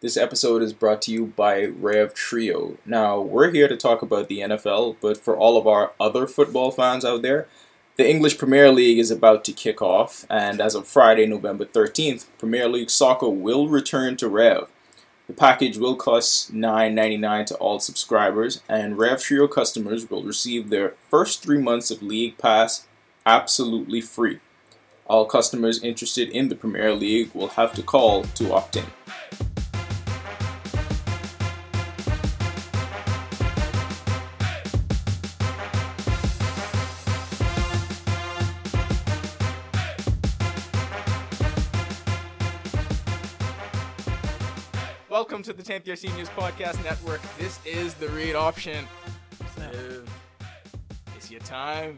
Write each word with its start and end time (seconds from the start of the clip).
This 0.00 0.16
episode 0.16 0.62
is 0.62 0.72
brought 0.72 1.02
to 1.02 1.12
you 1.12 1.26
by 1.26 1.66
Rev 1.66 2.14
Trio. 2.14 2.78
Now, 2.86 3.20
we're 3.20 3.50
here 3.50 3.68
to 3.68 3.76
talk 3.76 4.00
about 4.00 4.28
the 4.28 4.38
NFL, 4.38 4.96
but 4.98 5.18
for 5.18 5.36
all 5.36 5.58
of 5.58 5.66
our 5.66 5.92
other 6.00 6.26
football 6.26 6.70
fans 6.70 7.04
out 7.04 7.20
there, 7.20 7.48
the 7.96 8.08
English 8.08 8.38
Premier 8.38 8.72
League 8.72 8.98
is 8.98 9.10
about 9.10 9.44
to 9.44 9.52
kick 9.52 9.82
off, 9.82 10.24
and 10.30 10.58
as 10.58 10.74
of 10.74 10.88
Friday, 10.88 11.26
November 11.26 11.66
13th, 11.66 12.24
Premier 12.38 12.66
League 12.66 12.88
Soccer 12.88 13.28
will 13.28 13.68
return 13.68 14.16
to 14.16 14.28
Rev. 14.30 14.70
The 15.26 15.34
package 15.34 15.76
will 15.76 15.96
cost 15.96 16.50
$9.99 16.50 17.44
to 17.48 17.56
all 17.56 17.78
subscribers, 17.78 18.62
and 18.70 18.96
Rev 18.96 19.20
Trio 19.20 19.46
customers 19.48 20.08
will 20.08 20.22
receive 20.22 20.70
their 20.70 20.94
first 21.10 21.42
three 21.42 21.58
months 21.58 21.90
of 21.90 22.02
League 22.02 22.38
Pass 22.38 22.86
absolutely 23.26 24.00
free. 24.00 24.40
All 25.06 25.26
customers 25.26 25.82
interested 25.82 26.30
in 26.30 26.48
the 26.48 26.56
Premier 26.56 26.94
League 26.94 27.32
will 27.34 27.48
have 27.48 27.74
to 27.74 27.82
call 27.82 28.22
to 28.22 28.54
opt 28.54 28.76
in. 28.76 28.86
To 45.50 45.56
the 45.56 45.72
10th 45.72 45.84
Year 45.84 45.96
Seniors 45.96 46.28
Podcast 46.28 46.80
Network. 46.84 47.20
This 47.36 47.58
is 47.66 47.94
the 47.94 48.08
read 48.10 48.36
option. 48.36 48.86
It's 51.16 51.28
your 51.28 51.40
time. 51.40 51.96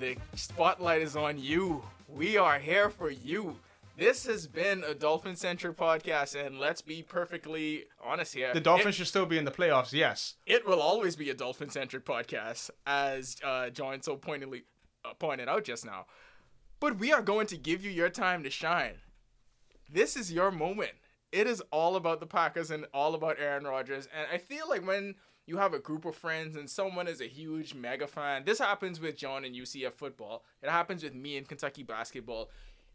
The 0.00 0.16
spotlight 0.34 1.02
is 1.02 1.14
on 1.14 1.38
you. 1.38 1.84
We 2.08 2.36
are 2.36 2.58
here 2.58 2.90
for 2.90 3.10
you. 3.10 3.54
This 3.96 4.26
has 4.26 4.48
been 4.48 4.82
a 4.82 4.92
Dolphin 4.92 5.36
centric 5.36 5.76
podcast, 5.76 6.34
and 6.34 6.58
let's 6.58 6.82
be 6.82 7.00
perfectly 7.00 7.84
honest 8.04 8.34
here. 8.34 8.52
The 8.52 8.60
Dolphins 8.60 8.96
It, 8.96 8.98
should 8.98 9.06
still 9.06 9.26
be 9.26 9.38
in 9.38 9.44
the 9.44 9.52
playoffs, 9.52 9.92
yes. 9.92 10.34
it 10.46 10.66
will 10.66 10.80
always 10.80 11.14
be 11.14 11.30
a 11.30 11.34
Dolphin 11.34 11.70
centric 11.70 12.04
podcast, 12.04 12.70
as 12.88 13.36
uh, 13.44 13.70
John 13.70 14.02
so 14.02 14.16
pointedly 14.16 14.64
uh, 15.04 15.14
pointed 15.14 15.48
out 15.48 15.62
just 15.62 15.86
now. 15.86 16.06
But 16.80 16.98
we 16.98 17.12
are 17.12 17.22
going 17.22 17.46
to 17.46 17.56
give 17.56 17.84
you 17.84 17.90
your 17.92 18.10
time 18.10 18.42
to 18.42 18.50
shine. 18.50 18.94
This 19.88 20.16
is 20.16 20.32
your 20.32 20.50
moment. 20.50 20.90
It 21.32 21.46
is 21.46 21.62
all 21.70 21.96
about 21.96 22.20
the 22.20 22.26
Packers 22.26 22.70
and 22.70 22.86
all 22.94 23.14
about 23.14 23.36
Aaron 23.38 23.64
Rodgers. 23.64 24.08
And 24.16 24.26
I 24.32 24.38
feel 24.38 24.68
like 24.68 24.86
when 24.86 25.16
you 25.46 25.58
have 25.58 25.74
a 25.74 25.78
group 25.78 26.04
of 26.04 26.16
friends 26.16 26.56
and 26.56 26.68
someone 26.68 27.08
is 27.08 27.20
a 27.20 27.26
huge 27.26 27.74
mega 27.74 28.06
fan, 28.06 28.44
this 28.44 28.58
happens 28.58 29.00
with 29.00 29.16
John 29.16 29.44
in 29.44 29.52
UCF 29.52 29.92
football. 29.92 30.44
It 30.62 30.70
happens 30.70 31.02
with 31.02 31.14
me 31.14 31.36
in 31.36 31.44
Kentucky 31.44 31.82
basketball. 31.82 32.50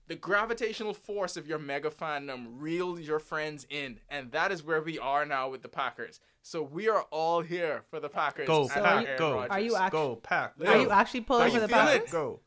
The 0.08 0.16
gravitational 0.16 0.94
force 0.94 1.38
of 1.38 1.48
your 1.48 1.60
mega 1.60 1.90
fandom 1.90 2.48
reels 2.58 3.00
your 3.02 3.20
friends 3.20 3.66
in, 3.70 4.00
and 4.10 4.32
that 4.32 4.52
is 4.52 4.64
where 4.64 4.82
we 4.82 5.00
are 5.00 5.26
now 5.26 5.50
with 5.50 5.62
the 5.62 5.70
Packers. 5.70 6.20
So 6.42 6.62
we 6.62 6.90
are 6.90 7.04
all 7.12 7.42
here 7.42 7.84
for 7.90 8.00
the 8.00 8.10
Packers. 8.10 8.48
Go, 8.48 8.64
and 8.64 8.72
Pack, 8.72 9.06
Aaron 9.06 9.18
go. 9.20 9.34
Rodgers. 9.36 9.52
Are 9.52 9.60
you 9.60 9.76
act- 9.76 9.92
Go, 9.94 10.16
pack. 10.18 10.54
Are 10.60 10.68
Are 10.68 10.78
you 10.78 10.90
actually 10.90 11.22
pulling 11.22 11.52
for 11.52 11.60
the 11.60 11.68
feeling? 11.68 11.86
Packers? 11.86 12.12
Go. 12.12 12.40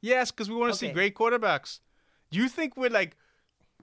Yes, 0.00 0.30
because 0.30 0.48
we 0.48 0.56
want 0.56 0.72
to 0.72 0.78
see 0.78 0.92
great 0.92 1.14
quarterbacks. 1.14 1.80
Do 2.30 2.38
you 2.38 2.48
think 2.48 2.76
we're 2.76 2.90
like, 2.90 3.16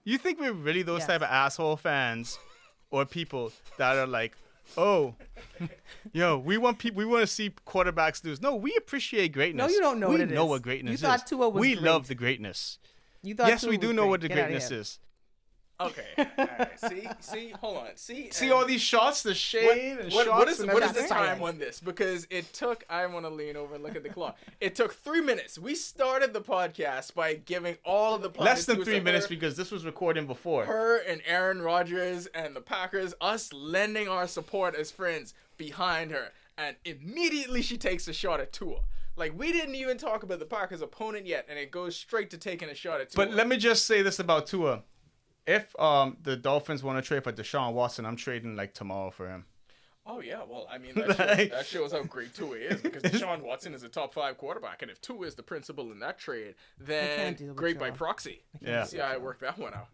you 0.06 0.16
think 0.18 0.40
we're 0.40 0.52
really 0.52 0.82
those 0.82 1.00
Yes. 1.00 1.08
type 1.08 1.20
of 1.22 1.28
asshole 1.28 1.76
fans 1.76 2.38
or 2.90 3.04
people 3.04 3.52
that 3.76 3.96
are 3.96 4.06
like, 4.06 4.34
oh, 4.78 5.14
yo, 6.12 6.38
we 6.38 6.56
want 6.58 6.78
people, 6.78 6.98
we 6.98 7.04
want 7.04 7.20
to 7.22 7.26
see 7.26 7.50
quarterbacks 7.66 8.24
lose. 8.24 8.40
No, 8.40 8.54
we 8.56 8.74
appreciate 8.76 9.32
greatness. 9.32 9.66
No, 9.66 9.72
you 9.72 9.80
don't 9.80 10.00
know 10.00 10.08
we 10.08 10.14
what 10.14 10.20
it 10.22 10.30
know 10.30 10.44
is. 10.44 10.50
what 10.50 10.62
greatness 10.62 10.94
is. 10.94 11.02
You 11.02 11.08
is. 11.08 11.20
thought 11.20 11.26
Tua 11.26 11.48
was 11.48 11.60
we 11.60 11.74
great. 11.74 11.84
love 11.84 12.08
the 12.08 12.14
greatness. 12.14 12.78
You 13.22 13.34
thought 13.34 13.48
yes, 13.48 13.60
Tua 13.62 13.70
we 13.70 13.76
do 13.76 13.92
know 13.92 14.02
great. 14.02 14.10
what 14.10 14.20
the 14.22 14.28
Get 14.28 14.34
greatness 14.34 14.70
is. 14.70 14.98
Okay. 15.78 16.06
All 16.18 16.46
right. 16.58 16.80
See, 16.80 17.08
see, 17.20 17.50
hold 17.60 17.76
on. 17.76 17.88
See, 17.96 18.30
See 18.30 18.50
all 18.50 18.64
these 18.64 18.80
shots, 18.80 19.22
the 19.22 19.30
what, 19.30 19.36
shade 19.36 19.98
and 19.98 20.12
what, 20.12 20.26
shots. 20.26 20.38
what 20.38 20.48
is 20.48 20.60
and 20.60 20.72
what 20.72 20.82
is 20.82 20.92
the 20.92 21.06
time 21.06 21.42
on 21.42 21.58
this? 21.58 21.80
Because 21.80 22.26
it 22.30 22.52
took. 22.52 22.84
I 22.88 23.04
want 23.06 23.26
to 23.26 23.30
lean 23.30 23.56
over 23.56 23.74
and 23.74 23.84
look 23.84 23.94
at 23.96 24.02
the 24.02 24.08
clock. 24.08 24.38
It 24.60 24.74
took 24.74 24.94
three 24.94 25.20
minutes. 25.20 25.58
We 25.58 25.74
started 25.74 26.32
the 26.32 26.40
podcast 26.40 27.14
by 27.14 27.34
giving 27.34 27.76
all 27.84 28.14
of 28.14 28.22
the 28.22 28.30
Less 28.40 28.64
than 28.64 28.84
three 28.84 29.00
minutes 29.00 29.26
her, 29.26 29.28
because 29.30 29.56
this 29.56 29.70
was 29.70 29.84
recording 29.84 30.26
before. 30.26 30.64
her 30.64 30.98
and 30.98 31.20
Aaron 31.26 31.60
Rodgers 31.60 32.26
and 32.26 32.56
the 32.56 32.60
Packers, 32.60 33.14
us 33.20 33.52
lending 33.52 34.08
our 34.08 34.26
support 34.26 34.74
as 34.74 34.90
friends 34.90 35.34
behind 35.56 36.10
her, 36.10 36.32
and 36.56 36.76
immediately 36.84 37.60
she 37.62 37.76
takes 37.76 38.08
a 38.08 38.12
shot 38.12 38.40
at 38.40 38.52
Tua. 38.52 38.80
Like 39.16 39.38
we 39.38 39.52
didn't 39.52 39.74
even 39.74 39.96
talk 39.98 40.22
about 40.22 40.38
the 40.38 40.44
Packers' 40.46 40.82
opponent 40.82 41.26
yet, 41.26 41.46
and 41.48 41.58
it 41.58 41.70
goes 41.70 41.96
straight 41.96 42.30
to 42.30 42.38
taking 42.38 42.68
a 42.68 42.74
shot 42.74 43.00
at 43.00 43.10
Tua. 43.10 43.26
But 43.26 43.34
let 43.34 43.48
me 43.48 43.56
just 43.56 43.86
say 43.86 44.02
this 44.02 44.18
about 44.18 44.46
Tua. 44.46 44.82
If 45.46 45.78
um 45.80 46.16
the 46.22 46.36
Dolphins 46.36 46.82
want 46.82 47.02
to 47.02 47.06
trade 47.06 47.24
for 47.24 47.32
Deshaun 47.32 47.72
Watson, 47.72 48.04
I'm 48.06 48.16
trading 48.16 48.56
like 48.56 48.74
tomorrow 48.74 49.10
for 49.10 49.28
him. 49.28 49.44
Oh 50.08 50.20
yeah, 50.20 50.42
well 50.48 50.68
I 50.70 50.78
mean 50.78 50.94
that 50.94 51.06
shows, 51.16 51.18
Like- 51.18 51.50
that 51.50 51.66
shows 51.66 51.92
how 51.92 52.02
great 52.04 52.34
Tua 52.34 52.56
is 52.56 52.80
because 52.80 53.02
Deshaun 53.12 53.42
Watson 53.42 53.74
is 53.74 53.82
a 53.82 53.88
top 53.88 54.14
five 54.14 54.38
quarterback, 54.38 54.82
and 54.82 54.90
if 54.90 55.00
Tua 55.00 55.26
is 55.26 55.34
the 55.34 55.42
principal 55.42 55.90
in 55.92 55.98
that 56.00 56.18
trade, 56.18 56.54
then 56.78 57.16
can't 57.16 57.36
deal 57.38 57.48
with 57.48 57.56
great 57.56 57.78
by 57.78 57.90
proxy. 57.90 58.42
Yeah. 58.60 58.84
See 58.84 58.98
how 58.98 59.06
I 59.08 59.16
worked 59.18 59.40
that 59.40 59.58
one 59.58 59.74
out. 59.74 59.88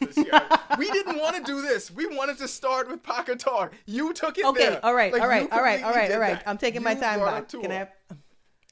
We 0.78 0.90
didn't 0.90 1.18
want 1.18 1.36
to 1.36 1.42
do 1.42 1.60
this. 1.60 1.90
We 1.90 2.06
wanted 2.06 2.38
to 2.38 2.48
start 2.48 2.88
with 2.88 3.02
Packer 3.02 3.34
talk. 3.36 3.74
You 3.86 4.12
took 4.12 4.38
it 4.38 4.44
Okay, 4.46 4.70
there. 4.70 4.84
all 4.84 4.94
right, 4.94 5.12
Like, 5.12 5.20
all 5.22 5.26
you 5.28 5.32
right, 5.32 5.52
all 5.52 5.60
right, 5.62 5.82
all 5.82 5.92
completely 5.92 6.00
right, 6.00 6.08
did 6.08 6.14
all 6.14 6.20
right. 6.20 6.34
that. 6.44 6.48
I'm 6.48 6.58
taking 6.58 6.82
my 6.82 6.94
time 6.94 7.20
back. 7.20 7.48
Can 7.48 7.70
I? 7.70 7.74
Have, 7.74 7.88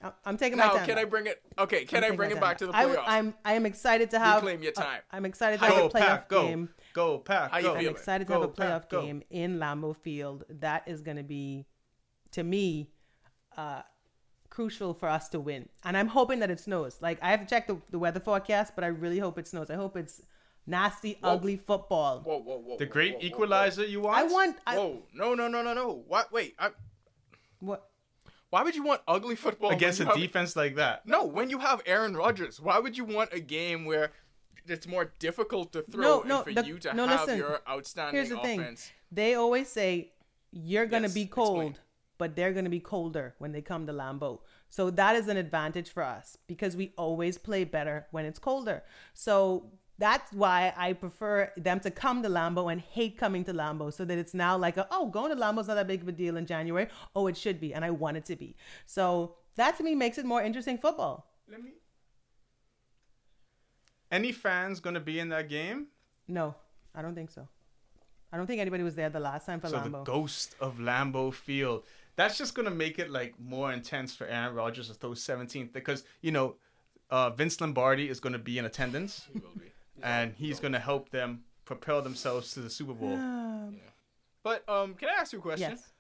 I'm- 0.03 0.15
I'm 0.25 0.37
taking 0.39 0.57
Now, 0.59 0.69
my 0.69 0.79
time. 0.79 0.87
can 0.87 0.99
I 0.99 1.05
bring 1.05 1.27
it? 1.27 1.43
Okay, 1.59 1.85
can 1.85 1.99
I 1.99 2.01
taking 2.03 2.17
bring 2.17 2.31
it 2.31 2.35
time 2.35 2.41
back 2.41 2.59
to 2.59 2.67
the 2.67 2.75
I, 2.75 2.85
playoffs? 2.87 3.05
I'm 3.07 3.35
I 3.45 3.53
am 3.55 3.67
excited 3.67 4.11
to 4.13 4.19
have. 4.19 4.37
Reclaim 4.43 4.63
your 4.63 4.73
time. 4.73 5.03
I'm 5.11 5.27
excited 5.27 5.61
to 5.61 5.67
How 5.67 5.75
have 5.75 5.85
a 5.85 5.89
playoff 5.89 6.07
pack, 6.07 6.29
go, 6.29 6.47
game. 6.47 6.69
go 6.95 7.19
pack, 7.19 7.51
How 7.51 7.59
you 7.59 7.63
go. 7.65 7.71
I'm 7.75 7.79
feeling? 7.81 7.95
excited 7.97 8.27
to 8.29 8.33
have 8.33 8.43
a 8.43 8.49
playoff 8.49 8.81
Pack, 8.83 8.89
go. 8.91 9.03
game 9.03 9.23
in 9.31 9.59
Lambeau 9.59 9.95
Field. 9.95 10.45
That 10.49 10.85
is 10.89 11.03
going 11.03 11.19
to 11.19 11.23
be, 11.23 11.67
to 12.33 12.43
me, 12.43 12.91
uh, 13.59 13.83
crucial 14.49 14.95
for 14.95 15.09
us 15.09 15.29
to 15.31 15.39
win. 15.41 15.69
And 15.85 15.97
I'm 15.99 16.09
hoping 16.09 16.39
that 16.41 16.51
it 16.51 16.61
snows. 16.61 16.97
Like 17.03 17.19
I 17.23 17.31
have 17.31 17.41
to 17.41 17.47
check 17.47 17.67
the, 17.67 17.79
the 17.91 17.99
weather 17.99 18.21
forecast, 18.21 18.75
but 18.75 18.85
I 18.85 18.89
really 18.89 19.19
hope 19.19 19.39
it 19.39 19.47
snows. 19.47 19.71
I 19.71 19.75
hope 19.75 19.97
it's 19.99 20.23
nasty, 20.67 21.19
ugly 21.23 21.57
football. 21.59 22.21
Whoa, 22.21 22.39
whoa, 22.39 22.57
whoa. 22.59 22.77
The 22.79 22.87
whoa, 22.87 22.91
great 22.93 23.13
whoa, 23.15 23.19
whoa, 23.21 23.27
equalizer 23.27 23.85
you 23.85 24.01
want? 24.01 24.17
I 24.19 24.23
want. 24.25 24.57
I, 24.67 24.77
Whoa, 24.79 25.03
no, 25.13 25.35
no, 25.35 25.47
no, 25.49 25.63
no, 25.63 25.75
no. 25.75 26.05
What? 26.09 26.33
Wait, 26.33 26.55
I, 26.59 26.71
what? 27.61 27.90
Why 28.51 28.63
would 28.63 28.75
you 28.75 28.83
want 28.83 29.01
ugly 29.09 29.37
football 29.37 29.71
against 29.71 30.01
a 30.01 30.05
have- 30.07 30.17
defense 30.17 30.55
like 30.57 30.75
that. 30.77 31.07
No, 31.07 31.25
when 31.25 31.51
you 31.51 31.59
have 31.61 31.81
Aaron 31.87 32.17
Rodgers, 32.17 32.61
why 32.61 32.79
would 32.79 32.97
you 32.97 33.05
want 33.05 33.33
a 33.33 33.41
game 33.41 33.85
where 33.85 34.13
it's 34.67 34.87
more 34.87 35.13
difficult 35.19 35.73
to 35.73 35.83
throw 35.83 36.03
No, 36.03 36.21
and 36.21 36.29
no, 36.29 36.43
for 36.43 36.53
the- 36.53 36.67
you 36.67 36.79
to 36.81 36.95
no, 36.95 37.07
have 37.07 37.21
listen. 37.23 37.39
your 37.39 37.61
outstanding 37.69 38.15
Here's 38.17 38.29
the 38.29 38.39
thing. 38.39 38.77
They 39.11 39.35
always 39.35 39.69
say 39.69 40.13
you're 40.53 40.87
going 40.87 41.03
to 41.03 41.09
Yes, 41.09 41.15
be 41.15 41.23
explain. 41.23 41.47
cold, 41.47 41.81
but 42.19 42.37
they're 42.37 42.53
going 42.53 42.65
to 42.65 42.71
be 42.71 42.81
colder 42.81 43.35
when 43.39 43.53
they 43.53 43.63
come 43.63 43.87
to 43.87 43.93
Lambeau. 43.93 44.41
So 44.69 44.91
that 44.91 45.17
is 45.17 45.27
an 45.29 45.37
advantage 45.37 45.91
for 45.91 46.03
us 46.03 46.37
because 46.47 46.77
we 46.77 46.93
always 46.97 47.39
play 47.39 47.65
better 47.65 48.07
when 48.11 48.25
it's 48.25 48.39
colder. 48.39 48.83
So 49.15 49.73
that's 50.01 50.33
why 50.33 50.73
I 50.79 50.95
prefer 50.95 51.53
them 51.59 51.79
to 51.81 51.91
come 51.91 52.23
to 52.23 52.29
Lambeau 52.31 52.73
and 52.73 52.81
hate 52.81 53.19
coming 53.19 53.45
to 53.45 53.53
Lambeau 53.53 53.93
so 53.93 54.07
that 54.07 54.17
it's 54.17 54.33
now 54.33 54.57
like, 54.57 54.79
a, 54.79 54.89
oh, 54.91 55.07
going 55.07 55.31
to 55.31 55.41
Lambeau's 55.41 55.69
not 55.69 55.75
that 55.75 55.87
big 55.87 56.01
of 56.01 56.09
a 56.09 56.13
deal 56.13 56.39
in 56.39 56.47
January. 56.47 56.89
Oh, 57.15 57.27
it 57.27 57.37
should 57.37 57.61
be. 57.61 57.75
And 57.75 57.85
I 57.85 57.91
want 57.91 58.17
it 58.17 58.25
to 58.25 58.37
be. 58.37 58.57
So 58.87 59.37
that 59.57 59.77
to 59.77 59.85
me 59.85 59.95
makes 59.95 60.17
it 60.17 60.25
more 60.25 60.43
interesting 60.43 60.79
football. 60.79 61.31
Let 61.51 61.63
me. 61.63 61.73
Any 64.11 64.33
fans 64.33 64.81
gonna 64.81 65.01
be 65.01 65.21
in 65.21 65.29
that 65.29 65.51
game? 65.51 65.89
No, 66.27 66.55
I 66.95 67.03
don't 67.03 67.15
think 67.15 67.31
so. 67.31 67.47
I 68.33 68.39
don't 68.39 68.47
think 68.47 68.61
anybody 68.61 68.83
was 68.83 68.95
there 68.95 69.11
the 69.11 69.21
last 69.21 69.45
time 69.45 69.61
for 69.61 69.69
Lambeau. 69.69 69.83
So 69.83 69.91
the 69.91 70.03
ghost 70.05 70.55
of 70.61 70.79
Lambeau 70.79 71.33
Field. 71.33 71.85
That's 72.17 72.39
just 72.39 72.55
gonna 72.55 72.71
make 72.71 72.99
it 72.99 73.11
like 73.11 73.39
more 73.39 73.71
intense 73.71 74.15
for 74.15 74.27
Aaron 74.27 74.55
Rodgers 74.55 74.89
to 74.89 74.95
throw 74.95 75.11
17th 75.11 75.75
because 75.75 76.05
you 76.23 76.33
know 76.33 76.57
uh, 77.11 77.31
Vince 77.31 77.61
Lombardi 77.61 78.09
is 78.09 78.19
gonna 78.19 78.39
be 78.39 78.57
in 78.57 78.65
attendance 78.65 79.29
and 80.03 80.35
he's 80.37 80.61
gonna 80.61 80.79
help 80.79 81.11
them 81.11 81.45
propel 81.65 82.03
themselves 82.03 82.53
to 82.55 82.61
the 82.61 82.71
Super 82.71 82.95
Bowl. 82.95 83.19
But 84.43 84.69
um, 84.69 84.95
can 84.95 85.09
I 85.09 85.21
ask 85.21 85.33
you 85.33 85.39
a 85.39 85.43
question? 85.43 85.71
yes. 85.73 85.93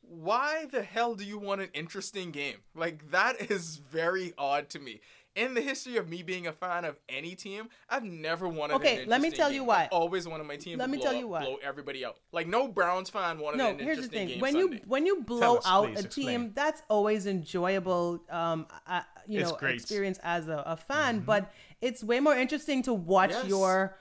Why 0.00 0.66
the 0.70 0.82
hell 0.82 1.14
do 1.14 1.24
you 1.24 1.38
want 1.38 1.60
an 1.60 1.68
interesting 1.74 2.30
game? 2.30 2.58
Like 2.74 3.10
that 3.10 3.50
is 3.50 3.76
very 3.76 4.32
odd 4.38 4.68
to 4.70 4.78
me. 4.78 5.00
In 5.36 5.52
the 5.54 5.60
history 5.60 5.98
of 5.98 6.08
me 6.08 6.22
being 6.22 6.46
a 6.46 6.52
fan 6.52 6.84
of 6.86 6.96
any 7.10 7.34
team, 7.34 7.68
I've 7.90 8.02
never 8.04 8.48
wanted. 8.48 8.72
To. 8.72 8.76
Okay, 8.80 9.02
an 9.02 9.08
let 9.10 9.20
me 9.20 9.30
tell 9.30 9.50
game. 9.50 9.56
you 9.56 9.64
why. 9.64 9.82
I've 9.84 9.90
always 9.92 10.26
wanted 10.26 10.44
my 10.44 10.56
team. 10.56 10.78
Let 10.78 10.86
to 10.86 10.90
me 10.92 10.96
blow 10.96 11.04
tell 11.04 11.14
up- 11.14 11.20
you 11.20 11.28
why. 11.28 11.40
Blow 11.44 11.56
everybody 11.62 12.04
out. 12.06 12.16
Like 12.32 12.46
no 12.46 12.66
Browns 12.68 13.10
fan 13.10 13.38
wanted 13.38 13.58
no 13.58 13.68
an 13.68 13.78
here's 13.78 14.00
the 14.00 14.08
thing 14.08 14.40
when 14.40 14.54
Sunday. 14.54 14.76
you 14.76 14.80
when 14.86 15.04
you 15.04 15.20
blow 15.22 15.56
us, 15.56 15.64
out 15.66 15.92
please, 15.94 16.04
a 16.04 16.08
team 16.08 16.52
that's 16.54 16.82
always 16.88 17.26
enjoyable 17.26 18.24
um 18.30 18.66
uh, 18.86 19.02
you 19.28 19.40
It's 19.40 19.50
know 19.50 19.56
great. 19.58 19.74
experience 19.74 20.18
as 20.22 20.48
a, 20.48 20.62
a 20.66 20.76
fan 20.76 21.20
but 21.20 21.52
it's 21.82 22.02
way 22.02 22.18
more 22.18 22.34
interesting 22.34 22.82
to 22.84 22.94
watch 22.94 23.30
Yes. 23.30 23.46
your 23.46 23.98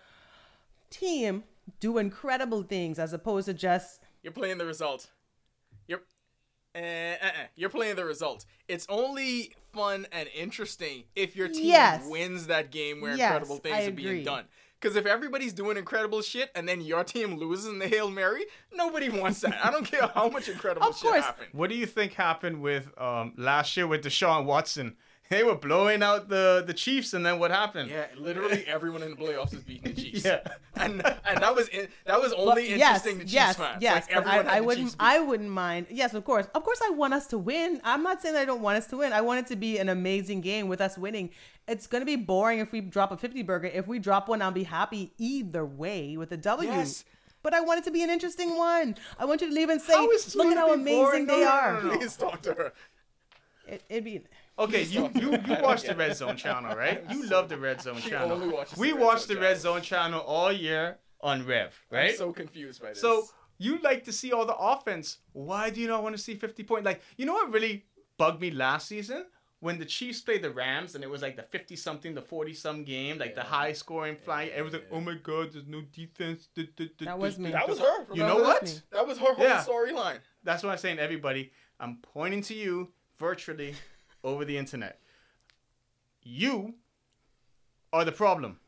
team 0.90 1.44
do 1.82 1.98
incredible 1.98 2.64
things 2.64 2.98
as 2.98 3.12
opposed 3.12 3.48
to 3.48 3.54
just 3.54 4.00
You're 4.24 4.32
playing 4.34 4.58
the 4.58 4.66
result. 4.66 5.10
You're 5.88 6.02
Eh, 6.76 7.14
uh-uh. 7.22 7.30
You're 7.56 7.70
playing 7.70 7.96
the 7.96 8.06
result. 8.06 8.46
It's 8.68 8.86
only 8.90 9.54
fun 9.74 10.08
and 10.12 10.28
interesting 10.36 11.06
if 11.16 11.36
your 11.36 11.48
team 11.48 11.66
Yes. 11.68 12.06
wins 12.08 12.48
that 12.48 12.70
game 12.70 13.00
where 13.02 13.16
Yes, 13.16 13.28
incredible 13.32 13.58
things 13.58 13.76
I 13.78 13.84
are 13.84 13.92
being 13.92 14.24
done. 14.26 14.46
Because 14.80 14.98
if 14.98 15.06
everybody's 15.06 15.54
doing 15.54 15.78
incredible 15.78 16.22
shit 16.22 16.52
and 16.54 16.68
then 16.68 16.82
your 16.82 17.04
team 17.06 17.38
loses 17.40 17.68
in 17.68 17.80
the 17.80 17.88
Hail 17.88 18.12
Mary, 18.12 18.46
nobody 18.74 19.08
wants 19.10 19.40
that. 19.42 19.58
I 19.66 19.72
don't 19.72 19.86
care 19.86 20.08
how 20.14 20.28
much 20.30 20.50
incredible 20.50 20.88
Of 20.88 20.98
shit 20.98 21.10
course. 21.12 21.24
happened. 21.24 21.48
What 21.54 21.70
do 21.70 21.76
you 21.78 21.86
think 21.86 22.14
happened 22.14 22.62
with 22.62 22.92
um 23.00 23.34
last 23.38 23.76
year 23.78 23.88
with 23.88 24.04
Deshaun 24.04 24.44
Watson? 24.46 24.98
They 25.30 25.44
were 25.44 25.56
blowing 25.56 26.04
out 26.04 26.30
the 26.30 26.64
the 26.66 26.74
Chiefs, 26.74 27.14
and 27.16 27.26
then 27.26 27.40
what 27.40 27.50
happened? 27.50 27.90
Yeah, 27.90 28.06
literally 28.16 28.64
everyone 28.68 29.02
in 29.02 29.10
the 29.12 29.16
playoffs 29.18 29.54
is 29.56 29.64
beating 29.64 29.94
the 29.96 30.02
Chiefs. 30.02 30.24
Yeah. 30.24 30.42
and 30.76 31.02
and 31.26 31.42
that 31.42 31.56
was 31.56 31.68
in, 31.70 31.88
that 32.06 32.22
was 32.22 32.32
But 32.32 32.40
only 32.42 32.70
yes, 32.70 33.04
interesting 33.06 33.14
to 33.20 33.24
Chiefs 33.24 33.34
yes, 33.34 33.56
fans. 33.56 33.82
yes. 33.82 34.08
like 34.14 34.28
I, 34.28 34.58
I 34.58 34.62
wouldn't. 34.62 34.96
I 35.00 35.20
wouldn't 35.20 35.50
mind. 35.50 35.88
Yes, 35.90 36.14
of 36.14 36.24
course, 36.26 36.46
of 36.54 36.64
course. 36.64 36.80
I 36.86 36.92
want 36.92 37.16
us 37.16 37.26
to 37.28 37.40
win. 37.40 37.82
I'm 37.84 38.04
not 38.04 38.22
saying 38.22 38.36
that 38.36 38.42
I 38.42 38.46
don't 38.46 38.62
want 38.62 38.78
us 38.78 38.86
to 38.88 38.98
win. 38.98 39.14
I 39.14 39.22
want 39.22 39.40
it 39.40 39.48
to 39.48 39.56
be 39.56 39.80
an 39.80 39.90
amazing 39.90 40.42
game 40.42 40.68
with 40.68 40.80
us 40.80 40.96
winning. 40.96 41.32
It's 41.68 41.88
gonna 41.88 42.06
be 42.06 42.18
boring 42.18 42.60
if 42.60 42.72
we 42.72 42.82
drop 42.82 43.12
a 43.12 43.18
50 43.18 43.42
burger. 43.42 43.68
If 43.68 43.88
we 43.88 43.98
drop 43.98 44.30
one, 44.30 44.44
I'll 44.44 44.52
be 44.52 44.64
happy 44.64 45.12
either 45.18 45.66
way 45.66 46.18
with 46.18 46.32
a 46.34 46.38
W. 46.38 46.70
Yes. 46.70 47.04
But 47.42 47.56
I 47.56 47.62
want 47.62 47.80
it 47.80 47.84
to 47.86 47.92
be 47.92 48.04
an 48.04 48.10
interesting 48.12 48.56
one. 48.58 48.96
I 49.20 49.26
want 49.26 49.42
you 49.42 49.48
to 49.50 49.54
leave 49.54 49.70
and 49.70 49.82
say, 49.82 49.94
How 49.94 50.10
is 50.12 50.26
this 50.26 50.36
"Look 50.36 50.48
at 50.48 50.58
how 50.58 50.72
amazing 50.74 51.02
boring? 51.02 51.26
they 51.28 51.40
No, 51.40 51.46
no, 51.46 51.50
are." 51.50 51.82
no, 51.84 51.90
no. 51.90 51.98
Please 51.98 52.16
talk 52.16 52.42
to 52.44 52.54
her. 52.54 52.74
It, 53.68 53.82
it'd 53.90 54.04
be. 54.04 54.22
Okay, 54.58 54.84
you 54.84 55.10
you 55.16 55.32
you 55.32 55.58
watch 55.62 55.84
the 55.84 55.96
Red 55.96 56.16
Zone 56.16 56.38
channel, 56.38 56.76
right? 56.76 57.04
You 57.12 57.26
love 57.28 57.50
the 57.50 57.58
Red 57.58 57.82
Zone 57.82 57.98
channel. 58.00 58.32
only 58.34 58.48
watches 58.48 58.78
we 58.78 58.90
the 58.92 58.96
Red 58.96 59.04
watch 59.04 59.22
Zone 59.26 59.36
the 59.36 59.42
Red 59.42 59.58
Zone 59.58 59.82
channel 59.82 60.22
all 60.22 60.52
year 60.52 60.98
on 61.22 61.46
Rev, 61.46 61.78
right? 61.92 62.12
I'm 62.12 62.18
so 62.18 62.32
confused 62.32 62.82
by 62.82 62.90
this. 62.90 63.02
So 63.02 63.26
you 63.58 63.80
like 63.80 64.04
to 64.06 64.12
see 64.12 64.32
all 64.32 64.46
the 64.46 64.56
offense. 64.56 65.18
Why 65.34 65.70
do 65.70 65.82
you 65.82 65.88
not 65.88 66.04
want 66.04 66.16
to 66.16 66.22
see 66.22 66.36
50 66.36 66.64
point? 66.64 66.86
Like, 66.86 67.02
you 67.18 67.26
know 67.26 67.34
what 67.34 67.52
really 67.52 67.86
bugged 68.18 68.42
me 68.42 68.52
last 68.52 68.88
season? 68.88 69.26
When 69.62 69.80
the 69.80 69.86
Chiefs 69.86 70.22
played 70.22 70.42
the 70.44 70.52
Rams 70.52 70.94
and 70.96 71.04
it 71.04 71.10
was 71.10 71.22
like 71.22 71.36
the 71.36 71.42
50 71.42 71.76
something, 71.78 72.14
the 72.14 72.22
40 72.22 72.54
some 72.54 72.84
game, 72.84 73.18
like 73.18 73.34
the 73.34 73.42
high 73.42 73.72
scoring 73.74 74.16
flying. 74.16 74.52
It 74.56 74.62
was 74.62 74.74
like, 74.74 74.86
oh 74.92 75.00
my 75.02 75.16
God, 75.16 75.54
there's 75.54 75.66
no 75.66 75.82
defense. 75.92 76.50
That 77.00 77.18
was 77.18 77.36
du- 77.36 77.42
me. 77.42 77.52
that 77.52 77.68
was 77.68 77.80
her. 77.80 78.06
You 78.14 78.24
know 78.24 78.38
what? 78.38 78.66
That? 78.66 78.82
That 78.92 79.08
was 79.08 79.18
her 79.18 79.34
whole 79.34 79.44
Yeah. 79.46 79.64
storyline. 79.64 80.20
That's 80.44 80.62
what 80.62 80.72
I'm 80.72 80.78
saying, 80.78 81.00
everybody. 81.00 81.52
I'm 81.80 81.98
pointing 82.02 82.42
to 82.44 82.54
you 82.54 82.92
virtually 83.18 83.74
over 84.26 84.44
the 84.44 84.58
internet. 84.58 85.00
You 86.24 86.74
are 87.94 88.04
the 88.04 88.12
problem. 88.12 88.60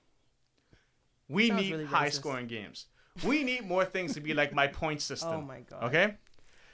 We 1.28 1.50
Sounds 1.50 1.62
need 1.62 1.72
really 1.72 1.86
high 1.86 2.08
racist. 2.08 2.14
scoring 2.14 2.48
games. 2.48 2.86
We 3.26 3.44
need 3.44 3.68
more 3.68 3.84
things 3.84 4.14
to 4.14 4.22
be 4.22 4.34
like 4.34 4.54
my 4.54 4.68
point 4.68 5.00
oh 5.00 5.14
system. 5.16 5.34
Oh 5.34 5.42
my 5.42 5.62
God. 5.62 5.84
Okay? 5.86 6.16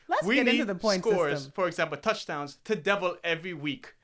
Let's 0.07 0.25
we 0.25 0.35
get 0.35 0.45
need 0.45 0.59
into 0.59 0.65
the 0.65 0.75
point 0.75 1.01
scores, 1.03 1.39
system. 1.39 1.53
for 1.55 1.67
example, 1.67 1.97
touchdowns 1.97 2.57
to 2.65 2.75
double 2.75 3.17
every 3.23 3.53
week. 3.53 3.95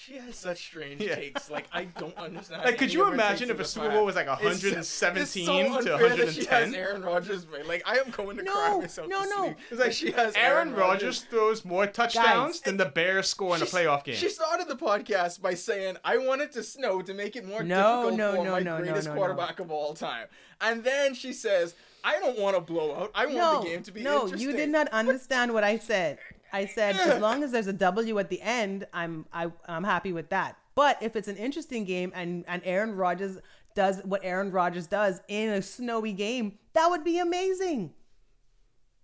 She 0.00 0.14
has 0.16 0.36
such 0.36 0.58
strange 0.58 1.00
Yeah. 1.00 1.16
takes. 1.16 1.50
Like 1.50 1.66
I 1.72 1.86
don't 1.86 2.16
understand. 2.16 2.62
Like, 2.64 2.78
could 2.78 2.92
you 2.92 3.10
imagine 3.10 3.50
if 3.50 3.56
a 3.56 3.58
the 3.58 3.64
Super. 3.64 3.90
Bowl 3.90 4.04
was 4.04 4.14
like 4.14 4.26
It's- 4.26 4.42
117 4.44 5.22
it's 5.22 5.32
so 5.46 5.80
to 5.82 5.94
unfair 5.96 6.16
that 6.16 6.32
She 6.34 6.40
has 6.46 6.70
110? 6.70 6.74
Aaron 6.74 7.02
Rodgers, 7.02 7.46
man. 7.48 7.66
Like 7.66 7.82
I 7.84 7.98
am 7.98 8.10
going 8.10 8.36
to 8.36 8.44
No, 8.44 8.52
cry 8.52 8.78
myself. 8.78 9.08
no, 9.08 9.22
to 9.22 9.28
no. 9.28 9.54
It's 9.72 9.80
like 9.80 9.92
she 9.92 10.12
has 10.12 10.34
Aaron 10.36 10.72
Rodgers 10.74 11.22
throws 11.22 11.64
more 11.64 11.86
touchdowns 11.88 12.60
than 12.60 12.76
the 12.76 12.86
Bears 12.86 13.28
score 13.28 13.56
in 13.56 13.62
a 13.62 13.66
playoff 13.66 14.04
game. 14.04 14.14
She 14.14 14.28
started 14.28 14.68
the 14.68 14.76
podcast 14.76 15.42
by 15.42 15.54
saying, 15.54 15.96
"I 16.04 16.16
want 16.18 16.42
it 16.42 16.52
to 16.52 16.62
snow 16.62 17.02
to 17.02 17.12
make 17.12 17.34
it 17.34 17.44
more 17.44 17.64
No, 17.64 18.10
difficult 18.10 18.14
no, 18.14 18.36
for 18.36 18.44
no, 18.44 18.50
my 18.52 18.60
no, 18.60 18.78
no, 18.78 18.84
greatest 18.84 19.08
no, 19.08 19.14
quarterback 19.14 19.58
of 19.58 19.70
all 19.72 19.94
time." 19.94 20.28
And 20.60 20.84
then 20.84 21.14
she 21.14 21.32
says, 21.32 21.74
"I 22.04 22.18
don't 22.20 22.38
want 22.38 22.56
a 22.56 22.60
blowout. 22.60 23.10
I 23.14 23.26
want 23.26 23.36
No, 23.38 23.60
the 23.62 23.68
game 23.68 23.82
to 23.84 23.92
be 23.92 24.02
no, 24.02 24.22
interesting." 24.24 24.48
you 24.48 24.56
did 24.56 24.68
not 24.70 24.88
understand 24.88 25.52
what 25.54 25.64
I 25.64 25.78
said. 25.78 26.18
I 26.52 26.66
said 26.66 26.96
as 26.96 27.20
long 27.20 27.42
as 27.42 27.52
there's 27.52 27.66
a 27.66 27.72
W 27.72 28.18
at 28.18 28.30
the 28.30 28.40
end, 28.42 28.86
I'm 28.92 29.26
I, 29.32 29.50
I'm 29.66 29.84
happy 29.84 30.12
with 30.12 30.30
that. 30.30 30.56
But 30.74 31.02
if 31.02 31.16
it's 31.16 31.28
an 31.28 31.36
interesting 31.36 31.84
game 31.84 32.12
and 32.14 32.44
and 32.48 32.62
Aaron 32.64 32.94
Rodgers 32.94 33.38
does 33.74 34.00
what 34.04 34.20
Aaron 34.24 34.50
Rodgers 34.50 34.86
does 34.86 35.20
in 35.28 35.50
a 35.50 35.62
snowy 35.62 36.12
game, 36.12 36.58
that 36.72 36.88
would 36.88 37.04
be 37.04 37.18
amazing. 37.18 37.92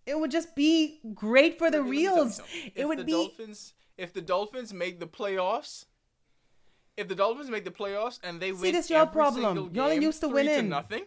It 0.06 0.18
would 0.18 0.30
just 0.30 0.54
be 0.54 1.00
great 1.14 1.58
for 1.58 1.70
the 1.70 1.78
Let 1.78 1.88
me 1.88 2.04
tell 2.04 2.16
you 2.16 2.22
reels. 2.22 2.40
It 2.74 2.86
would 2.86 2.98
the 2.98 3.04
be 3.04 3.12
Dolphins. 3.12 3.72
If 3.96 4.12
the 4.12 4.20
Dolphins 4.20 4.74
make 4.74 5.00
the 5.00 5.06
playoffs, 5.06 5.86
if 6.96 7.08
the 7.08 7.14
Dolphins 7.14 7.50
make 7.50 7.64
the 7.64 7.70
playoffs 7.70 8.18
and 8.22 8.40
they 8.40 8.52
win 8.52 8.72
this 8.72 8.90
your 8.90 9.00
every 9.00 9.12
problem. 9.12 9.70
Y'all 9.74 9.92
used 9.92 10.20
to 10.20 10.28
winning. 10.28 10.68
nothing, 10.68 11.04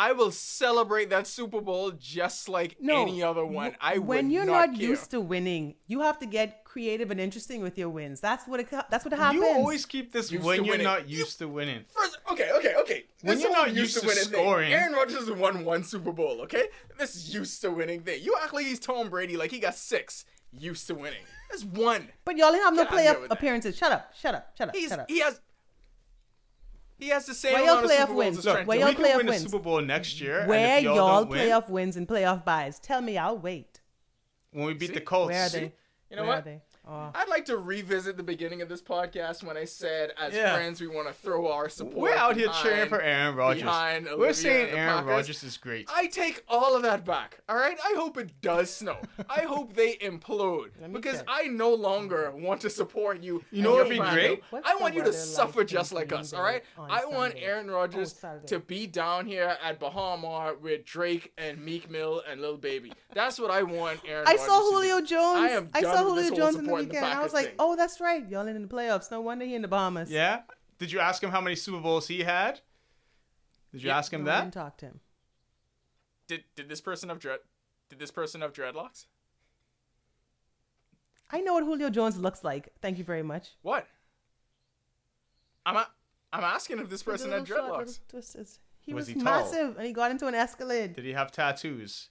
I 0.00 0.12
will 0.12 0.30
celebrate 0.30 1.10
that 1.10 1.26
Super 1.26 1.60
Bowl 1.60 1.90
just 1.92 2.48
like 2.48 2.76
no 2.80 3.02
any 3.02 3.22
other 3.22 3.44
one. 3.44 3.76
I 3.80 3.98
when 3.98 4.26
would 4.26 4.32
you're 4.32 4.44
not, 4.46 4.70
not, 4.70 4.78
care. 4.78 4.88
used 4.88 5.10
to 5.10 5.20
winning, 5.20 5.74
you 5.86 6.00
have 6.00 6.18
to 6.20 6.26
get 6.26 6.64
creative 6.64 7.10
and 7.10 7.20
interesting 7.20 7.60
with 7.62 7.76
your 7.76 7.90
wins. 7.90 8.18
That's 8.20 8.46
what 8.48 8.60
it, 8.60 8.68
that's 8.70 9.04
what 9.04 9.12
happens. 9.12 9.42
you 9.42 9.46
always 9.46 9.84
keep 9.84 10.10
this 10.12 10.32
Used 10.32 10.44
when 10.44 10.58
to 10.60 10.64
you're 10.64 10.72
winning. 10.74 10.84
not 10.86 11.08
You- 11.08 11.18
used 11.18 11.38
to 11.40 11.48
winning. 11.48 11.84
First, 11.88 12.16
okay, 12.32 12.50
okay, 12.58 12.74
okay. 12.76 13.04
When 13.22 13.34
This 13.36 13.44
you're 13.44 13.52
not 13.52 13.74
used 13.74 14.00
to 14.00 14.06
winning 14.06 14.24
thing. 14.24 14.72
Aaron 14.72 14.92
Rodgers 14.94 15.28
has 15.28 15.32
won 15.32 15.64
one 15.66 15.84
Super 15.84 16.12
Bowl. 16.12 16.40
Okay, 16.42 16.64
this 16.98 17.14
is 17.16 17.34
used 17.34 17.60
to 17.60 17.70
winning 17.70 18.00
thing. 18.00 18.22
You 18.22 18.36
act 18.42 18.54
like 18.54 18.64
he's 18.66 18.78
Tom 18.80 19.10
Brady, 19.10 19.36
like 19.36 19.50
he 19.50 19.58
got 19.58 19.74
six. 19.74 20.24
Used 20.52 20.86
to 20.88 20.94
winning. 20.94 21.22
That's 21.50 21.64
one. 21.64 22.08
But 22.24 22.36
y'all 22.36 22.52
ain't 22.52 22.62
have 22.64 22.74
no 22.74 22.84
Get 22.84 22.92
outta 22.92 23.02
here 23.02 23.14
playoff 23.14 23.22
that. 23.28 23.32
appearances. 23.32 23.76
Shut 23.76 23.92
up. 23.92 24.12
Shut 24.18 24.34
up. 24.34 24.50
Shut 24.56 24.68
up. 24.70 24.74
He's 24.74 24.88
shut 24.88 24.98
up. 25.00 25.10
he 25.10 25.20
has. 25.20 25.40
He 27.00 27.08
has 27.08 27.24
the 27.26 27.34
same 27.34 27.54
Where 27.54 27.64
y'all 27.64 27.78
amount 27.78 27.84
of 27.86 27.90
playoff 27.90 27.96
Super 27.98 28.06
Bowls 28.12 28.18
wins? 28.18 28.38
as 28.38 28.44
Look, 28.44 28.54
Trent 28.54 28.68
where 28.68 28.78
Dilfer. 28.78 28.80
y'all 28.80 28.88
we 28.88 28.94
playoff 29.04 29.16
win 29.16 29.26
wins. 29.26 29.40
a 29.40 29.44
Super 29.48 29.58
Bowl 29.58 29.80
next 29.80 30.20
year. 30.20 30.46
Where 30.46 30.58
and 30.58 30.78
if 30.78 30.84
y'all, 30.84 30.96
y'all 30.96 31.20
don't 31.22 31.30
win, 31.30 31.40
playoff 31.48 31.68
wins 31.70 31.96
and 31.96 32.06
playoff 32.06 32.44
buys? 32.44 32.78
Tell 32.78 33.00
me, 33.00 33.16
I'll 33.18 33.38
wait. 33.38 33.80
when 34.52 34.66
we 34.66 34.74
beat 34.74 34.88
See? 34.88 34.94
the 34.94 35.00
Colts. 35.00 35.32
Where 35.32 35.46
are 35.46 35.48
they? 35.48 35.72
You 36.10 36.16
know 36.16 36.22
Where 36.22 36.26
what? 36.30 36.38
Are 36.38 36.42
they? 36.42 36.60
Oh. 36.88 37.10
I'd 37.14 37.28
like 37.28 37.44
to 37.44 37.56
revisit 37.58 38.16
the 38.16 38.22
beginning 38.22 38.62
of 38.62 38.68
this 38.68 38.80
podcast 38.82 39.44
when 39.44 39.56
I 39.56 39.64
said, 39.64 40.12
as 40.18 40.34
Yeah. 40.34 40.54
friends, 40.54 40.80
we 40.80 40.86
want 40.86 41.06
to 41.08 41.14
throw 41.14 41.50
our 41.52 41.68
support. 41.68 41.96
We're 41.96 42.16
out 42.16 42.36
here 42.36 42.48
cheering 42.62 42.88
for 42.88 43.00
Aaron 43.00 43.36
Rodgers. 43.36 43.62
behind 43.62 44.06
We're 44.06 44.12
Olivia 44.14 44.34
saying 44.34 44.68
Aaron 44.70 44.94
Packers. 44.94 45.08
Rodgers 45.08 45.42
is 45.44 45.56
great. 45.56 45.88
I 45.94 46.06
take 46.06 46.42
all 46.48 46.74
of 46.74 46.82
that 46.82 47.04
back. 47.04 47.38
All 47.48 47.56
right. 47.56 47.76
I 47.84 47.94
hope 47.96 48.16
it 48.16 48.40
does 48.40 48.70
snow. 48.74 48.96
I 49.30 49.40
hope 49.42 49.74
they 49.74 49.96
implode 49.96 50.70
because 50.92 51.18
check. 51.18 51.26
I 51.28 51.44
no 51.48 51.72
longer 51.74 52.32
want 52.34 52.60
to 52.62 52.70
support 52.70 53.22
you. 53.22 53.44
You 53.50 53.62
know 53.62 53.74
your 53.76 53.84
what'd 53.84 53.98
be 53.98 54.10
great? 54.10 54.42
What's 54.50 54.68
I 54.68 54.74
want 54.76 54.94
you 54.94 55.00
to 55.02 55.10
weather 55.10 55.18
suffer 55.18 55.60
like 55.60 55.68
just 55.68 55.92
like 55.92 56.12
us. 56.12 56.32
All 56.32 56.42
right. 56.42 56.64
on 56.78 56.90
I 56.90 57.04
want 57.04 57.32
Sunday? 57.32 57.46
Aaron 57.46 57.70
Rodgers 57.70 58.14
to 58.46 58.58
be 58.58 58.86
down 58.86 59.26
here 59.26 59.56
at 59.62 59.78
Bahama 59.78 60.54
with 60.60 60.84
Drake 60.86 61.32
and 61.38 61.64
Meek 61.64 61.90
Mill 61.90 62.22
and 62.28 62.40
Lil 62.40 62.56
Baby. 62.56 62.92
That's 63.12 63.38
what 63.38 63.50
I 63.50 63.62
want 63.62 64.00
Aaron. 64.06 64.26
I 64.26 64.32
Rodgers 64.32 64.46
saw 64.46 64.58
to 64.58 64.64
do. 64.64 64.70
Julio 64.76 65.00
Jones. 65.02 65.38
I 65.38 65.48
am 65.50 65.70
I 65.74 65.82
saw 65.82 66.04
with 66.06 66.16
this 66.16 66.28
Julio 66.28 66.28
whole 66.28 66.36
Jones 66.36 66.56
in 66.56 66.64
the 66.64 66.68
supporting 66.68 66.79
the 66.79 66.79
weekend. 66.86 67.04
and 67.04 67.14
I 67.14 67.22
was 67.22 67.32
like, 67.32 67.46
thing. 67.46 67.54
oh, 67.58 67.76
that's 67.76 68.00
right. 68.00 68.26
Y'all 68.28 68.46
in 68.46 68.60
the 68.60 68.68
playoffs. 68.68 69.10
No 69.10 69.20
wonder 69.20 69.44
he 69.44 69.54
in 69.54 69.62
the 69.62 69.68
Bahamas. 69.68 70.10
Yeah. 70.10 70.42
Did 70.78 70.90
you 70.92 71.00
ask 71.00 71.22
him 71.22 71.30
how 71.30 71.40
many 71.40 71.56
Super 71.56 71.80
Bowls 71.80 72.08
he 72.08 72.22
had? 72.22 72.60
Did 73.72 73.82
you 73.82 73.88
Yeah. 73.88 73.98
ask 73.98 74.12
him 74.12 74.24
No, 74.24 74.30
I 74.30 74.34
that? 74.34 74.40
didn't 74.42 74.54
talk 74.54 74.76
to 74.78 74.86
him. 74.86 75.00
Did 76.26 76.44
did 76.54 76.68
this 76.68 76.80
person 76.80 77.08
have 77.08 77.18
dread? 77.18 77.40
Did 77.88 77.98
this 77.98 78.10
person 78.10 78.40
have 78.40 78.52
dreadlocks? 78.52 79.06
I 81.30 81.40
know 81.40 81.54
what 81.54 81.64
Julio 81.64 81.90
Jones 81.90 82.16
looks 82.18 82.42
like. 82.42 82.68
Thank 82.82 82.98
you 82.98 83.04
very 83.04 83.22
much. 83.22 83.50
What? 83.62 83.86
I'm 85.64 85.76
a, 85.76 85.88
I'm 86.32 86.42
asking 86.44 86.78
if 86.80 86.88
this 86.88 87.02
person 87.02 87.30
had 87.30 87.48
Little 87.48 87.68
short, 87.68 87.86
dreadlocks. 87.86 88.00
twisters. 88.08 88.58
He 88.80 88.94
Was 88.94 89.02
was, 89.02 89.08
he 89.08 89.14
tall? 89.14 89.24
massive, 89.24 89.76
and 89.76 89.86
he 89.86 89.92
got 89.92 90.10
into 90.10 90.26
an 90.26 90.34
Escalade. 90.34 90.94
Did 90.94 91.04
he 91.04 91.12
have 91.12 91.30
tattoos? 91.30 92.08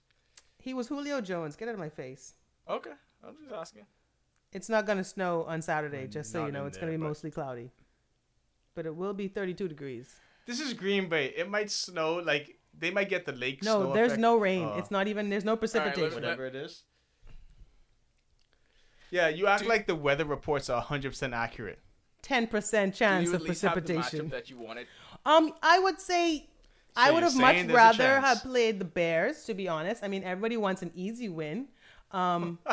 He 0.60 0.74
was 0.74 0.88
Julio 0.88 1.20
Jones. 1.20 1.56
Get 1.56 1.68
out 1.68 1.74
of 1.74 1.80
my 1.80 1.90
face. 1.90 2.36
Okay, 2.70 2.92
I'm 3.26 3.36
just 3.42 3.54
asking. 3.54 3.86
It's 4.52 4.70
not 4.70 4.86
gonna 4.86 5.04
snow 5.04 5.44
on 5.48 5.62
Saturday, 5.62 6.08
just 6.08 6.32
so 6.32 6.40
Not 6.42 6.46
you 6.48 6.52
know. 6.54 6.62
in 6.62 6.68
It's 6.68 6.78
gonna 6.78 6.92
be 6.92 6.98
but- 6.98 7.06
mostly 7.08 7.32
cloudy, 7.32 7.72
but 8.76 8.86
it 8.86 8.96
will 8.96 9.14
be 9.14 9.28
32 9.28 9.68
degrees. 9.68 10.16
This 10.46 10.60
is 10.60 10.74
Green 10.74 11.08
Bay. 11.10 11.28
It 11.38 11.50
might 11.50 11.70
snow. 11.70 12.16
Like 12.16 12.58
they 12.78 12.90
might 12.92 13.10
get 13.10 13.26
the 13.26 13.32
lake. 13.34 13.64
No, 13.64 13.82
snow 13.84 13.94
there's 13.94 14.12
effect. 14.14 14.22
no 14.22 14.38
rain. 14.38 14.64
Oh. 14.66 14.78
It's 14.78 14.90
not 14.90 15.08
even. 15.08 15.30
There's 15.30 15.46
no 15.46 15.56
precipitation. 15.56 16.04
let- 16.04 16.14
whatever 16.16 16.46
it 16.48 16.56
is. 16.56 16.84
Yeah, 19.12 19.28
you 19.28 19.48
act 19.48 19.66
like 19.66 19.88
the 19.88 19.96
weather 19.96 20.26
reports 20.26 20.70
are 20.70 20.78
100 20.78 21.10
percent 21.12 21.34
accurate. 21.34 21.80
Ten 22.22 22.48
percent 22.48 22.94
chance 22.96 23.26
you 23.28 23.36
of 23.36 23.42
at 23.42 23.48
least 23.48 23.62
have 23.64 23.76
the 23.76 23.82
precipitation. 23.82 24.30
that 24.30 24.50
you 24.50 24.58
wanted? 24.58 24.88
Um, 25.26 25.54
I 25.64 25.80
would 25.80 26.00
say 26.00 26.48
I 26.96 27.12
would 27.12 27.24
have 27.24 27.36
much 27.36 27.56
saying 27.56 27.68
there's 27.68 27.76
a 27.76 27.78
rather 27.78 28.20
have 28.20 28.42
played 28.42 28.80
the 28.80 28.86
Bears, 28.86 29.46
to 29.46 29.54
be 29.54 29.68
honest. 29.68 30.04
I 30.04 30.08
mean, 30.08 30.24
everybody 30.24 30.58
wants 30.58 30.82
an 30.82 30.92
easy 30.96 31.30
win. 31.30 31.68
Um, 32.12 32.60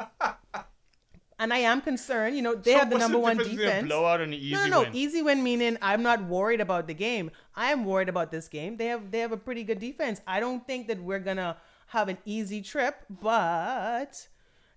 and 1.39 1.53
I 1.53 1.59
am 1.59 1.81
concerned. 1.81 2.37
You 2.37 2.43
know, 2.43 2.55
they 2.55 2.73
So 2.73 2.79
have 2.79 2.91
the 2.91 2.99
number 2.99 3.19
one 3.19 3.37
between 3.37 3.59
a 3.59 3.63
defense. 3.63 3.87
blowout 3.89 4.21
and 4.21 4.33
an 4.33 4.39
easy 4.39 4.55
no, 4.55 4.65
no, 4.65 4.69
no. 4.69 4.81
win? 4.83 4.95
Easy 4.95 5.23
win 5.23 5.43
meaning 5.43 5.77
I'm 5.83 6.03
not 6.03 6.25
worried 6.25 6.61
about 6.61 6.87
the 6.87 6.95
game. 6.95 7.31
I 7.55 7.73
am 7.73 7.85
worried 7.85 8.09
about 8.09 8.31
this 8.31 8.49
game. 8.49 8.77
They 8.77 8.87
have 8.87 9.11
they 9.11 9.21
have 9.21 9.33
a 9.33 9.37
pretty 9.37 9.63
good 9.65 9.79
defense. 9.79 10.21
I 10.27 10.41
don't 10.41 10.67
think 10.67 10.89
that 10.89 11.01
we're 11.03 11.21
gonna 11.21 11.57
have 11.89 12.09
an 12.09 12.19
easy 12.25 12.63
trip, 12.63 13.05
but 13.09 14.29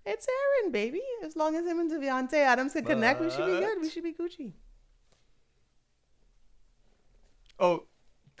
it's 0.06 0.26
Aaron, 0.28 0.72
baby. 0.72 1.02
As 1.24 1.36
long 1.36 1.56
as 1.56 1.66
him 1.66 1.80
and 1.80 1.90
Davante 1.90 2.34
Adams 2.34 2.72
can 2.72 2.84
connect, 2.84 3.20
we 3.20 3.30
should 3.30 3.46
be 3.46 3.58
good. 3.58 3.80
We 3.80 3.90
should 3.90 4.04
be 4.04 4.12
Gucci. 4.12 4.52
Oh, 7.58 7.84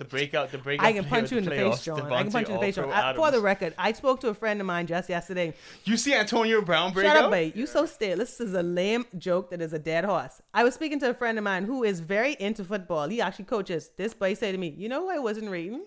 the 0.00 0.06
breakout, 0.06 0.50
the 0.50 0.56
breakout. 0.56 0.86
I 0.86 0.94
can 0.94 1.04
punch 1.04 1.30
you 1.30 1.36
in 1.36 1.44
the 1.44 1.50
face, 1.50 1.82
John. 1.82 2.10
I 2.10 2.22
can 2.22 2.32
punch 2.32 2.48
you 2.48 2.54
in 2.54 2.60
the 2.60 2.66
face, 2.66 2.76
John. 2.76 3.14
For 3.14 3.30
the 3.30 3.40
record, 3.40 3.74
I 3.76 3.92
spoke 3.92 4.18
to 4.20 4.28
a 4.28 4.34
friend 4.34 4.58
of 4.58 4.66
mine 4.66 4.86
just 4.86 5.10
yesterday. 5.10 5.52
you 5.84 5.98
see 5.98 6.14
Antonio 6.14 6.62
Brown 6.62 6.94
break 6.94 7.06
Shut 7.06 7.18
up, 7.18 7.30
mate. 7.30 7.54
You 7.54 7.66
so 7.66 7.84
stale. 7.84 8.16
This 8.16 8.40
is 8.40 8.54
a 8.54 8.62
lame 8.62 9.04
joke 9.18 9.50
that 9.50 9.60
is 9.60 9.74
a 9.74 9.78
dead 9.78 10.06
horse. 10.06 10.40
I 10.54 10.64
was 10.64 10.72
speaking 10.72 10.98
to 11.00 11.10
a 11.10 11.14
friend 11.14 11.36
of 11.36 11.44
mine 11.44 11.64
who 11.64 11.84
is 11.84 12.00
very 12.00 12.34
into 12.40 12.64
football. 12.64 13.08
He 13.10 13.20
actually 13.20 13.44
coaches. 13.44 13.90
This 13.98 14.14
boy 14.14 14.32
said 14.32 14.52
to 14.52 14.58
me, 14.58 14.68
"You 14.68 14.88
know 14.88 15.02
who 15.02 15.10
I 15.10 15.18
wasn't 15.18 15.50
reading? 15.50 15.84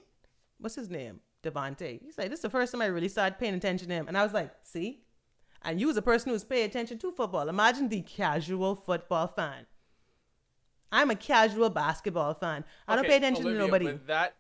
What's 0.60 0.76
his 0.76 0.92
name? 0.92 1.22
Davante." 1.42 2.00
He 2.00 2.12
said, 2.12 2.32
"This 2.32 2.38
is 2.38 2.44
the 2.44 2.52
first 2.52 2.72
time 2.72 2.84
I 2.84 2.86
really 2.86 3.10
started 3.10 3.40
paying 3.40 3.56
attention 3.56 3.88
to 3.88 3.96
him." 3.96 4.08
And 4.08 4.16
I 4.16 4.22
was 4.22 4.34
like, 4.34 4.52
"See." 4.62 5.00
And 5.64 5.80
you 5.80 5.88
was 5.88 5.98
a 5.98 6.04
person 6.04 6.32
who's 6.32 6.44
paying 6.44 6.66
attention 6.70 7.00
to 7.00 7.12
football. 7.12 7.50
Imagine 7.50 7.90
the 7.90 8.02
casual 8.02 8.76
football 8.76 9.26
fan. 9.26 9.66
I'm 10.94 11.10
a 11.10 11.16
casual 11.16 11.70
basketball 11.70 12.34
fan. 12.36 12.64
I 12.88 12.96
don't 12.96 13.04
Okay, 13.06 13.14
pay 13.14 13.18
attention 13.18 13.44
Olivia, 13.46 13.60
to 13.62 13.66
nobody. 13.68 14.00
That. 14.08 14.36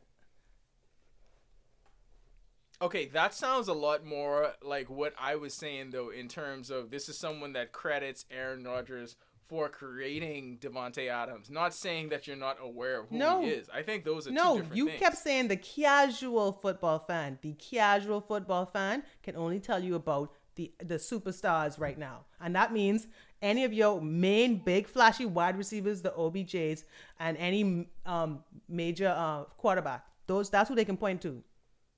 Okay, 2.81 3.05
that 3.07 3.33
sounds 3.33 3.67
a 3.69 3.73
lot 3.73 4.05
more 4.05 4.53
like 4.61 4.89
what 4.89 5.13
I 5.19 5.35
was 5.35 5.53
saying 5.53 5.91
though, 5.91 6.09
in 6.09 6.27
terms 6.27 6.69
of 6.69 6.91
this 6.91 7.07
is 7.09 7.17
someone 7.17 7.53
that 7.53 7.71
credits 7.71 8.25
Aaron 8.29 8.63
Rodgers 8.63 9.15
for 9.45 9.69
creating 9.69 10.57
Davante 10.59 11.09
Adams. 11.09 11.49
Not 11.49 11.73
saying 11.73 12.09
that 12.09 12.27
you're 12.27 12.35
not 12.35 12.57
aware 12.61 12.99
of 13.01 13.09
who 13.09 13.17
No. 13.17 13.41
he 13.41 13.49
is. 13.49 13.69
I 13.73 13.81
think 13.83 14.03
those 14.05 14.25
are 14.27 14.29
two 14.31 14.35
No, 14.35 14.61
you 14.73 14.87
things. 14.87 14.99
kept 14.99 15.17
saying 15.17 15.47
the 15.47 15.57
casual 15.57 16.51
football 16.51 16.99
fan. 16.99 17.39
The 17.41 17.53
casual 17.53 18.21
football 18.21 18.65
fan 18.65 19.03
can 19.21 19.35
only 19.35 19.59
tell 19.59 19.81
you 19.83 19.95
about 19.95 20.33
the 20.55 20.71
the 20.83 20.95
superstars 20.95 21.79
right 21.79 21.97
now, 21.97 22.25
and 22.39 22.55
that 22.55 22.71
means 22.71 23.07
any 23.43 23.65
of 23.65 23.73
your 23.73 24.01
main 24.01 24.57
big 24.57 24.87
flashy 24.87 25.25
wide 25.25 25.57
receivers, 25.57 26.01
the 26.01 26.11
OBJs, 26.11 26.83
and 27.19 27.37
any 27.37 27.87
um, 28.05 28.43
major 28.67 29.13
uh, 29.15 29.43
quarterback. 29.57 30.05
Those 30.25 30.49
that's 30.49 30.69
who 30.69 30.75
they 30.75 30.85
can 30.85 30.97
point 30.97 31.21
to. 31.21 31.43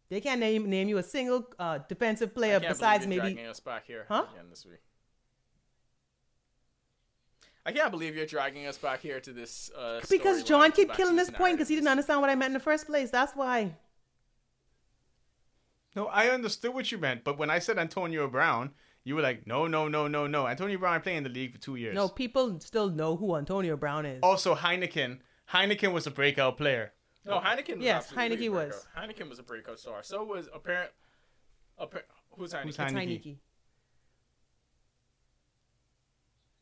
They 0.09 0.19
can't 0.19 0.39
name 0.39 0.69
name 0.69 0.89
you 0.89 0.97
a 0.97 1.03
single 1.03 1.47
uh, 1.57 1.79
defensive 1.87 2.31
I 2.31 2.33
player 2.33 2.59
can't 2.59 2.73
besides 2.73 3.05
believe 3.05 3.15
you're 3.15 3.23
maybe 3.23 3.35
dragging 3.35 3.49
us 3.51 3.59
back 3.59 3.85
here 3.85 4.05
Huh? 4.09 4.25
again 4.33 4.49
this 4.49 4.65
week. 4.65 4.81
I 7.67 7.71
can't 7.71 7.89
believe 7.89 8.15
you're 8.15 8.27
dragging 8.27 8.67
us 8.67 8.77
back 8.77 9.01
here 9.01 9.19
to 9.19 9.33
this. 9.33 9.71
Uh, 9.75 9.99
because 10.09 10.43
storyline, 10.43 10.47
John 10.47 10.71
kept 10.71 10.93
killing 10.95 11.15
this 11.15 11.29
this 11.29 11.37
point 11.37 11.55
because 11.57 11.67
he 11.67 11.75
didn't 11.75 11.87
understand 11.87 12.21
what 12.21 12.29
I 12.29 12.35
meant 12.35 12.49
in 12.49 12.53
the 12.53 12.59
first 12.59 12.85
place. 12.85 13.09
That's 13.09 13.33
why. 13.33 13.75
No, 15.95 16.07
I 16.07 16.27
understood 16.27 16.73
what 16.73 16.91
you 16.91 16.97
meant, 16.97 17.23
but 17.23 17.37
when 17.37 17.49
I 17.49 17.59
said 17.59 17.79
Antonio 17.79 18.27
Brown, 18.27 18.71
you 19.05 19.15
were 19.15 19.21
like, 19.21 19.45
no, 19.45 19.67
no, 19.67 19.87
no, 19.87 20.07
no, 20.07 20.25
no. 20.25 20.47
Antonio 20.47 20.79
Brown 20.79 20.99
played 20.99 21.17
in 21.17 21.23
the 21.23 21.29
league 21.29 21.53
for 21.53 21.59
two 21.59 21.75
years. 21.75 21.93
No, 21.95 22.09
people 22.09 22.59
still 22.59 22.89
know 22.89 23.15
who 23.15 23.35
Antonio 23.37 23.77
Brown 23.77 24.05
is. 24.05 24.19
Also, 24.23 24.55
Heineken. 24.55 25.19
Heineken 25.53 25.93
was 25.93 26.07
a 26.07 26.11
breakout 26.11 26.57
player. 26.57 26.91
No, 27.23 27.35
oh, 27.35 27.39
Heineken. 27.39 27.77
Was 27.77 27.85
Yes, 27.85 28.11
absolutely 28.11 28.47
Heinicke 28.47 28.51
was. 28.51 28.87
Heineken 28.97 29.29
was 29.29 29.37
a 29.37 29.43
breakout 29.43 29.79
star. 29.79 30.01
So 30.01 30.23
was 30.23 30.49
apparent. 30.53 30.89
Appar- 31.79 32.01
who's 32.31 32.51
Heineken? 32.51 32.63
Who's 32.63 32.79
It's 32.79 32.93
Heinicke? 32.93 32.95
Heinicke. 33.23 33.37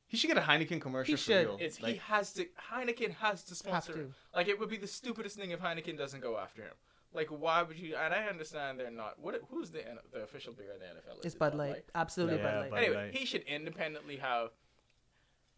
He 0.08 0.18
should 0.18 0.28
get 0.28 0.38
a 0.38 0.42
Heineken 0.42 0.82
commercial 0.82 1.14
He 1.14 1.16
for 1.16 1.24
should. 1.24 1.48
real. 1.48 1.58
It's 1.62 1.78
he 1.78 1.96
has 2.08 2.34
to. 2.34 2.46
Heineken 2.72 3.16
has 3.16 3.42
to 3.46 3.56
sponsor. 3.56 3.94
to. 3.94 4.14
Like 4.36 4.50
it 4.50 4.60
would 4.60 4.70
be 4.70 4.78
the 4.78 4.86
stupidest 4.88 5.38
thing 5.38 5.52
if 5.52 5.62
Heineken 5.62 5.98
doesn't 5.98 6.20
go 6.20 6.38
after 6.38 6.62
him. 6.64 6.74
Like 7.14 7.28
why 7.28 7.62
would 7.64 7.78
you? 7.78 7.96
And 7.96 8.14
I 8.14 8.26
understand 8.26 8.80
they're 8.80 8.90
not. 8.92 9.20
What? 9.20 9.40
Who's 9.50 9.72
the 9.72 9.84
the 10.12 10.22
official 10.24 10.54
beer 10.54 10.74
of 10.74 10.80
the 10.80 10.86
NFL? 10.86 11.20
Is 11.20 11.26
It's 11.26 11.36
it 11.36 11.40
Bud 11.40 11.56
Light. 11.56 11.86
Absolutely 11.96 12.38
Yeah, 12.38 12.44
Bud 12.44 12.60
Light. 12.60 12.72
Bud 12.72 12.78
Anyway, 12.78 12.96
Light. 12.96 13.16
he 13.16 13.26
should 13.26 13.44
independently 13.44 14.18
have. 14.18 14.50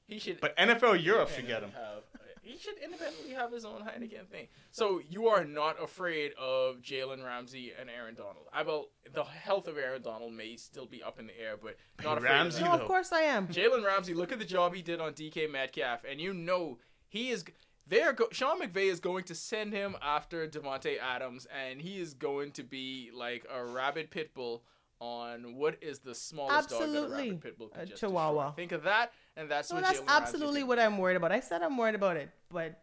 He 0.07 0.19
should. 0.19 0.39
but 0.39 0.55
NFL 0.57 1.03
Europe 1.03 1.29
should 1.29 1.47
get 1.47 1.63
him. 1.63 1.71
have- 1.71 2.03
he 2.43 2.59
should 2.59 2.77
independently 2.77 3.31
have 3.31 3.51
his 3.51 3.65
own 3.65 3.81
Heineken 3.81 4.27
thing. 4.27 4.49
So 4.69 5.01
you 5.09 5.29
are 5.29 5.43
not 5.43 5.81
afraid 5.81 6.33
of 6.33 6.75
Jalen 6.79 7.25
Ramsey 7.25 7.73
and 7.79 7.89
Aaron 7.89 8.13
Donald. 8.13 8.45
I 8.53 8.61
will. 8.61 8.89
The 9.11 9.23
health 9.23 9.67
of 9.67 9.79
Aaron 9.79 10.03
Donald 10.03 10.31
may 10.31 10.55
still 10.57 10.85
be 10.85 11.01
up 11.01 11.17
in 11.19 11.25
the 11.25 11.33
air, 11.41 11.57
but 11.57 11.75
not 12.03 12.19
afraid 12.19 12.29
Ramsey, 12.29 12.61
of 12.61 12.67
No, 12.67 12.73
of 12.73 12.85
course 12.85 13.11
I 13.11 13.21
am. 13.21 13.47
Jalen 13.47 13.83
Ramsey, 13.83 14.13
look 14.13 14.31
at 14.31 14.37
the 14.37 14.45
job 14.45 14.75
he 14.75 14.83
did 14.83 15.01
on 15.01 15.13
DK 15.13 15.47
Metcalf, 15.51 16.03
and 16.07 16.21
you 16.21 16.35
know 16.35 16.77
he 17.07 17.31
is. 17.31 17.43
They're 17.87 18.13
go- 18.13 18.29
Sean 18.31 18.59
McVay 18.61 18.89
is 18.91 18.99
going 18.99 19.25
to 19.25 19.35
send 19.35 19.71
him 19.73 19.95
after 20.01 20.47
Davante 20.47 20.97
Adams, 20.99 21.45
and 21.55 21.79
he 21.79 21.99
is 21.99 22.13
going 22.15 22.51
to 22.53 22.63
be 22.63 23.11
like 23.13 23.45
a 23.53 23.63
rabid 23.63 24.09
pit 24.09 24.33
bull 24.33 24.63
on 24.99 25.55
what 25.55 25.77
is 25.81 25.99
the 25.99 26.15
smallest 26.15 26.69
dog 26.69 26.79
that 26.79 26.85
a 26.85 26.87
Absolutely. 26.87 27.23
rabid 27.27 27.41
pit 27.41 27.57
bull 27.59 27.67
can 27.67 27.81
A 27.81 27.85
just 27.85 27.99
chihuahua. 27.99 28.45
destroy. 28.47 28.55
Think 28.55 28.71
of 28.71 28.83
that, 28.83 29.11
and 29.37 29.49
that's 29.51 29.69
No, 29.69 29.75
what 29.75 29.83
that's 29.85 29.99
Jalen 29.99 30.07
absolutely 30.07 30.63
what. 30.63 30.79
I'm 30.79 30.97
worried 30.97 31.17
about. 31.17 31.31
I 31.31 31.41
said 31.41 31.61
I'm 31.61 31.77
worried 31.77 31.95
about 31.95 32.17
it, 32.17 32.31
but 32.49 32.81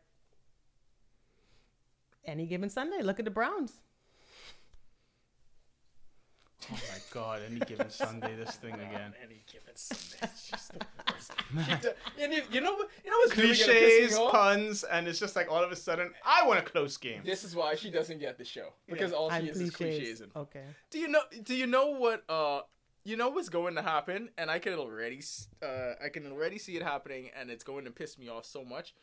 any 2.25 2.47
given 2.47 2.71
Sunday, 2.71 3.03
look 3.03 3.19
at 3.19 3.25
the 3.25 3.31
Browns. 3.33 3.81
Oh 6.71 6.75
my 6.75 6.99
God! 7.12 7.40
Any 7.50 7.61
given 7.61 7.90
Sunday, 7.90 8.35
this 8.37 8.57
thing 8.57 8.75
again. 8.75 9.12
Any 9.23 9.42
given 9.50 9.75
Sunday, 9.75 10.19
it's 10.23 10.49
just 10.49 10.73
the 10.73 10.87
worst. 11.11 11.83
Do- 11.83 11.90
and 12.23 12.33
you, 12.33 12.42
you 12.52 12.61
know 12.61 12.75
what? 12.75 12.88
You 13.04 13.11
know 13.11 13.16
what's 13.19 13.37
really 13.37 13.49
gonna 13.59 13.73
piss 13.73 13.97
Cliches, 13.99 14.12
me 14.12 14.16
off? 14.25 14.33
puns, 14.33 14.85
and 14.85 15.09
it's 15.09 15.19
just 15.19 15.35
like 15.37 15.50
all 15.50 15.62
of 15.62 15.73
a 15.73 15.76
sudden, 15.76 16.12
I 16.25 16.47
want 16.47 16.61
a 16.61 16.62
close 16.62 16.97
game. 16.97 17.23
This 17.25 17.42
is 17.45 17.57
why 17.57 17.75
she 17.75 17.90
doesn't 17.90 18.19
get 18.21 18.38
the 18.38 18.45
show 18.45 18.69
because 18.88 19.12
all 19.12 19.31
I'm 19.31 19.45
she 19.45 19.50
is 19.50 19.61
is 19.61 19.71
cliches. 19.71 19.97
cliches 19.99 20.21
and 20.21 20.31
Okay. 20.37 20.64
Do 20.90 20.99
you 20.99 21.09
know? 21.09 21.23
Do 21.42 21.54
you 21.54 21.66
know 21.66 21.90
what? 21.90 22.23
Uh, 22.28 22.61
you 23.04 23.16
know 23.16 23.31
what's 23.31 23.49
going 23.49 23.75
to 23.75 23.83
happen, 23.83 24.28
and 24.38 24.49
I 24.49 24.61
can 24.61 24.75
already, 24.75 25.21
uh, 25.61 25.95
I 26.04 26.09
can 26.09 26.31
already 26.31 26.59
see 26.59 26.76
it 26.76 26.83
happening, 26.83 27.31
and 27.38 27.50
it's 27.50 27.64
going 27.64 27.85
to 27.85 27.90
piss 27.90 28.16
me 28.16 28.28
off 28.28 28.47
so 28.47 28.64
much. 28.64 28.95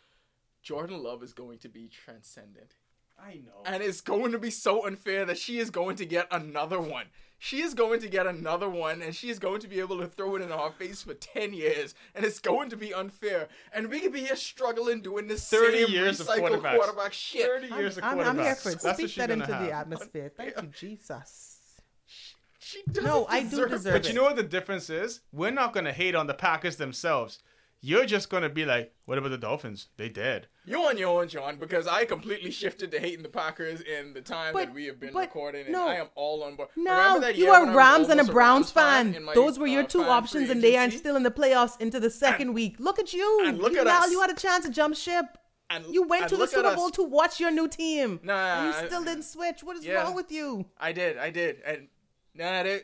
Jordan 0.64 1.04
Love 1.04 1.22
is 1.24 1.34
going 1.34 1.58
to 1.60 1.68
be 1.70 1.90
transcendent, 1.90 2.76
I 3.22 3.42
know. 3.46 3.64
and 3.66 3.84
it's 3.84 4.00
going 4.02 4.32
to 4.32 4.40
be 4.40 4.50
so 4.52 4.86
unfair 4.86 5.26
that 5.26 5.38
she 5.38 5.60
is 5.60 5.70
going 5.70 5.98
to 5.98 6.06
get 6.06 6.28
another 6.32 6.80
one. 6.80 7.08
She 7.42 7.62
is 7.62 7.74
going 7.74 8.02
to 8.02 8.10
get 8.10 8.28
another 8.28 8.70
one, 8.70 9.02
and 9.02 9.16
she 9.16 9.30
is 9.30 9.40
going 9.40 9.62
to 9.62 9.68
be 9.68 9.80
able 9.80 9.98
to 10.00 10.08
throw 10.08 10.36
it 10.36 10.42
in 10.42 10.52
our 10.52 10.72
face 10.72 11.02
for 11.04 11.14
ten 11.14 11.54
years, 11.54 11.96
and 12.14 12.26
it's 12.26 12.38
going 12.40 12.70
to 12.70 12.76
be 12.76 12.94
unfair. 12.94 13.48
And 13.74 13.90
we 13.90 14.02
could 14.02 14.12
be 14.12 14.26
here 14.26 14.36
struggling 14.36 15.02
doing 15.02 15.28
this 15.28 15.50
30 15.50 15.86
same 15.86 15.90
years 15.90 16.20
of 16.20 16.28
recycled 16.28 16.60
quarterbacks. 16.62 16.76
quarterback 16.76 17.14
shit. 17.14 17.46
Thirty 17.46 17.72
I'm, 17.72 17.80
years 17.80 17.98
of 17.98 18.04
I'm. 18.04 18.20
I'm 18.20 18.38
here 18.38 18.56
for 18.56 18.72
it. 18.72 18.82
Speak 18.82 19.16
that 19.16 19.30
gonna 19.30 19.42
into 19.46 19.48
the 19.66 19.72
atmosphere. 19.72 20.32
Thank 20.36 20.62
you, 20.62 20.68
Jesus. 20.68 21.56
She 22.60 22.84
doesn't 22.88 23.06
No, 23.06 23.26
I 23.30 23.42
do 23.44 23.50
deserve 23.52 23.72
deserve 23.72 23.94
But 23.94 24.06
it. 24.06 24.10
you 24.10 24.16
know 24.16 24.24
what 24.24 24.36
the 24.36 24.44
difference 24.44 24.90
is? 24.90 25.22
We're 25.32 25.50
not 25.50 25.74
gonna 25.74 25.94
hate 25.94 26.14
on 26.16 26.28
the 26.28 26.34
Packers 26.34 26.76
themselves. 26.76 27.40
You're 27.82 28.06
just 28.06 28.30
gonna 28.30 28.50
be 28.50 28.66
like, 28.66 28.94
"What 29.06 29.18
about 29.18 29.30
the 29.30 29.38
Dolphins? 29.38 29.88
They 29.96 30.10
dead." 30.10 30.48
You're 30.66 30.86
on 30.90 30.98
your 30.98 31.22
own, 31.22 31.30
John, 31.30 31.56
because 31.58 31.88
I 31.88 32.04
completely 32.04 32.52
shifted 32.52 32.92
to 32.92 33.00
hating 33.00 33.24
the 33.24 33.30
Packers 33.30 33.80
in 33.82 34.14
the 34.14 34.22
time 34.22 34.52
But- 34.54 34.66
that 34.68 34.74
we 34.74 34.86
have 34.88 35.00
been 35.00 35.14
but 35.14 35.22
recording, 35.22 35.64
and 35.64 35.72
no. 35.72 35.88
I 35.88 35.96
am 35.96 36.08
all 36.16 36.44
on 36.44 36.56
board. 36.58 36.70
No, 36.76 37.16
you 37.30 37.46
year 37.46 37.54
are 37.54 37.60
when 37.62 37.70
I 37.70 37.72
was 37.72 37.78
Rams 37.78 38.10
and 38.10 38.20
a 38.20 38.24
almost 38.24 38.34
Browns 38.34 38.72
fan 38.72 39.14
fan. 39.14 39.24
my, 39.24 39.34
Those 39.34 39.58
were 39.58 39.68
your 39.68 39.84
uh, 39.84 39.88
two 39.88 40.04
options, 40.04 40.50
and 40.50 40.62
they 40.62 40.76
are 40.76 40.82
agency? 40.82 40.98
still 40.98 41.16
in 41.16 41.24
the 41.24 41.32
playoffs 41.32 41.80
into 41.80 42.00
the 42.02 42.10
second 42.10 42.54
week. 42.54 42.76
Look 42.80 43.00
at 43.00 43.14
you. 43.14 43.46
and 43.46 43.58
look 43.60 43.72
you 43.74 43.80
at 43.80 43.86
now 43.88 44.04
us. 44.04 44.12
you 44.12 44.20
had 44.20 44.30
a 44.30 44.36
chance 44.36 44.66
to 44.66 44.72
jump 44.72 44.96
ship. 44.96 45.26
And- 45.70 45.86
You 45.94 46.04
went 46.04 46.24
and 46.24 46.30
to 46.32 46.36
the 46.36 46.40
look 46.42 46.50
at 46.50 46.56
Super 46.58 46.68
us. 46.70 46.76
Bowl 46.76 46.90
to 46.90 47.04
watch 47.04 47.40
your 47.40 47.52
new 47.52 47.68
team. 47.70 48.20
Nah, 48.24 48.34
and 48.66 48.76
you 48.76 48.82
I- 48.82 48.88
still 48.88 49.04
didn't 49.06 49.24
switch. 49.24 49.64
What 49.64 49.78
is 49.78 49.86
Yeah. 49.86 50.02
wrong 50.04 50.16
with 50.16 50.32
you? 50.32 50.66
I 50.78 50.92
did, 50.92 51.18
I 51.18 51.30
did, 51.30 51.62
and 51.66 51.88
nah, 52.34 52.64
they, 52.64 52.82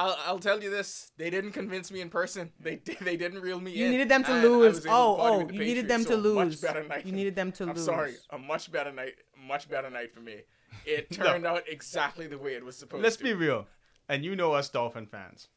I'll, 0.00 0.16
I'll 0.26 0.38
tell 0.38 0.62
you 0.62 0.70
this: 0.70 1.12
they 1.16 1.28
didn't 1.30 1.52
convince 1.52 1.90
me 1.90 2.00
in 2.00 2.08
person. 2.08 2.52
They 2.60 2.76
did, 2.76 2.98
they 3.08 3.16
didn't 3.16 3.40
reel 3.40 3.60
me 3.60 3.72
You 3.72 3.76
in. 3.86 3.92
You 3.92 3.98
needed 3.98 4.08
them 4.08 4.24
to 4.24 4.32
lose. 4.34 4.76
was 4.76 4.86
able 4.86 4.94
to 4.94 5.00
Oh, 5.00 5.16
oh, 5.18 5.38
with 5.38 5.48
the 5.48 5.54
you 5.54 5.60
needed 5.64 5.88
them 5.88 6.00
Patriots, 6.04 6.22
to 6.22 6.28
so 6.28 6.34
lose. 6.34 6.34
Much 6.52 6.60
better 6.62 6.84
night. 6.88 7.06
You 7.06 7.12
needed 7.12 7.34
them 7.36 7.50
to 7.52 7.62
I'm 7.64 7.74
lose. 7.74 7.84
sorry, 7.84 8.14
a 8.30 8.38
much 8.38 8.70
better 8.72 8.92
night, 8.92 9.14
much 9.46 9.68
better 9.68 9.90
night 9.90 10.12
for 10.14 10.20
me. 10.20 10.36
It 10.86 11.10
turned 11.10 11.46
out 11.46 11.62
exactly 11.68 12.26
the 12.28 12.38
way 12.38 12.52
it 12.54 12.64
was 12.64 12.76
supposed 12.76 13.00
to. 13.00 13.02
Let's 13.02 13.16
to. 13.16 13.24
be 13.24 13.32
real, 13.34 13.66
and 14.08 14.24
you 14.24 14.36
know 14.36 14.52
us 14.52 14.68
Dolphin 14.68 15.06
fans. 15.06 15.48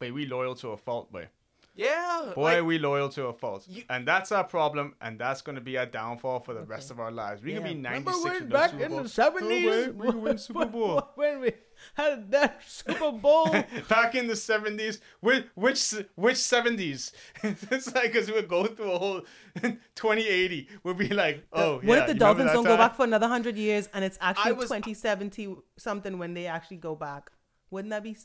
Boy, 0.00 0.12
we 0.12 0.26
loyal 0.26 0.54
to 0.56 0.68
a 0.70 0.76
fault, 0.76 1.10
boy. 1.10 1.28
yeah, 1.74 2.32
Boy, 2.34 2.56
like, 2.58 2.64
we 2.64 2.78
loyal 2.78 3.08
to 3.10 3.26
a 3.26 3.32
fault, 3.32 3.64
You- 3.68 3.84
and 3.88 4.06
that's 4.06 4.30
our 4.32 4.44
problem, 4.44 4.94
and 5.00 5.18
that's 5.18 5.40
gonna 5.42 5.60
be 5.60 5.78
our 5.78 5.86
downfall 5.86 6.40
for 6.40 6.54
the 6.54 6.62
rest 6.62 6.90
of 6.90 7.00
our 7.00 7.10
lives. 7.10 7.42
We 7.42 7.52
Yeah. 7.52 7.60
can 7.60 7.68
be 7.68 7.74
ninety 7.74 8.10
six. 8.12 8.24
Remember 8.24 8.28
96 8.28 8.34
when 8.34 8.42
and 8.42 8.52
back 8.52 8.70
Super 8.70 8.84
in 8.84 9.02
the 9.02 9.08
70s? 9.08 9.88
Oh, 9.88 9.92
boy, 9.92 10.12
we 10.12 10.18
win 10.18 10.38
Super 10.38 10.66
Bowl. 10.76 11.08
when 11.16 11.40
we 11.40 11.52
had 11.94 12.30
that 12.30 12.62
Super 12.66 13.12
Bowl. 13.12 13.46
Back 13.88 14.14
in 14.14 14.26
the 14.26 14.36
seventies, 14.36 15.00
which 15.20 15.46
which 15.54 15.94
which 16.14 16.36
seventies? 16.36 17.12
it's 17.42 17.94
like 17.94 18.12
because 18.12 18.30
we'll 18.30 18.42
go 18.42 18.66
through 18.66 18.92
a 18.92 18.98
whole 18.98 19.22
twenty 19.94 20.26
eighty. 20.26 20.68
We'll 20.82 20.94
be 20.94 21.08
like, 21.08 21.44
oh, 21.52 21.76
what 21.76 21.84
yeah, 21.84 22.00
if 22.02 22.06
the 22.08 22.14
Dolphins 22.14 22.52
don't 22.52 22.64
go 22.64 22.76
back 22.76 22.96
for 22.96 23.04
another 23.04 23.28
hundred 23.28 23.56
years 23.56 23.88
and 23.92 24.04
it's 24.04 24.18
actually 24.20 24.52
was- 24.52 24.70
uh, 24.70 24.76
2070 24.76 25.56
something 25.76 26.18
when 26.18 26.34
they 26.34 26.46
actually 26.46 26.78
go 26.78 26.94
back? 26.94 27.30
Wouldn't 27.70 27.90
that 27.90 28.02
be? 28.02 28.16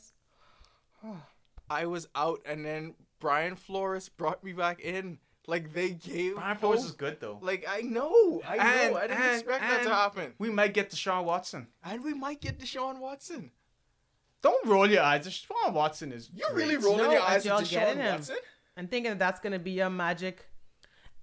I 1.70 1.86
was 1.86 2.08
out, 2.14 2.40
and 2.44 2.64
then 2.64 2.94
Brian 3.20 3.56
Flores 3.56 4.08
brought 4.08 4.44
me 4.44 4.52
back 4.52 4.80
in. 4.80 5.18
Like 5.46 5.74
they 5.74 5.90
gave 5.90 6.36
Brian 6.36 6.56
Flores 6.56 6.80
hope. 6.80 6.86
is 6.88 6.92
good 6.92 7.20
though. 7.20 7.38
Like 7.42 7.66
I 7.68 7.82
know, 7.82 8.40
I 8.46 8.56
And- 8.56 8.92
know. 8.94 8.98
I 8.98 9.06
didn't 9.08 9.22
and- 9.22 9.34
expect 9.40 9.60
that 9.60 9.82
to 9.82 9.90
happen. 9.90 10.32
We 10.38 10.48
might 10.50 10.72
get 10.72 10.90
Deshaun 10.90 11.24
Watson. 11.24 11.68
And 11.82 12.02
we 12.02 12.14
might 12.14 12.40
get 12.40 12.58
Deshaun 12.58 12.98
Watson. 12.98 13.50
Don't 14.42 14.66
roll 14.66 14.88
your 14.90 15.02
eyes. 15.02 15.26
Deshaun 15.26 15.72
Watson 15.72 16.12
is. 16.12 16.30
You're 16.34 16.54
really 16.54 16.76
rolling 16.76 17.04
No, 17.04 17.12
your 17.12 17.22
eyes 17.22 17.44
at 17.46 17.50
y'all 17.50 17.60
Deshaun 17.62 17.70
getting 17.70 18.02
him. 18.02 18.14
Watson. 18.16 18.36
And 18.76 18.90
thinking 18.90 19.10
that 19.12 19.18
that's 19.18 19.40
gonna 19.40 19.58
be 19.58 19.72
your 19.72 19.90
magic. 19.90 20.46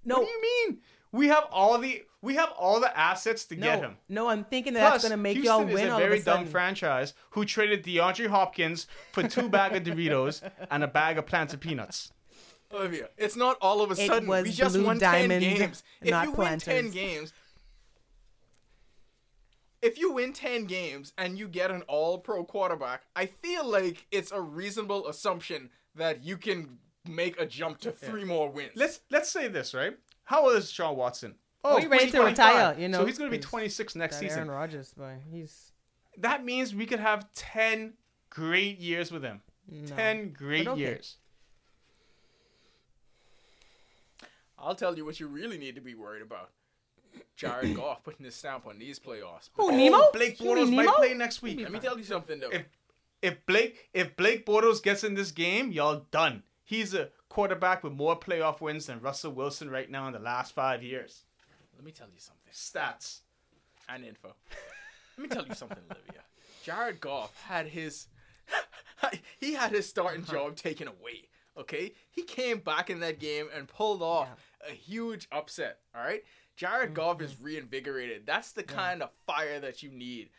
No, 0.04 0.18
What 0.20 0.26
do 0.26 0.30
you 0.32 0.42
mean? 0.68 0.80
We 1.12 1.28
have 1.28 1.44
all 1.50 1.78
the 1.78 2.04
We 2.22 2.36
have 2.36 2.50
all 2.56 2.78
the 2.78 2.96
assets 2.96 3.44
to 3.46 3.56
No, 3.56 3.66
get 3.66 3.80
him. 3.80 3.96
no, 4.08 4.28
I'm 4.28 4.44
thinking 4.44 4.74
that 4.74 4.88
that's 4.92 5.02
gonna 5.02 5.16
make 5.16 5.34
Houston 5.34 5.52
y'all 5.58 5.64
win 5.66 5.78
is 5.84 5.90
a 5.90 5.92
all 5.94 5.98
very 5.98 6.14
of 6.18 6.20
a 6.20 6.22
sudden. 6.22 6.44
dumb 6.44 6.50
franchise 6.52 7.14
who 7.30 7.44
traded 7.44 7.82
DeAndre 7.84 8.28
Hopkins 8.28 8.86
for 9.10 9.24
two 9.26 9.48
bag 9.48 9.74
of 9.74 9.82
Doritos 9.82 10.48
and 10.70 10.84
a 10.84 10.86
bag 10.86 11.18
of 11.18 11.26
planted 11.26 11.60
peanuts. 11.60 12.12
Olivia, 12.72 13.08
it's 13.16 13.36
not 13.36 13.56
all 13.60 13.82
of 13.82 13.90
a 13.90 13.94
It 13.94 14.06
sudden. 14.06 14.28
was 14.28 14.44
We 14.44 14.50
just 14.52 14.74
Blue 14.74 14.84
won 14.86 14.98
Diamond, 14.98 15.42
10 15.42 15.58
games. 15.58 15.82
If 16.00 16.10
not 16.10 16.26
you 16.26 16.32
win 16.32 16.58
10 16.58 16.90
games, 16.90 17.32
if 19.82 19.98
you 19.98 20.12
win 20.12 20.32
10 20.32 20.64
games 20.64 21.12
and 21.18 21.38
you 21.38 21.48
get 21.48 21.70
an 21.70 21.82
all 21.82 22.18
pro 22.18 22.44
quarterback, 22.44 23.02
I 23.16 23.26
feel 23.26 23.68
like 23.68 24.06
it's 24.10 24.30
a 24.30 24.40
reasonable 24.40 25.08
assumption 25.08 25.70
that 25.96 26.24
you 26.24 26.36
can 26.36 26.78
make 27.08 27.38
a 27.40 27.46
jump 27.46 27.80
to 27.80 27.90
three 27.90 28.24
more 28.24 28.48
wins. 28.48 28.72
Let's 28.76 29.00
let's 29.10 29.28
say 29.28 29.48
this 29.48 29.74
right. 29.74 29.96
How 30.24 30.44
old 30.46 30.56
is 30.56 30.70
Sean 30.70 30.96
Watson? 30.96 31.34
Oh, 31.64 31.78
he's 31.78 31.86
ready 31.86 32.06
to 32.06 32.16
25. 32.16 32.54
retire, 32.54 32.80
you 32.80 32.88
know, 32.88 32.98
so 32.98 33.06
he's 33.06 33.18
going 33.18 33.30
to 33.30 33.36
be 33.36 33.42
26 33.42 33.94
next 33.94 34.16
That 34.16 34.20
season. 34.20 34.38
Aaron 34.38 34.50
Rodgers, 34.50 34.94
boy, 34.94 35.16
he's 35.30 35.72
That 36.18 36.44
means 36.44 36.74
we 36.74 36.86
could 36.86 37.00
have 37.00 37.32
10 37.34 37.94
great 38.30 38.78
years 38.78 39.12
with 39.12 39.22
him. 39.22 39.42
10 39.86 40.32
great 40.32 40.66
okay. 40.66 40.80
years. 40.80 41.16
I'll 44.62 44.76
tell 44.76 44.96
you 44.96 45.04
what 45.04 45.18
you 45.18 45.26
really 45.26 45.58
need 45.58 45.74
to 45.74 45.80
be 45.80 45.94
worried 45.94 46.22
about. 46.22 46.50
Jared 47.36 47.74
Goff 47.76 48.04
putting 48.04 48.24
his 48.24 48.34
stamp 48.34 48.66
on 48.66 48.78
these 48.78 48.98
playoffs. 48.98 49.50
who 49.54 49.66
Oh, 49.66 49.76
Nemo. 49.76 50.10
Blake 50.12 50.40
You 50.40 50.54
mean 50.54 50.56
Bortles 50.56 50.74
might 50.74 50.94
play 50.96 51.14
next 51.14 51.42
week. 51.42 51.60
Let 51.60 51.72
me 51.72 51.80
tell 51.80 51.98
you 51.98 52.04
something 52.04 52.40
though. 52.40 52.50
if 52.50 52.64
if 53.20 53.44
Blake 53.46 53.90
if 53.92 54.16
Blake 54.16 54.46
Bortles 54.46 54.82
gets 54.82 55.04
in 55.04 55.14
this 55.14 55.32
game, 55.32 55.72
y'all 55.72 56.06
done. 56.10 56.44
He's 56.64 56.94
a 56.94 57.10
quarterback 57.28 57.82
with 57.82 57.92
more 57.92 58.18
playoff 58.18 58.60
wins 58.60 58.86
than 58.86 59.00
Russell 59.00 59.32
Wilson 59.32 59.68
right 59.68 59.90
now 59.90 60.06
in 60.06 60.12
the 60.12 60.18
last 60.18 60.54
five 60.54 60.82
years. 60.82 61.24
Let 61.74 61.84
me 61.84 61.92
tell 61.92 62.06
you 62.06 62.18
something. 62.18 62.52
Stats. 62.52 63.20
and 63.88 64.04
info. 64.04 64.34
Let 65.18 65.22
me 65.22 65.28
tell 65.28 65.46
you 65.46 65.54
something, 65.54 65.82
Olivia. 65.90 66.22
Jared 66.62 67.00
Goff 67.00 67.36
had 67.42 67.66
his 67.66 68.06
he 69.38 69.54
had 69.54 69.72
his 69.72 69.88
starting 69.88 70.22
uh-huh. 70.22 70.32
job 70.32 70.56
taken 70.56 70.88
away. 70.88 71.28
Okay, 71.58 71.92
he 72.10 72.22
came 72.22 72.60
back 72.60 72.88
in 72.88 73.00
that 73.00 73.18
game 73.18 73.48
and 73.54 73.68
pulled 73.68 74.00
off 74.00 74.28
a 74.68 74.72
huge 74.72 75.28
upset. 75.32 75.78
All 75.94 76.02
right, 76.02 76.22
Jared 76.56 76.90
mm, 76.90 76.94
Goff 76.94 77.20
is 77.22 77.40
reinvigorated. 77.40 78.26
That's 78.26 78.52
the 78.52 78.62
kind 78.62 79.02
of 79.02 79.10
fire 79.26 79.58
that 79.60 79.82
you 79.82 79.90
need 79.90 80.30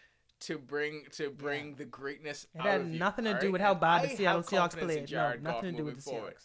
to 0.42 0.58
bring 0.58 1.06
to 1.12 1.30
bring 1.30 1.76
the 1.76 1.86
greatness. 1.86 2.48
It 2.54 2.60
out 2.60 2.66
had 2.68 2.82
of 2.82 2.92
you, 2.92 3.00
nothing 3.00 3.26
to 3.26 3.32
do 3.34 3.38
right? 3.48 3.52
with 3.54 3.62
how 3.62 3.74
bad 3.74 4.02
I 4.04 4.08
the 4.08 4.16
Seattle 4.16 4.44
Seahawks 4.44 4.78
played. 4.78 5.12
No, 5.12 5.34
nothing 5.42 5.72
to 5.72 5.78
do 5.78 5.86
with 5.86 5.96
the 5.98 6.02
forward. 6.02 6.36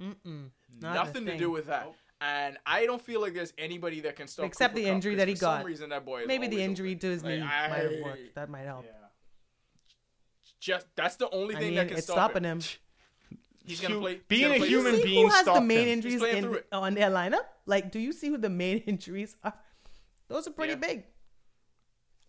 Seahawks. 0.00 0.14
Mm-mm. 0.26 0.50
Not 0.80 0.94
Nothing 0.94 1.26
to 1.26 1.36
do 1.36 1.50
with 1.50 1.66
that. 1.66 1.92
And 2.20 2.56
I 2.66 2.84
don't 2.86 3.00
feel 3.00 3.20
like 3.20 3.34
there's 3.34 3.52
anybody 3.58 4.00
that 4.00 4.16
can 4.16 4.26
stop 4.26 4.46
Except 4.46 4.74
Cooper 4.74 4.84
the 4.84 4.90
injury 4.90 5.12
'cause 5.14 5.18
that 5.18 5.28
he 5.28 5.34
got. 5.34 5.64
reason 5.64 5.90
that 5.90 6.04
boy 6.04 6.22
is 6.22 6.26
Maybe 6.26 6.48
the 6.48 6.60
injury 6.60 6.90
open. 6.90 6.98
to 7.00 7.06
his 7.10 7.22
Like, 7.24 7.34
knee 7.38 7.42
I- 7.42 7.68
might 7.68 7.78
have 7.82 8.00
worked. 8.02 8.34
That 8.34 8.48
might 8.50 8.64
help. 8.64 8.86
Just 10.60 10.86
that's 10.96 11.16
the 11.16 11.30
only 11.30 11.54
I 11.54 11.58
thing 11.60 11.68
mean, 11.68 11.76
that 11.76 11.88
can 11.88 11.96
it's 11.98 12.06
stop 12.06 12.32
stopping 12.32 12.44
it. 12.44 12.48
him. 12.48 12.60
He's 13.68 13.80
gonna 13.80 13.98
play. 14.00 14.20
being 14.28 14.42
gonna 14.44 14.54
a 14.54 14.58
play 14.58 14.68
human 14.68 14.92
through 14.92 15.00
see 15.02 15.06
being 15.08 15.26
who 15.28 15.32
has 15.34 15.44
the 15.44 15.60
main 15.60 15.78
him. 15.86 15.88
injuries 15.88 16.22
in, 16.22 16.58
on 16.72 16.94
their 16.94 17.10
lineup? 17.10 17.44
Like, 17.66 17.92
do 17.92 17.98
you 17.98 18.12
see 18.12 18.28
who 18.28 18.38
the 18.38 18.50
main 18.50 18.78
injuries 18.86 19.36
are? 19.44 19.54
Those 20.28 20.46
are 20.48 20.52
pretty 20.52 20.72
Yeah. 20.72 20.78
big. 20.78 21.04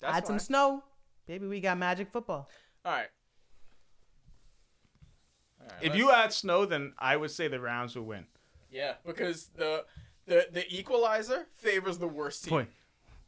That's 0.02 0.18
Add 0.18 0.28
some 0.28 0.40
snow. 0.40 0.84
Baby, 1.26 1.48
we 1.48 1.60
got 1.62 1.78
magic 1.78 2.12
football. 2.12 2.50
All 2.86 2.92
right. 2.94 3.08
All 5.62 5.68
right, 5.68 5.76
If 5.82 5.96
you 5.96 6.12
add 6.12 6.32
snow, 6.34 6.66
then 6.66 6.94
I 6.98 7.18
would 7.18 7.32
say 7.32 7.48
the 7.48 7.60
Rams 7.60 7.96
will 7.96 8.04
win. 8.04 8.26
yeah, 8.72 8.94
because 9.06 9.48
the 9.56 9.86
the 10.26 10.48
the 10.52 10.66
equalizer 10.74 11.48
favors 11.56 11.98
the 11.98 12.08
worst 12.08 12.46
team. 12.46 12.68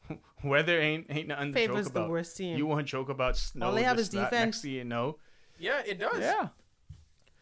Boy, 0.09 0.17
weather 0.43 0.79
ain't 0.79 1.07
ain't 1.09 1.27
nothing 1.27 1.53
to 1.53 1.59
Favors 1.59 1.85
joke 1.87 1.93
the 1.93 2.07
worst 2.07 2.37
team. 2.37 2.57
You 2.57 2.65
want 2.65 2.85
to 2.85 2.89
joke 2.91 3.09
about 3.09 3.37
snow? 3.37 3.67
All 3.67 3.73
they 3.73 3.83
have 3.83 3.97
this, 3.97 4.07
is 4.07 4.13
defense. 4.13 4.31
Next 4.31 4.61
thing 4.61 4.71
you 4.71 4.83
know, 4.83 5.17
Yeah, 5.59 5.81
it 5.85 5.99
does. 5.99 6.19
yeah. 6.19 6.49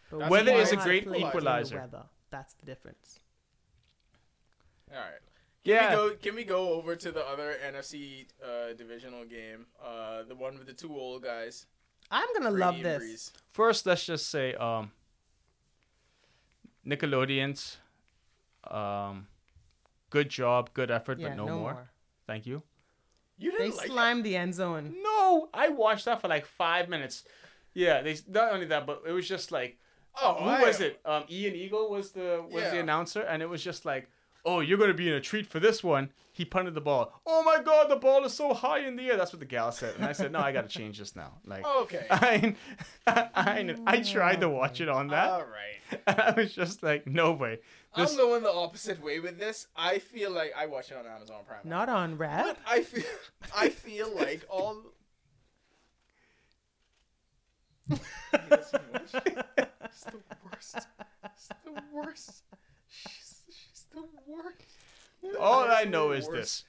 But 0.10 0.20
That's 0.20 0.32
Weather 0.32 0.54
is 0.54 0.72
a 0.72 0.78
great 0.78 1.06
play 1.06 1.22
the 1.22 1.28
equalizer. 1.28 1.78
weather. 1.78 2.04
That's 2.32 2.54
the 2.56 2.66
difference. 2.66 3.20
All 4.92 4.98
right. 4.98 5.22
Can 5.64 5.74
Yeah. 5.76 5.90
we 5.90 5.96
go? 5.96 6.16
Can 6.16 6.36
we 6.36 6.44
go 6.46 6.74
over 6.74 6.96
to 6.96 7.12
the 7.12 7.26
other 7.28 7.56
NFC 7.64 8.28
uh, 8.44 8.74
divisional 8.74 9.26
game? 9.26 9.68
Uh, 9.84 10.24
the 10.24 10.36
one 10.36 10.58
with 10.58 10.68
the 10.68 10.74
two 10.74 10.96
old 10.96 11.24
guys. 11.24 11.66
I'm 12.10 12.28
gonna 12.34 12.50
Brady 12.52 12.60
love 12.60 12.82
this. 12.82 13.04
Brees. 13.04 13.32
First, 13.52 13.86
let's 13.86 14.06
just 14.06 14.28
say 14.30 14.56
um, 14.56 14.92
Nickelodeon's 16.86 17.78
um, 18.70 19.28
good 20.10 20.30
job, 20.30 20.72
good 20.74 20.90
effort, 20.92 21.20
Yeah, 21.20 21.30
but 21.30 21.38
no, 21.38 21.46
no 21.46 21.58
more. 21.60 21.74
more. 21.74 21.90
Thank 22.26 22.46
you. 22.48 22.64
You 23.38 23.52
didn't 23.52 23.76
like 23.78 23.86
it? 23.86 23.92
slimed 23.92 24.24
the 24.24 24.36
end 24.36 24.54
zone. 24.56 24.96
No, 25.02 25.50
I 25.54 25.70
watched 25.70 26.06
that 26.06 26.20
for 26.22 26.28
like 26.28 26.46
five 26.46 26.90
minutes. 26.90 27.24
Yeah, 27.74 28.02
they 28.02 28.18
not 28.28 28.52
only 28.54 28.66
that, 28.68 28.86
but 28.86 29.04
it 29.08 29.12
was 29.12 29.28
just 29.28 29.52
like, 29.52 29.78
Oh, 30.22 30.34
who 30.36 30.50
I- 30.50 30.62
was 30.62 30.80
it? 30.82 31.00
Um, 31.06 31.24
Ian 31.30 31.56
Eagle 31.56 31.90
was 31.90 32.12
the 32.12 32.44
was 32.50 32.64
the 32.72 32.80
announcer, 32.80 33.22
and 33.22 33.42
it 33.42 33.48
was 33.50 33.64
just 33.64 33.86
like, 33.86 34.10
oh, 34.46 34.60
you're 34.62 34.78
gonna 34.78 34.94
be 34.94 35.08
in 35.08 35.14
a 35.16 35.22
treat 35.22 35.46
for 35.48 35.60
this 35.60 35.84
one. 35.84 36.12
He 36.32 36.46
punted 36.46 36.74
the 36.74 36.82
ball. 36.82 37.12
Oh 37.26 37.44
my 37.44 37.62
god, 37.62 37.90
the 37.90 37.96
ball 37.98 38.24
is 38.24 38.34
so 38.34 38.54
high 38.54 38.80
in 38.80 38.96
the 38.96 39.10
air. 39.10 39.18
That's 39.18 39.34
what 39.34 39.40
the 39.42 39.46
gal 39.46 39.72
said, 39.72 39.96
and 39.96 40.06
I 40.06 40.14
said, 40.14 40.32
no, 40.32 40.40
I 40.40 40.52
gotta 40.52 40.68
change 40.70 40.98
this 41.00 41.16
now. 41.16 41.34
Like, 41.46 41.64
Oh, 41.66 41.82
okay. 41.84 42.06
I, 42.10 42.56
I, 43.08 43.76
I 43.86 44.00
tried 44.02 44.42
to 44.42 44.50
watch 44.50 44.80
it 44.82 44.88
on 44.90 45.08
that. 45.10 45.30
All 45.30 45.42
right. 45.42 46.02
And 46.08 46.20
I 46.22 46.34
was 46.38 46.54
just 46.54 46.82
like, 46.84 47.08
no 47.08 47.32
way. 47.34 47.60
This, 47.96 48.12
I'm 48.12 48.18
going 48.18 48.44
the 48.44 48.52
opposite 48.52 49.04
way 49.04 49.20
with 49.20 49.40
this. 49.40 49.68
I 49.76 49.98
feel 50.00 50.32
like 50.32 50.54
I 50.56 50.68
watch 50.68 50.92
it 50.92 50.98
on 50.98 51.06
Amazon 51.08 51.42
Prime. 51.48 51.62
Not 51.64 51.90
on 51.90 52.18
red. 52.18 52.46
But 52.46 52.58
I 52.68 52.82
feel 52.84 53.04
I 53.56 53.70
feel 53.70 54.16
like 54.16 54.46
all. 54.50 54.78
It's 59.92 60.04
the 60.04 60.20
worst. 60.46 60.88
It's 61.26 61.48
the 61.66 61.82
worst. 61.94 62.44
She's, 62.90 63.42
she's 63.50 63.86
the 63.94 64.04
worst. 64.28 65.38
all 65.40 65.64
I 65.70 65.84
know 65.84 66.12
is 66.12 66.28
this. 66.28 66.64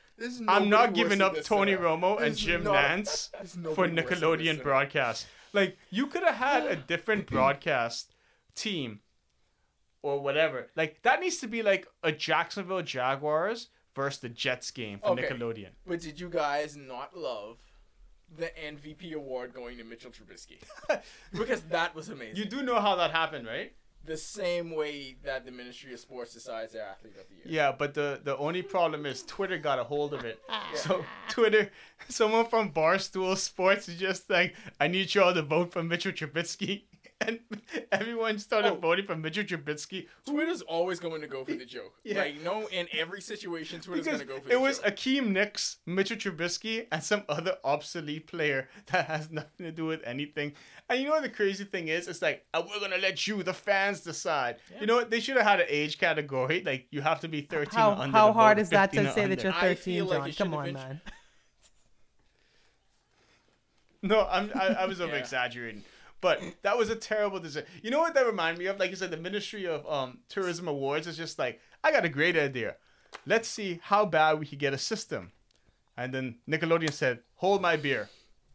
I'm 0.49 0.69
not 0.69 0.93
giving 0.95 1.21
up 1.23 1.41
Tony 1.43 1.73
her. 1.73 1.79
Romo 1.79 2.21
and 2.21 2.37
Jim 2.37 2.65
not- 2.65 2.75
Nantz 2.75 3.31
for 3.31 3.57
nobody 3.59 3.77
worse 3.77 3.77
than 3.77 3.95
this 3.95 4.05
Nickelodeon 4.21 4.63
broadcast. 4.63 5.27
Like, 5.53 5.79
you 5.91 6.07
could 6.07 6.23
have 6.23 6.35
had 6.37 6.67
a 6.67 6.77
different 6.93 7.27
broadcast 7.27 8.13
team 8.55 9.01
or 10.03 10.21
whatever. 10.21 10.69
Like, 10.77 11.03
that 11.03 11.21
needs 11.21 11.39
to 11.39 11.47
be 11.47 11.63
like 11.63 11.87
a 12.03 12.13
Jacksonville 12.13 12.83
Jaguars 12.83 13.69
versus 13.97 14.21
the 14.21 14.29
Jets 14.29 14.71
game 14.71 14.99
for 15.01 15.09
Okay. 15.11 15.23
Nickelodeon. 15.29 15.71
But 15.87 16.01
did 16.01 16.21
you 16.21 16.29
guys 16.29 16.77
not 16.77 17.17
love 17.17 17.57
the 18.37 18.51
MVP 18.65 19.13
award 19.15 19.55
going 19.55 19.77
to 19.79 19.85
Mitchell 19.85 20.11
Trubisky? 20.11 20.59
because 21.33 21.63
that 21.63 21.95
was 21.95 22.09
amazing. 22.09 22.37
You 22.37 22.45
do 22.45 22.63
know 22.63 22.81
how 22.81 22.97
that 22.97 23.11
happened, 23.11 23.47
right? 23.47 23.73
the 24.05 24.17
same 24.17 24.75
way 24.75 25.17
that 25.25 25.45
the 25.45 25.53
Ministry 25.53 25.93
of 25.93 26.01
Sports 26.01 26.35
decides 26.35 26.73
their 26.73 26.85
athlete 26.85 27.15
of 27.21 27.29
the 27.29 27.35
year. 27.35 27.45
Yeah, 27.45 27.73
but 27.73 27.95
the 27.95 28.21
the 28.23 28.37
only 28.39 28.63
problem 28.63 29.07
is 29.07 29.23
Twitter 29.23 29.59
got 29.59 29.79
a 29.79 29.85
hold 29.85 30.15
of 30.15 30.25
it. 30.25 30.41
So 30.75 31.05
Twitter, 31.29 31.71
someone 32.09 32.47
from 32.47 32.73
Barstool 32.73 33.37
Sports 33.37 33.89
is 33.89 33.97
just 33.99 34.31
like, 34.31 34.55
I 34.81 34.87
need 34.87 35.13
y'all 35.13 35.35
to 35.35 35.43
vote 35.43 35.73
for 35.73 35.83
Mitchell 35.83 36.13
Trubisky, 36.13 36.83
and 37.21 37.39
everyone 37.93 38.39
started 38.39 38.73
Oh. 38.73 38.77
voting 38.77 39.07
for 39.07 39.15
Mitchell 39.17 39.45
Trubisky. 39.45 40.07
Twitter's 40.27 40.63
always 40.63 40.99
going 41.01 41.21
to 41.21 41.27
go 41.27 41.45
for 41.45 41.53
the 41.53 41.65
joke. 41.77 41.95
Yeah. 42.05 42.19
Like 42.21 42.41
no, 42.43 42.67
in 42.69 42.89
every 42.97 43.21
situation, 43.21 43.81
Twitter's 43.81 44.07
Because 44.07 44.21
going 44.23 44.29
to 44.29 44.35
go 44.35 44.41
for 44.41 44.45
the 44.49 44.51
joke. 44.55 44.59
it 44.59 44.63
was 44.63 44.79
joke. 44.79 44.87
Akeem 44.97 45.27
Nicks, 45.33 45.77
Mitchell 45.87 46.17
Trubisky, 46.17 46.87
and 46.91 47.03
some 47.03 47.23
other 47.29 47.57
obsolete 47.65 48.27
player 48.27 48.69
that 48.93 49.07
has 49.07 49.31
nothing 49.31 49.67
to 49.67 49.73
do 49.73 49.87
with 49.87 50.01
anything. 50.05 50.53
And 50.89 50.99
you 51.01 51.07
know 51.07 51.13
what 51.13 51.23
the 51.23 51.29
crazy 51.29 51.65
thing 51.65 51.89
is? 51.89 52.09
It's 52.09 52.23
like, 52.23 52.45
uh, 52.55 52.63
we're 52.67 52.79
going 52.81 52.91
to 52.93 52.99
let 52.99 53.27
you, 53.27 53.43
the 53.43 53.53
fans, 53.55 54.01
decide. 54.01 54.57
You 54.81 54.87
know 54.87 54.97
what? 54.97 55.11
They 55.11 55.21
should 55.21 55.37
have 55.37 55.47
had 55.47 55.61
an 55.61 55.67
age 55.69 55.99
category. 55.99 56.63
Like, 56.65 56.87
you 56.91 57.01
have 57.03 57.21
to 57.21 57.29
be 57.29 57.43
13 57.43 57.79
How 57.79 57.91
or 57.93 57.97
under. 57.99 58.17
how 58.17 58.33
hard 58.33 58.57
vote, 58.59 58.63
is 58.63 58.71
that 58.71 58.93
to 58.95 59.09
or 59.09 59.13
say 59.13 59.27
that 59.27 59.43
you're 59.43 59.53
13, 59.53 60.07
like 60.07 60.33
John? 60.35 60.47
Come 60.49 60.55
on, 60.59 60.65
been- 60.65 60.75
man. 60.75 61.01
No, 64.03 64.27
I'm, 64.31 64.51
I, 64.55 64.67
I 64.69 64.87
was 64.87 65.01
over 65.03 65.13
Yeah. 65.13 65.19
exaggerating. 65.19 65.85
But 66.21 66.43
that 66.63 66.77
was 66.77 66.91
a 66.91 66.97
terrible 66.97 67.41
decision. 67.41 67.69
You 67.83 67.91
know 67.91 68.01
what 68.01 68.15
that 68.15 68.27
reminded 68.27 68.59
me 68.59 68.67
of? 68.67 68.79
Like 68.79 68.91
you 68.91 68.97
said, 68.97 69.11
the 69.11 69.17
Ministry 69.17 69.67
of 69.67 69.87
um, 69.89 70.19
Tourism 70.29 70.69
Awards 70.69 71.07
is 71.07 71.17
just 71.17 71.39
like, 71.39 71.61
I 71.83 71.93
got 71.93 72.05
a 72.05 72.11
great 72.11 72.37
idea. 72.37 72.77
Let's 73.27 73.49
see 73.49 73.81
how 73.83 74.05
bad 74.05 74.39
we 74.39 74.47
could 74.47 74.59
get 74.59 74.75
a 74.75 74.79
system. 74.79 75.33
And 75.97 76.13
then 76.13 76.37
Nickelodeon 76.49 76.93
said, 76.93 77.21
hold 77.37 77.63
my 77.63 77.77
beer. 77.77 78.09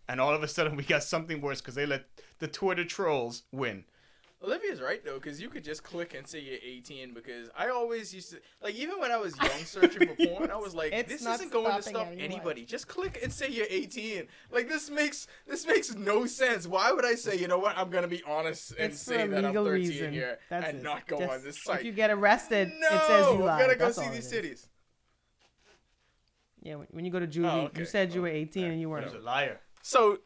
And 0.07 0.21
all 0.21 0.33
of 0.33 0.43
a 0.43 0.47
sudden 0.47 0.75
we 0.75 0.83
got 0.83 1.03
something 1.03 1.41
worse 1.41 1.61
because 1.61 1.75
they 1.75 1.85
let 1.85 2.05
the 2.39 2.47
Twitter 2.47 2.85
trolls 2.85 3.43
win. 3.51 3.85
Olivia's 4.45 4.81
right 4.81 5.03
though, 5.03 5.15
because 5.15 5.41
you 5.41 5.49
could 5.49 5.63
just 5.63 5.83
click 5.83 6.13
and 6.13 6.27
say 6.27 6.39
you're 6.39 6.57
18. 6.63 7.13
Because 7.13 7.49
I 7.57 7.69
always 7.69 8.13
used 8.13 8.31
to 8.31 8.37
like, 8.61 8.75
even 8.75 8.99
when 8.99 9.11
I 9.11 9.17
was 9.17 9.35
young 9.37 9.49
searching 9.65 10.07
for 10.07 10.15
porn, 10.27 10.51
I 10.51 10.55
was 10.57 10.75
like, 10.75 10.93
It's 10.93 11.09
this 11.11 11.25
isn't 11.25 11.51
going 11.51 11.75
to 11.75 11.81
stop 11.81 12.07
anyone. 12.07 12.19
anybody. 12.23 12.65
Just 12.65 12.87
click 12.87 13.19
and 13.23 13.31
say 13.33 13.49
you're 13.49 13.65
18. 13.69 14.27
Like 14.51 14.69
this 14.69 14.89
makes 14.89 15.27
this 15.47 15.65
makes 15.65 15.95
no 15.95 16.25
sense. 16.25 16.67
Why 16.67 16.91
would 16.91 17.05
I 17.05 17.15
say, 17.15 17.37
you 17.37 17.47
know 17.47 17.57
what? 17.59 17.77
I'm 17.77 17.89
gonna 17.89 18.07
be 18.07 18.21
honest 18.27 18.71
and 18.79 18.91
It's 18.93 19.01
say 19.01 19.25
that 19.27 19.45
I'm 19.45 19.53
13 19.53 19.71
reason. 19.73 20.13
here 20.13 20.39
That's 20.49 20.67
and 20.69 20.77
it. 20.79 20.83
not 20.83 21.07
go 21.07 21.19
Just- 21.19 21.31
on 21.33 21.43
this 21.43 21.63
site. 21.63 21.79
If 21.79 21.85
you 21.85 21.91
get 21.91 22.11
arrested, 22.11 22.69
no, 22.79 22.87
it 22.95 23.01
says 23.07 23.25
you 23.27 23.33
I'm 23.33 23.39
lied. 23.41 23.61
gonna 23.61 23.75
go 23.75 23.85
That's 23.85 23.97
see 23.97 24.09
these 24.09 24.29
cities. 24.29 24.69
Yeah, 26.61 26.75
when, 26.75 26.87
when 26.91 27.05
you 27.05 27.11
go 27.11 27.19
to 27.19 27.27
juvie, 27.27 27.45
Oh, 27.45 27.69
you 27.77 27.85
said 27.85 28.13
you 28.13 28.21
Oh, 28.21 28.23
were 28.23 28.27
18 28.29 28.65
and 28.65 28.81
you 28.81 28.89
weren't. 28.89 29.13
a 29.13 29.19
liar. 29.19 29.59
So 29.83 30.17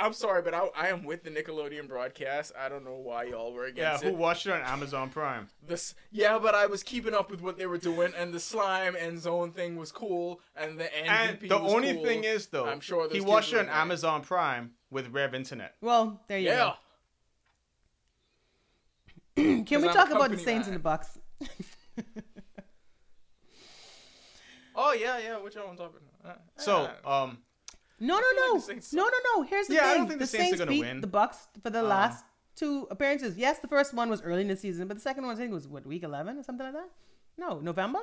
I'm 0.00 0.12
sorry, 0.12 0.42
but 0.42 0.54
I, 0.54 0.68
I 0.76 0.88
am 0.88 1.04
with 1.04 1.22
the 1.24 1.30
Nickelodeon 1.30 1.86
broadcast. 1.88 2.52
I 2.58 2.68
don't 2.68 2.84
know 2.84 2.96
why 2.96 3.24
y'all 3.24 3.52
were 3.52 3.64
against 3.64 3.78
it. 3.78 3.80
Yeah, 3.82 3.88
against 3.88 4.04
who 4.04 4.10
it. 4.10 4.16
watched 4.16 4.46
it 4.46 4.52
on 4.52 4.62
Amazon 4.62 5.10
Prime? 5.10 5.48
This, 5.66 5.94
yeah, 6.10 6.38
but 6.38 6.54
I 6.54 6.66
was 6.66 6.82
keeping 6.82 7.14
up 7.14 7.30
with 7.30 7.40
what 7.42 7.58
they 7.58 7.66
were 7.66 7.78
doing, 7.78 8.12
and 8.16 8.32
the 8.32 8.40
slime 8.40 8.96
and 8.96 9.18
zone 9.20 9.52
thing 9.52 9.76
was 9.76 9.92
cool, 9.92 10.40
and 10.56 10.78
the 10.80 10.84
MVP 10.84 11.42
And 11.42 11.50
the 11.50 11.58
was 11.58 11.72
only 11.72 11.94
cool. 11.94 12.04
thing 12.04 12.24
is, 12.24 12.46
though, 12.46 12.66
I'm 12.66 12.80
sure 12.80 13.08
he 13.10 13.20
watched 13.20 13.52
it 13.52 13.58
on 13.58 13.66
were 13.66 13.72
Amazon 13.72 14.22
Prime 14.22 14.72
with 14.90 15.08
Rev 15.08 15.34
Internet. 15.34 15.74
Well, 15.80 16.20
there 16.28 16.38
you 16.38 16.46
yeah. 16.48 16.72
go. 19.36 19.62
Can 19.64 19.82
we 19.82 19.88
I'm 19.88 19.94
talk 19.94 20.10
about 20.10 20.30
the 20.30 20.38
Saints 20.38 20.66
man. 20.66 20.74
and 20.74 20.76
the 20.76 20.78
Bucks? 20.80 21.18
Oh 24.74 24.92
yeah, 24.92 25.18
yeah. 25.18 25.36
Which 25.38 25.56
one 25.56 25.64
I'm 25.70 25.76
talking 25.76 26.00
about? 26.22 26.36
Uh, 26.36 26.38
So, 26.56 26.88
uh, 27.04 27.24
um, 27.24 27.38
No, 28.00 28.14
no, 28.18 28.20
feel 28.20 28.28
like 28.28 28.54
no, 28.54 28.58
Saints 28.60 28.92
no, 28.94 29.02
no, 29.04 29.18
no. 29.36 29.42
Here's 29.42 29.66
the 29.66 29.74
Yeah, 29.74 29.80
I 29.80 29.88
thing: 29.88 29.98
don't 29.98 30.08
think 30.08 30.20
the 30.20 30.24
the 30.24 30.26
Saints 30.26 30.42
are 30.54 30.56
Saints 30.56 30.58
gonna 30.60 30.70
beat 30.70 30.80
win. 30.80 31.00
the 31.02 31.06
Bucks 31.06 31.48
for 31.62 31.70
the 31.70 31.80
Um, 31.80 31.88
last 31.88 32.24
two 32.56 32.86
appearances. 32.90 33.36
Yes, 33.36 33.58
the 33.58 33.68
first 33.68 33.92
one 33.94 34.08
was 34.10 34.22
early 34.22 34.42
in 34.42 34.48
the 34.48 34.56
season, 34.56 34.88
but 34.88 34.94
the 34.96 35.00
second 35.02 35.24
one 35.26 35.34
I 35.34 35.38
think 35.38 35.52
was 35.52 35.68
what 35.68 35.84
week 35.86 36.02
11 36.02 36.38
or 36.38 36.42
something 36.42 36.64
like 36.66 36.74
that. 36.74 36.90
No, 37.36 37.60
November. 37.60 38.00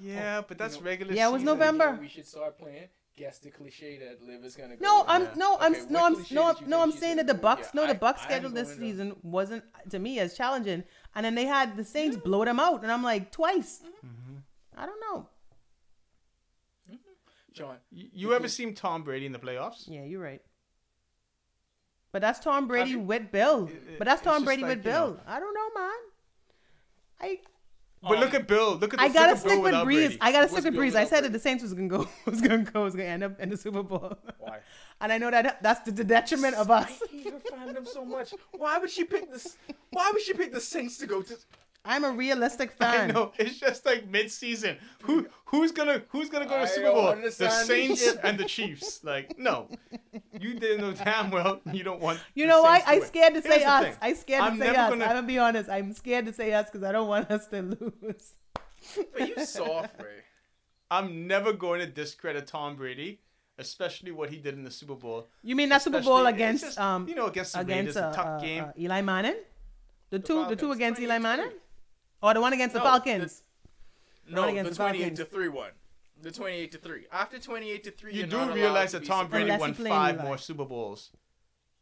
yeah, 0.00 0.42
but 0.46 0.58
that's 0.58 0.76
know- 0.76 0.82
regular. 0.82 1.12
Yeah, 1.14 1.28
it 1.28 1.32
was 1.32 1.40
season. 1.42 1.58
November. 1.58 1.98
We 2.00 2.08
should 2.08 2.26
start 2.26 2.58
playing. 2.58 2.88
Guess 3.16 3.40
the 3.40 3.50
cliche 3.50 3.98
that 3.98 4.22
Liv 4.24 4.44
is 4.44 4.54
gonna 4.54 4.76
go. 4.76 4.84
No, 4.84 5.00
with. 5.00 5.10
I'm 5.10 5.22
Yeah. 5.22 5.34
no, 5.36 5.56
I'm 5.58 5.74
Okay, 5.74 5.86
no, 5.90 6.04
I'm 6.06 6.24
no, 6.30 6.54
no, 6.66 6.80
I'm 6.82 6.92
saying 6.92 7.16
that 7.16 7.26
the? 7.26 7.34
Bucks, 7.34 7.68
Yeah, 7.74 7.80
no, 7.80 7.86
the 7.86 7.94
I- 7.94 7.96
Bucks 7.98 8.20
I 8.20 8.24
am 8.24 8.30
schedule 8.30 8.50
this 8.50 8.68
going 8.68 8.80
to- 8.80 8.84
season 8.86 9.16
wasn't 9.24 9.64
to 9.90 9.98
me 9.98 10.20
as 10.20 10.36
challenging, 10.36 10.84
and 11.16 11.26
then 11.26 11.34
they 11.34 11.46
had 11.46 11.76
the 11.76 11.84
Saints 11.84 12.16
blow 12.16 12.44
them 12.44 12.60
out, 12.60 12.82
and 12.84 12.92
I'm 12.92 13.02
like 13.02 13.32
twice. 13.32 13.80
Mm-hmm. 14.04 14.36
I 14.76 14.86
don't 14.86 15.00
know. 15.00 15.28
John. 17.52 17.76
You 17.90 18.08
you 18.12 18.34
ever 18.34 18.48
seen 18.48 18.74
Tom 18.74 19.02
Brady 19.02 19.26
in 19.26 19.32
the 19.32 19.38
playoffs? 19.38 19.84
Yeah, 19.86 20.04
you're 20.04 20.20
right. 20.22 20.40
But 22.12 22.22
that's 22.22 22.38
Tom 22.40 22.66
Brady 22.68 22.90
you- 22.92 23.00
with 23.00 23.30
Bill. 23.30 23.66
it- 23.68 23.98
But 23.98 24.06
that's 24.06 24.22
Tom 24.22 24.44
Brady 24.44 24.62
like, 24.62 24.76
with 24.76 24.84
Bill. 24.84 25.14
know. 25.14 25.20
I 25.26 25.38
don't 25.40 25.54
know, 25.54 25.80
man. 25.80 25.92
I 27.20 27.40
But 28.02 28.20
look 28.20 28.32
at 28.34 28.46
Bill. 28.46 28.76
Look 28.76 28.94
at 28.94 28.98
the 29.00 29.04
I 29.04 29.08
gotta 29.08 29.36
stick 29.36 29.60
with 29.62 29.74
Brees. 29.74 29.84
Brady. 29.84 30.18
I 30.20 30.32
gotta 30.32 30.48
stick 30.48 30.64
with 30.64 30.74
Brees. 30.74 30.94
I 30.94 31.04
said 31.04 31.24
that 31.24 31.32
the 31.32 31.38
Saints 31.38 31.62
was 31.62 31.74
gonna 31.74 31.88
go 31.88 32.08
was 32.26 32.40
gonna 32.40 32.58
go 32.62 32.84
was 32.84 32.94
gonna 32.94 33.08
end 33.08 33.24
up 33.24 33.38
in 33.40 33.48
the 33.50 33.56
Super 33.56 33.82
Bowl. 33.82 34.16
Why? 34.38 34.60
And 35.00 35.12
I 35.12 35.18
know 35.18 35.30
that 35.30 35.62
that's 35.62 35.80
to 35.82 35.92
the 35.92 36.02
detriment 36.02 36.56
of 36.56 36.72
us. 36.72 37.00
I 37.04 37.16
hate 37.16 37.32
her 37.32 37.38
fandom 37.38 37.86
so 37.86 38.04
much. 38.04 38.34
Why 38.50 38.78
would 38.78 38.90
she 38.90 39.04
pick 39.04 39.30
this? 39.30 39.56
Why 39.90 40.10
would 40.12 40.20
she 40.22 40.34
pick 40.34 40.52
the 40.52 40.60
Saints 40.60 40.98
to 40.98 41.06
go 41.06 41.22
to? 41.22 41.36
I'm 41.88 42.04
a 42.04 42.10
realistic 42.12 42.70
fan. 42.72 42.88
I 42.88 42.96
fan. 42.98 43.08
know 43.14 43.32
it's 43.38 43.58
just 43.58 43.84
like 43.86 44.06
mid-season. 44.08 44.76
Who 45.02 45.26
who's 45.46 45.72
gonna 45.72 46.02
who's 46.10 46.28
gonna 46.28 46.44
go 46.44 46.50
to 46.52 46.58
I 46.58 46.60
the 46.62 46.66
Super 46.68 46.92
Bowl? 46.92 47.16
The 47.16 47.30
Saints 47.50 48.02
shit. 48.04 48.20
and 48.22 48.38
the 48.38 48.44
Chiefs. 48.44 49.02
Like 49.02 49.38
no, 49.38 49.68
you 50.38 50.54
didn't 50.54 50.80
know 50.82 50.92
damn 50.92 51.30
well 51.30 51.60
you 51.72 51.82
don't 51.82 52.00
want. 52.00 52.20
You 52.34 52.46
know 52.46 52.62
why? 52.62 52.82
I 52.86 52.98
win. 52.98 53.06
scared 53.06 53.34
to 53.34 53.42
say 53.42 53.60
the 53.60 53.68
us. 53.70 53.84
thing. 53.84 53.94
I 54.02 54.12
scared 54.12 54.42
I'm 54.42 54.58
to 54.58 54.64
say 54.64 54.66
never 54.72 54.78
us. 54.78 54.90
gonna- 54.90 55.04
I'm 55.06 55.14
gonna 55.14 55.26
be 55.26 55.38
honest. 55.38 55.70
I'm 55.70 55.92
scared 55.94 56.26
to 56.26 56.32
say 56.32 56.52
us 56.52 56.66
because 56.70 56.82
I 56.82 56.92
don't 56.92 57.08
want 57.08 57.30
us 57.30 57.46
to 57.48 57.62
lose. 57.62 58.34
But 59.12 59.28
you 59.28 59.44
soft, 59.44 59.98
Ray. 60.00 60.22
I'm 60.90 61.26
never 61.26 61.52
going 61.52 61.80
to 61.80 61.86
discredit 61.86 62.46
Tom 62.46 62.76
Brady, 62.76 63.20
especially 63.58 64.10
what 64.12 64.30
he 64.30 64.36
did 64.38 64.54
in 64.54 64.62
the 64.64 64.70
Super 64.70 64.94
Bowl. 64.94 65.26
You 65.42 65.56
mean 65.56 65.68
that 65.70 65.82
Super 65.82 66.00
Bowl 66.00 66.26
against 66.26 66.64
just, 66.64 66.78
um 66.78 67.08
you 67.08 67.14
know 67.14 67.26
against 67.26 67.52
the 67.54 67.60
against 67.60 67.96
Raiders, 67.96 67.96
a 67.96 68.06
uh, 68.06 68.12
tough 68.12 68.26
uh, 68.26 68.38
game. 68.40 68.64
uh, 68.64 68.72
Eli 68.78 69.00
Manning? 69.02 69.36
The 70.10 70.18
two 70.18 70.46
the 70.46 70.56
two 70.56 70.72
against 70.72 71.00
Eli 71.00 71.18
Manning? 71.18 71.50
Or 72.22 72.34
the 72.34 72.40
one 72.40 72.52
against 72.52 72.72
the 72.74 72.80
No, 72.80 72.84
Falcons? 72.84 73.42
No, 74.28 74.42
One 74.42 74.54
the 74.54 74.60
against 74.60 74.78
the 74.78 74.84
twenty-eight 74.84 75.16
to 75.16 75.24
three 75.24 75.48
one. 75.48 75.70
The 76.20 76.30
twenty-eight 76.32 76.72
to 76.72 76.78
three. 76.78 77.06
After 77.12 77.38
twenty-eight 77.38 77.84
to 77.84 77.90
three, 77.92 78.14
you 78.14 78.26
do 78.26 78.52
realize 78.52 78.92
that 78.92 79.02
be 79.02 79.06
Tom 79.06 79.28
Brady 79.28 79.56
won 79.56 79.72
five 79.74 80.16
Eli. 80.16 80.24
more 80.24 80.36
Super 80.38 80.64
Bowls 80.64 81.10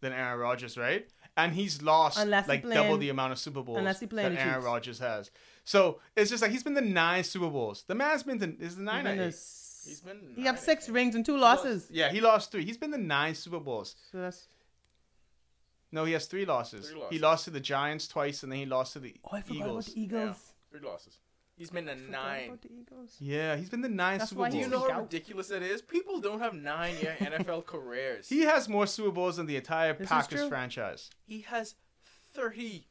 than 0.00 0.12
Aaron 0.12 0.38
Rodgers, 0.38 0.76
right? 0.76 1.08
And 1.38 1.52
he's 1.54 1.82
lost 1.82 2.18
Unless 2.18 2.46
he 2.46 2.50
like 2.52 2.62
playing- 2.62 2.82
double 2.82 2.98
the 2.98 3.08
amount 3.08 3.32
of 3.32 3.38
Super 3.38 3.62
Bowls 3.62 3.78
unless 3.78 4.00
he 4.00 4.06
that 4.06 4.32
Aaron 4.32 4.62
Rodgers 4.64 4.98
has. 4.98 5.30
So 5.64 6.00
it's 6.16 6.30
just 6.30 6.42
like 6.42 6.50
he's 6.50 6.62
been 6.62 6.74
the 6.74 6.80
nine 6.82 7.24
Super 7.24 7.48
Bowls. 7.50 7.84
The 7.86 7.94
man's 7.94 8.22
been 8.22 8.38
to 8.40 8.56
is 8.58 8.76
the 8.76 8.82
nine 8.82 9.06
Even 9.06 9.12
or 9.18 9.30
the 9.30 9.36
He's 9.86 10.00
been 10.00 10.16
eh? 10.16 10.20
He 10.34 10.42
nine, 10.42 10.46
have 10.46 10.56
I 10.56 10.58
six 10.58 10.88
rings 10.88 11.14
and 11.14 11.24
two 11.24 11.34
He 11.36 11.40
lost- 11.40 11.64
losses. 11.64 11.88
Yeah, 11.90 12.10
he 12.10 12.20
lost 12.20 12.50
three. 12.52 12.64
He's 12.64 12.76
been 12.78 12.90
the 12.90 12.98
nine 12.98 13.34
Super 13.34 13.60
Bowls. 13.60 13.96
So 14.12 14.18
that's 14.18 14.48
No, 15.92 16.04
he 16.04 16.12
has 16.12 16.26
three 16.26 16.44
losses. 16.44 16.90
Three 16.90 17.00
He 17.10 17.18
lost 17.18 17.44
to 17.44 17.50
the 17.50 17.60
Giants 17.60 18.08
twice, 18.08 18.42
and 18.42 18.50
then 18.52 18.58
he 18.58 18.66
lost 18.66 18.94
to 18.94 18.98
the 18.98 19.14
Oh, 19.24 19.36
I 19.36 19.40
forgot 19.40 19.56
Eagles. 19.56 19.86
about 19.86 19.94
the 19.94 20.00
Eagles. 20.00 20.52
Three 20.70 20.80
losses. 20.80 21.18
He's 21.56 21.70
been 21.70 21.86
to 21.86 21.94
nine. 21.96 22.48
about 22.48 22.62
the 22.62 22.72
Eagles. 22.72 23.16
Yeah, 23.18 23.56
he's 23.56 23.70
been 23.70 23.80
the 23.80 23.88
nine 23.88 24.18
That's 24.18 24.30
Super 24.30 24.42
why 24.42 24.50
Bowls. 24.50 24.54
Do 24.64 24.68
you 24.68 24.68
know 24.68 24.90
how 24.92 25.00
ridiculous 25.00 25.48
that 25.48 25.62
is? 25.62 25.80
People 25.80 26.20
don't 26.20 26.40
have 26.40 26.52
nine-year 26.54 27.16
NFL 27.20 27.64
careers. 27.64 28.28
He 28.28 28.42
has 28.42 28.68
more 28.68 28.86
Super 28.86 29.10
Bowls 29.10 29.36
than 29.38 29.46
the 29.46 29.56
entire 29.56 29.94
This 29.94 30.08
Packers 30.08 30.46
franchise. 30.48 31.08
He 31.26 31.40
has 31.42 31.74
thirty. 32.34 32.88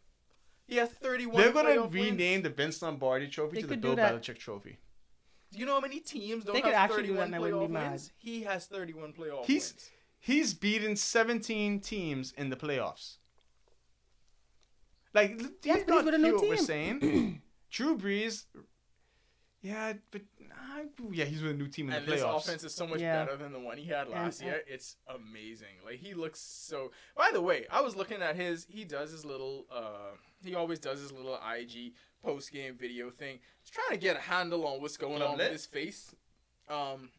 He 0.67 0.77
has 0.77 0.89
thirty-one. 0.89 1.38
They're 1.39 1.51
gonna 1.51 1.69
playoff 1.69 1.91
wins. 1.91 1.93
rename 1.93 2.41
the 2.41 2.49
Vince 2.49 2.81
Lombardi 2.81 3.27
Trophy 3.27 3.58
They 3.58 3.62
to 3.62 3.67
the 3.67 3.77
Bill 3.77 3.95
that. 3.97 4.13
Belichick 4.15 4.39
Trophy. 4.39 4.79
Do 5.53 5.60
you 5.60 5.65
know 5.67 5.75
how 5.75 5.79
many 5.81 5.99
teams 5.99 6.43
don't 6.43 6.55
They 6.55 6.62
could 6.62 6.73
have 6.73 6.89
actually 6.89 7.03
do 7.08 7.13
that 7.13 7.29
31 7.29 7.34
and 7.34 7.36
I 7.36 7.39
wouldn't 7.39 7.71
playoff 7.71 7.91
wins? 7.91 8.12
He 8.17 8.43
has 8.43 8.65
31 8.65 9.13
playoff 9.13 9.45
He's 9.45 9.73
wins. 9.73 9.89
He's 10.25 10.53
beaten 10.55 10.95
17 10.95 11.79
teams 11.81 12.33
in 12.38 12.49
the 12.49 12.55
playoffs. 12.55 13.17
Like, 15.13 15.38
do 15.38 15.45
Yes, 15.63 15.63
you 15.63 15.73
he's 15.75 15.88
not 15.88 16.05
with 16.05 16.15
hear 16.15 16.23
new 16.23 16.35
what 16.35 16.49
we're 16.49 16.57
saying? 16.57 17.41
Drew 17.69 17.97
Brees, 17.97 18.45
yeah, 19.61 19.93
but 20.11 20.21
uh, 20.51 20.83
yeah, 21.11 21.25
he's 21.25 21.41
with 21.41 21.51
a 21.51 21.55
new 21.55 21.67
team 21.67 21.89
in 21.89 21.95
And 21.95 22.05
the 22.05 22.11
this 22.11 22.21
playoffs. 22.21 22.38
offense 22.43 22.63
is 22.63 22.73
so 22.73 22.85
much 22.88 22.99
Yeah. 23.01 23.23
better 23.25 23.38
than 23.38 23.51
the 23.53 23.59
one 23.59 23.77
he 23.77 23.85
had 23.85 24.07
last 24.09 24.41
and- 24.41 24.49
year. 24.49 24.63
It's 24.67 24.97
amazing. 25.07 25.75
Like 25.85 25.99
he 25.99 26.13
looks 26.13 26.39
so. 26.39 26.91
By 27.15 27.29
the 27.31 27.41
way, 27.41 27.65
I 27.71 27.81
was 27.81 27.95
looking 27.95 28.21
at 28.21 28.35
his. 28.35 28.65
He 28.69 28.83
does 28.83 29.11
his 29.11 29.25
little. 29.25 29.65
uh 29.71 30.15
He 30.43 30.53
always 30.55 30.79
does 30.79 30.99
his 30.99 31.11
little 31.11 31.35
IG 31.57 31.93
post 32.23 32.51
game 32.51 32.75
video 32.77 33.09
thing. 33.09 33.39
He's 33.61 33.69
trying 33.71 33.91
to 33.91 33.97
get 33.97 34.15
a 34.17 34.21
handle 34.21 34.65
on 34.67 34.81
what's 34.81 34.97
going 34.97 35.21
on 35.21 35.38
lit? 35.38 35.45
with 35.49 35.51
his 35.53 35.65
face. 35.65 36.13
Um, 36.67 37.09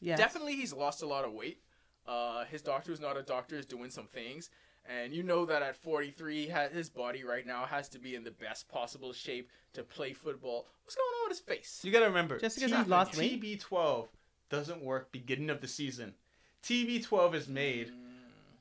Yeah. 0.00 0.16
definitely 0.16 0.54
he's 0.56 0.72
lost 0.72 1.02
a 1.02 1.06
lot 1.06 1.24
of 1.24 1.32
weight. 1.32 1.62
Uh, 2.08 2.44
his 2.46 2.62
doctor 2.62 2.90
is 2.92 3.00
not 3.00 3.16
a 3.16 3.22
doctor, 3.22 3.56
is 3.56 3.66
doing 3.66 3.90
some 3.90 4.06
things. 4.06 4.50
And 4.90 5.12
you 5.12 5.22
know 5.22 5.44
that 5.44 5.60
at 5.60 5.76
43, 5.76 6.50
his 6.72 6.88
body 6.88 7.22
right 7.22 7.46
now 7.46 7.66
has 7.66 7.90
to 7.90 7.98
be 7.98 8.14
in 8.14 8.24
the 8.24 8.30
best 8.30 8.68
possible 8.68 9.12
shape 9.12 9.50
to 9.74 9.82
play 9.82 10.14
football. 10.14 10.66
What's 10.84 10.96
going 10.96 11.06
on 11.22 11.28
with 11.28 11.38
his 11.38 11.46
face? 11.46 11.80
You 11.84 11.92
gotta 11.92 12.06
remember, 12.06 12.38
Just 12.38 12.56
because 12.56 12.70
T- 12.72 12.76
he's 12.78 12.86
lost 12.86 13.16
weight? 13.16 13.42
TB12 13.42 14.06
doesn't 14.48 14.82
work 14.82 15.12
beginning 15.12 15.50
of 15.50 15.60
the 15.60 15.68
season. 15.68 16.14
TB12 16.62 17.34
is 17.34 17.48
made 17.48 17.92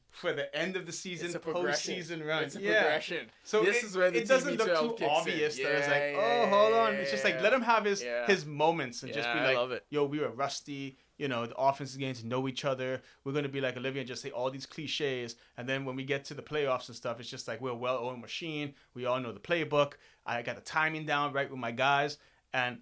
for 0.10 0.34
the 0.34 0.54
end 0.56 0.76
of 0.76 0.86
the 0.86 0.92
season, 0.92 1.28
It's 1.28 1.36
a 1.36 1.40
progression. 1.40 1.96
postseason 1.96 2.28
run. 2.28 2.44
It's 2.44 2.56
a 2.56 2.62
yeah. 2.62 2.82
progression. 2.82 3.28
So 3.44 3.64
this 3.64 3.78
it, 3.78 3.84
is 3.86 3.96
where 3.96 4.12
the 4.12 4.20
it 4.22 4.28
doesn't 4.28 4.58
look 4.58 4.68
TB12 4.68 4.80
too 4.82 4.90
kicks 4.90 5.02
in. 5.02 5.08
obvious 5.10 5.56
that 5.58 5.76
it's 5.78 5.88
like, 5.88 6.02
Yeah, 6.16 6.44
oh, 6.46 6.50
hold 6.50 6.74
on. 6.74 6.94
It's 6.96 7.12
just 7.12 7.24
like 7.24 7.42
let 7.42 7.54
him 7.54 7.62
have 7.62 7.86
his 7.86 8.04
Yeah. 8.04 8.26
his 8.26 8.46
moments 8.46 9.04
and 9.04 9.14
just 9.14 9.28
be 9.32 9.38
Yeah, 9.38 9.44
I 9.44 9.48
like, 9.48 9.58
love 9.58 9.72
it. 9.72 9.86
yo, 9.90 10.06
we 10.06 10.20
were 10.20 10.30
rusty. 10.30 10.98
You 11.18 11.28
know, 11.28 11.46
the 11.46 11.56
offense 11.56 11.92
is 11.92 11.98
getting 11.98 12.16
to 12.16 12.28
know 12.28 12.48
each 12.48 12.64
other. 12.64 13.02
We're 13.24 13.34
gonna 13.34 13.50
be 13.50 13.62
like 13.62 13.78
Olivia 13.78 14.02
and 14.02 14.08
just 14.08 14.22
say 14.22 14.30
all 14.30 14.52
these 14.52 14.66
cliches, 14.66 15.36
and 15.58 15.68
then 15.68 15.86
when 15.86 15.96
we 15.96 16.04
get 16.04 16.26
to 16.26 16.34
the 16.34 16.42
playoffs 16.42 16.88
and 16.88 16.96
stuff, 16.96 17.20
it's 17.20 17.30
just 17.30 17.48
like 17.48 17.60
we're 17.60 17.72
a 17.72 17.76
well-oiled 17.76 18.20
machine. 18.20 18.74
We 18.94 19.06
all 19.06 19.20
know 19.20 19.32
the 19.32 19.40
playbook. 19.40 19.94
I 20.26 20.42
got 20.42 20.56
the 20.56 20.62
timing 20.62 21.06
down 21.06 21.34
right 21.34 21.50
with 21.50 21.60
my 21.60 21.72
guys, 21.72 22.18
and 22.54 22.80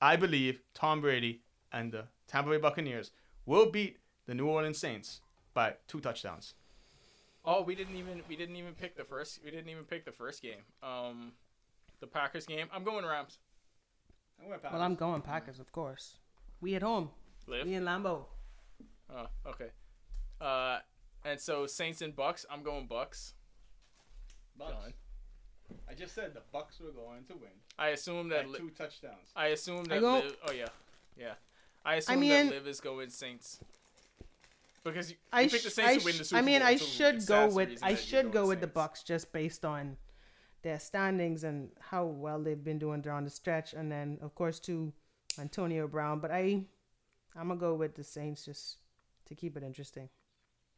I 0.00 0.16
believe 0.16 0.60
Tom 0.74 1.00
Brady 1.00 1.42
and 1.72 1.90
the 1.90 2.04
Tampa 2.28 2.50
Bay 2.50 2.58
Buccaneers 2.58 3.10
will 3.46 3.70
beat 3.70 3.98
the 4.26 4.34
New 4.34 4.46
Orleans 4.46 4.78
Saints 4.78 5.20
by 5.54 5.74
two 5.88 6.00
touchdowns. 6.00 6.54
Oh, 7.44 7.62
we 7.62 7.74
didn't 7.74 7.96
even 7.96 8.22
we 8.28 8.36
didn't 8.36 8.56
even 8.56 8.74
pick 8.74 8.96
the 8.96 9.04
first 9.04 9.40
we 9.44 9.50
didn't 9.50 9.68
even 9.68 9.84
pick 9.84 10.04
the 10.04 10.12
first 10.12 10.42
game. 10.42 10.62
Um, 10.82 11.32
the 12.00 12.06
Packers 12.06 12.46
game. 12.46 12.66
I'm 12.72 12.84
going 12.84 13.04
Rams. 13.04 13.38
Well, 14.38 14.82
I'm 14.82 14.96
going 14.96 15.22
Packers, 15.22 15.58
of 15.60 15.72
course. 15.72 16.18
We 16.60 16.74
at 16.74 16.82
home. 16.82 17.10
Live. 17.46 17.66
We 17.66 17.74
in 17.74 17.84
Lambeau. 17.84 18.24
Oh, 19.14 19.26
okay. 19.46 19.70
Uh, 20.40 20.78
and 21.24 21.38
so 21.40 21.66
Saints 21.66 22.02
and 22.02 22.14
Bucks. 22.14 22.44
I'm 22.50 22.62
going 22.62 22.86
Bucks. 22.86 23.34
John. 24.58 24.92
I 25.88 25.94
just 25.94 26.14
said 26.14 26.32
the 26.34 26.42
Bucks 26.52 26.80
were 26.80 26.90
going 26.92 27.24
to 27.28 27.34
win 27.34 27.50
I 27.78 27.88
assume 27.88 28.28
by 28.28 28.36
that. 28.36 28.50
Li- 28.50 28.58
two 28.58 28.70
touchdowns. 28.70 29.28
I 29.34 29.48
assume 29.48 29.80
I 29.90 29.94
that. 29.94 30.00
go- 30.00 30.14
Liv, 30.14 30.36
oh 30.48 30.52
yeah, 30.52 30.66
yeah. 31.18 31.34
I 31.84 31.96
assume 31.96 32.20
mean- 32.20 32.30
that 32.46 32.54
Liv 32.54 32.66
is 32.68 32.80
going 32.80 33.10
Saints. 33.10 33.60
Because 34.84 35.10
you, 35.10 35.16
I, 35.32 35.40
you 35.42 35.50
picked 35.50 35.64
the 35.64 35.70
Saints 35.70 35.90
I, 35.90 35.98
to 35.98 36.04
win 36.04 36.16
the 36.16 36.24
sh- 36.24 36.26
Super 36.28 36.38
I 36.38 36.42
mean, 36.42 36.60
Bowl, 36.60 36.68
I 36.68 36.76
so 36.76 36.84
should 36.84 37.26
go 37.26 37.48
with 37.48 37.78
I 37.82 37.94
should 37.96 38.30
go 38.32 38.46
with 38.46 38.60
the 38.60 38.68
Bucks 38.68 39.02
just 39.02 39.32
based 39.32 39.64
on 39.64 39.96
their 40.62 40.78
standings 40.78 41.42
and 41.44 41.70
how 41.80 42.04
well 42.04 42.40
they've 42.40 42.62
been 42.62 42.78
doing 42.78 43.00
during 43.00 43.24
the 43.24 43.30
stretch, 43.30 43.74
and 43.74 43.90
then 43.90 44.18
of 44.22 44.34
course 44.36 44.60
to 44.60 44.92
Antonio 45.40 45.88
Brown. 45.88 46.20
But 46.20 46.30
I, 46.30 46.62
I'm 47.38 47.48
gonna 47.48 47.60
go 47.60 47.74
with 47.74 47.94
the 47.94 48.04
Saints 48.04 48.44
just 48.44 48.78
to 49.26 49.34
keep 49.34 49.56
it 49.56 49.62
interesting. 49.62 50.08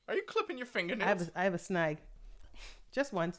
Are 0.09 0.15
you 0.15 0.23
clipping 0.27 0.57
your 0.57 0.67
fingernails? 0.67 1.05
I 1.07 1.09
have 1.09 1.21
a, 1.23 1.31
I 1.41 1.45
have 1.45 1.55
a 1.55 1.59
snag, 1.59 1.99
just 2.93 3.13
once. 3.13 3.39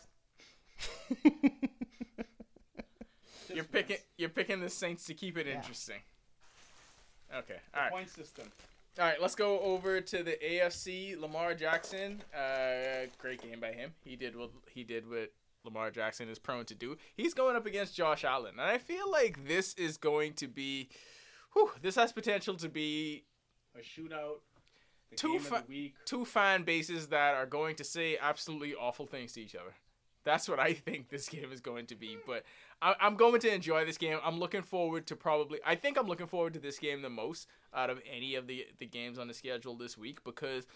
you're 3.54 3.64
picking 3.64 3.98
you're 4.18 4.30
picking 4.30 4.62
the 4.62 4.70
Saints 4.70 5.06
to 5.06 5.14
keep 5.14 5.38
it 5.38 5.48
Yeah. 5.48 5.56
interesting. 5.56 6.00
Okay. 7.36 7.58
All 7.76 7.82
right. 7.82 7.92
point 7.92 8.10
system. 8.10 8.52
All 8.98 9.06
right, 9.06 9.22
let's 9.22 9.36
go 9.36 9.60
over 9.62 10.02
to 10.02 10.24
the 10.24 10.38
AFC. 10.44 11.20
Lamar 11.20 11.54
Jackson, 11.54 12.22
uh, 12.36 13.06
great 13.18 13.42
game 13.42 13.60
by 13.60 13.72
him. 13.72 13.94
He 14.04 14.16
did 14.16 14.36
what 14.36 14.50
he 14.72 14.84
did 14.84 15.10
what 15.10 15.32
Lamar 15.64 15.92
Jackson 15.92 16.28
is 16.28 16.40
prone 16.40 16.66
to 16.66 16.76
do. 16.76 16.98
He's 17.16 17.34
going 17.34 17.56
up 17.56 17.66
against 17.66 17.96
Josh 17.96 18.24
Allen, 18.24 18.54
and 18.60 18.62
I 18.70 18.78
feel 18.78 19.10
like 19.10 19.48
this 19.48 19.74
is 19.76 19.96
going 19.98 20.34
to 20.34 20.48
be, 20.48 20.90
whew, 21.54 21.72
this 21.82 21.96
has 21.96 22.12
potential 22.12 22.56
to 22.56 22.70
be 22.70 23.26
A 23.76 23.80
shootout. 23.80 24.40
Two 25.16 25.40
fa- 25.40 25.56
of 25.56 25.68
the 25.68 25.74
week. 25.74 25.96
two 26.06 26.24
fan 26.24 26.64
bases 26.64 27.08
that 27.08 27.34
are 27.34 27.48
going 27.48 27.76
to 27.78 27.84
say 27.84 28.18
absolutely 28.22 28.76
awful 28.76 29.08
things 29.08 29.34
to 29.34 29.42
each 29.42 29.56
other. 29.56 29.74
That's 30.24 30.48
what 30.48 30.60
I 30.60 30.74
think 30.74 31.10
this 31.10 31.28
game 31.30 31.52
is 31.52 31.62
going 31.62 31.88
to 31.88 31.96
be. 31.96 32.18
But 32.28 32.44
I, 32.82 32.94
I'm 33.02 33.16
going 33.16 33.40
to 33.42 33.52
enjoy 33.54 33.86
this 33.86 33.98
game. 33.98 34.20
I'm 34.24 34.38
looking 34.38 34.62
forward 34.62 35.08
to 35.08 35.16
probably. 35.16 35.60
I 35.66 35.76
think 35.76 35.98
I'm 35.98 36.08
looking 36.08 36.28
forward 36.28 36.54
to 36.54 36.60
this 36.60 36.78
game 36.78 37.02
the 37.02 37.10
most 37.10 37.48
out 37.74 37.90
of 37.90 38.00
any 38.12 38.36
of 38.36 38.46
the 38.46 38.68
the 38.78 38.86
games 38.86 39.18
on 39.18 39.28
the 39.28 39.34
schedule 39.34 39.76
this 39.76 39.98
week 39.98 40.24
because 40.24 40.68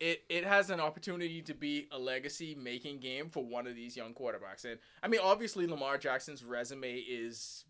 it 0.00 0.22
it 0.28 0.44
has 0.44 0.70
an 0.70 0.80
opportunity 0.80 1.40
to 1.42 1.54
be 1.54 1.86
a 1.92 1.98
legacy 1.98 2.56
making 2.60 2.98
game 2.98 3.28
for 3.28 3.44
one 3.44 3.66
of 3.68 3.76
these 3.76 3.96
young 3.96 4.12
quarterbacks. 4.14 4.64
And 4.64 4.80
I 5.02 5.06
mean, 5.08 5.20
obviously 5.22 5.68
Lamar 5.68 5.98
Jackson's 5.98 6.42
resume 6.42 6.96
is 6.96 7.64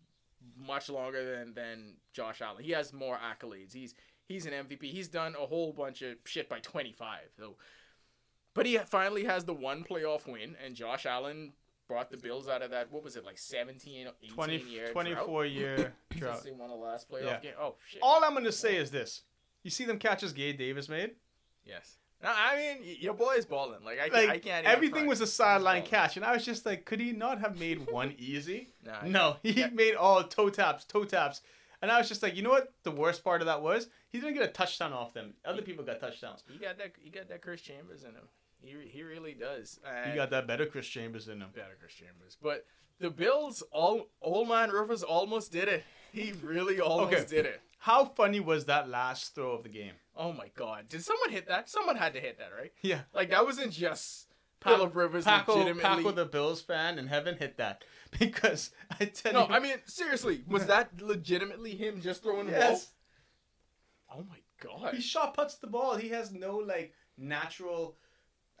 much 0.57 0.89
longer 0.89 1.35
than 1.35 1.53
than 1.53 1.95
Josh 2.13 2.41
Allen. 2.41 2.63
He 2.63 2.71
has 2.71 2.93
more 2.93 3.17
accolades. 3.17 3.73
He's 3.73 3.93
he's 4.27 4.45
an 4.45 4.53
MVP. 4.53 4.83
He's 4.83 5.07
done 5.07 5.35
a 5.41 5.45
whole 5.45 5.73
bunch 5.73 6.01
of 6.01 6.15
shit 6.25 6.47
by 6.49 6.59
25. 6.59 7.19
So 7.37 7.55
but 8.53 8.65
he 8.65 8.77
finally 8.79 9.25
has 9.25 9.45
the 9.45 9.53
one 9.53 9.83
playoff 9.83 10.27
win 10.27 10.55
and 10.63 10.75
Josh 10.75 11.05
Allen 11.05 11.53
brought 11.87 12.09
the 12.11 12.17
Bills 12.17 12.47
out 12.49 12.61
of 12.61 12.71
that 12.71 12.91
what 12.91 13.03
was 13.03 13.15
it 13.15 13.23
like 13.25 13.37
17 13.37 14.07
18 14.23 14.35
20, 14.35 14.57
year 14.69 14.91
24 14.91 15.45
year 15.45 15.75
drought. 16.09 16.19
drought. 16.19 16.43
They 16.43 16.51
won 16.51 16.69
the 16.69 16.75
last 16.75 17.09
playoff 17.09 17.25
Yeah. 17.25 17.39
game. 17.39 17.53
Oh 17.59 17.75
shit. 17.87 18.01
All 18.01 18.23
I'm 18.23 18.33
gonna 18.33 18.51
say 18.51 18.75
is 18.77 18.91
this: 18.91 19.21
you 19.63 19.69
see 19.71 19.85
them 19.85 19.99
catches 19.99 20.33
Gabe 20.33 20.57
Davis 20.57 20.89
made. 20.89 21.11
yes. 21.63 21.97
No, 22.21 22.29
I 22.35 22.57
mean, 22.81 22.97
your 22.99 23.13
boy 23.13 23.35
is 23.35 23.45
balling. 23.45 23.83
Like 23.85 23.99
I, 23.99 24.03
Like 24.07 24.29
I 24.29 24.39
can't. 24.39 24.65
even 24.65 24.65
everything 24.65 25.07
was 25.07 25.21
a 25.21 25.27
sideline 25.27 25.83
catch, 25.83 26.17
and 26.17 26.25
I 26.25 26.33
was 26.33 26.43
just 26.45 26.65
like, 26.65 26.83
could 26.85 26.99
he 26.99 27.11
not 27.13 27.39
have 27.39 27.57
made 27.59 27.89
one 27.89 28.13
easy? 28.17 28.69
Nah, 28.85 29.05
No, 29.05 29.37
he 29.41 29.51
Yeah. 29.51 29.67
made 29.67 29.95
all 29.95 30.23
toe 30.23 30.49
taps, 30.49 30.83
toe 30.83 31.05
taps, 31.05 31.41
and 31.81 31.89
I 31.91 31.97
was 31.97 32.09
just 32.09 32.21
like, 32.21 32.35
you 32.35 32.41
know 32.43 32.49
what? 32.49 32.73
The 32.83 32.91
worst 32.91 33.23
part 33.23 33.41
of 33.41 33.45
that 33.47 33.61
was 33.61 33.87
he 34.09 34.19
didn't 34.19 34.33
get 34.33 34.43
a 34.43 34.51
touchdown 34.51 34.91
off 34.91 35.13
them. 35.13 35.33
Other 35.45 35.61
people 35.61 35.85
got 35.85 35.99
touchdowns. 36.01 36.43
He 36.51 36.57
got 36.57 36.77
that. 36.77 36.91
He 37.01 37.09
got 37.09 37.29
that 37.29 37.41
Chris 37.41 37.61
Chambers 37.61 38.03
in 38.03 38.11
him. 38.11 38.27
He 38.61 38.75
he 38.89 39.03
really 39.03 39.33
does. 39.33 39.79
He 40.05 40.15
got 40.15 40.29
that 40.31 40.45
better 40.45 40.65
Chris 40.65 40.87
Chambers 40.87 41.29
in 41.29 41.39
him. 41.41 41.49
better 41.55 41.77
Chris 41.79 41.93
Chambers. 41.93 42.35
But 42.41 42.65
the 42.99 43.09
Bills, 43.09 43.63
all 43.71 44.09
old 44.21 44.49
man 44.49 44.71
Rivers 44.71 45.03
almost 45.03 45.53
did 45.53 45.69
it. 45.69 45.85
He 46.11 46.33
really 46.43 46.81
almost 46.81 47.13
Okay. 47.13 47.25
did 47.29 47.45
it. 47.45 47.61
How 47.79 48.05
funny 48.05 48.39
was 48.39 48.65
that 48.65 48.89
last 48.89 49.35
throw 49.35 49.51
of 49.51 49.63
the 49.63 49.69
game? 49.69 49.93
Oh 50.15 50.33
my 50.33 50.49
God! 50.55 50.89
Did 50.89 51.03
someone 51.03 51.31
hit 51.31 51.47
that? 51.47 51.69
Someone 51.69 51.95
had 51.95 52.13
to 52.13 52.19
hit 52.19 52.37
that, 52.39 52.49
right? 52.57 52.71
Yeah, 52.81 53.01
Like 53.13 53.29
that 53.29 53.45
wasn't 53.45 53.71
just 53.71 54.27
Philip 54.61 54.93
Rivers 54.95 55.23
Paco, 55.23 55.53
legitimately. 55.55 56.03
Paco, 56.03 56.11
the 56.11 56.25
Bills 56.25 56.61
fan 56.61 56.99
in 56.99 57.07
heaven, 57.07 57.37
hit 57.37 57.57
that 57.57 57.85
because 58.19 58.71
I 58.99 59.05
tell 59.05 59.31
no, 59.33 59.47
you, 59.47 59.53
I 59.53 59.59
mean 59.59 59.77
seriously, 59.85 60.43
was 60.47 60.65
that 60.65 61.01
legitimately 61.01 61.75
him 61.75 62.01
just 62.01 62.21
throwing 62.21 62.47
the 62.47 62.51
yes, 62.51 62.91
ball? 64.09 64.19
Oh 64.19 64.25
my 64.29 64.39
God! 64.61 64.93
he 64.93 65.01
shot 65.01 65.33
puts 65.33 65.55
the 65.55 65.67
ball. 65.67 65.95
He 65.95 66.09
has 66.09 66.31
no 66.33 66.57
like 66.57 66.93
natural, 67.17 67.95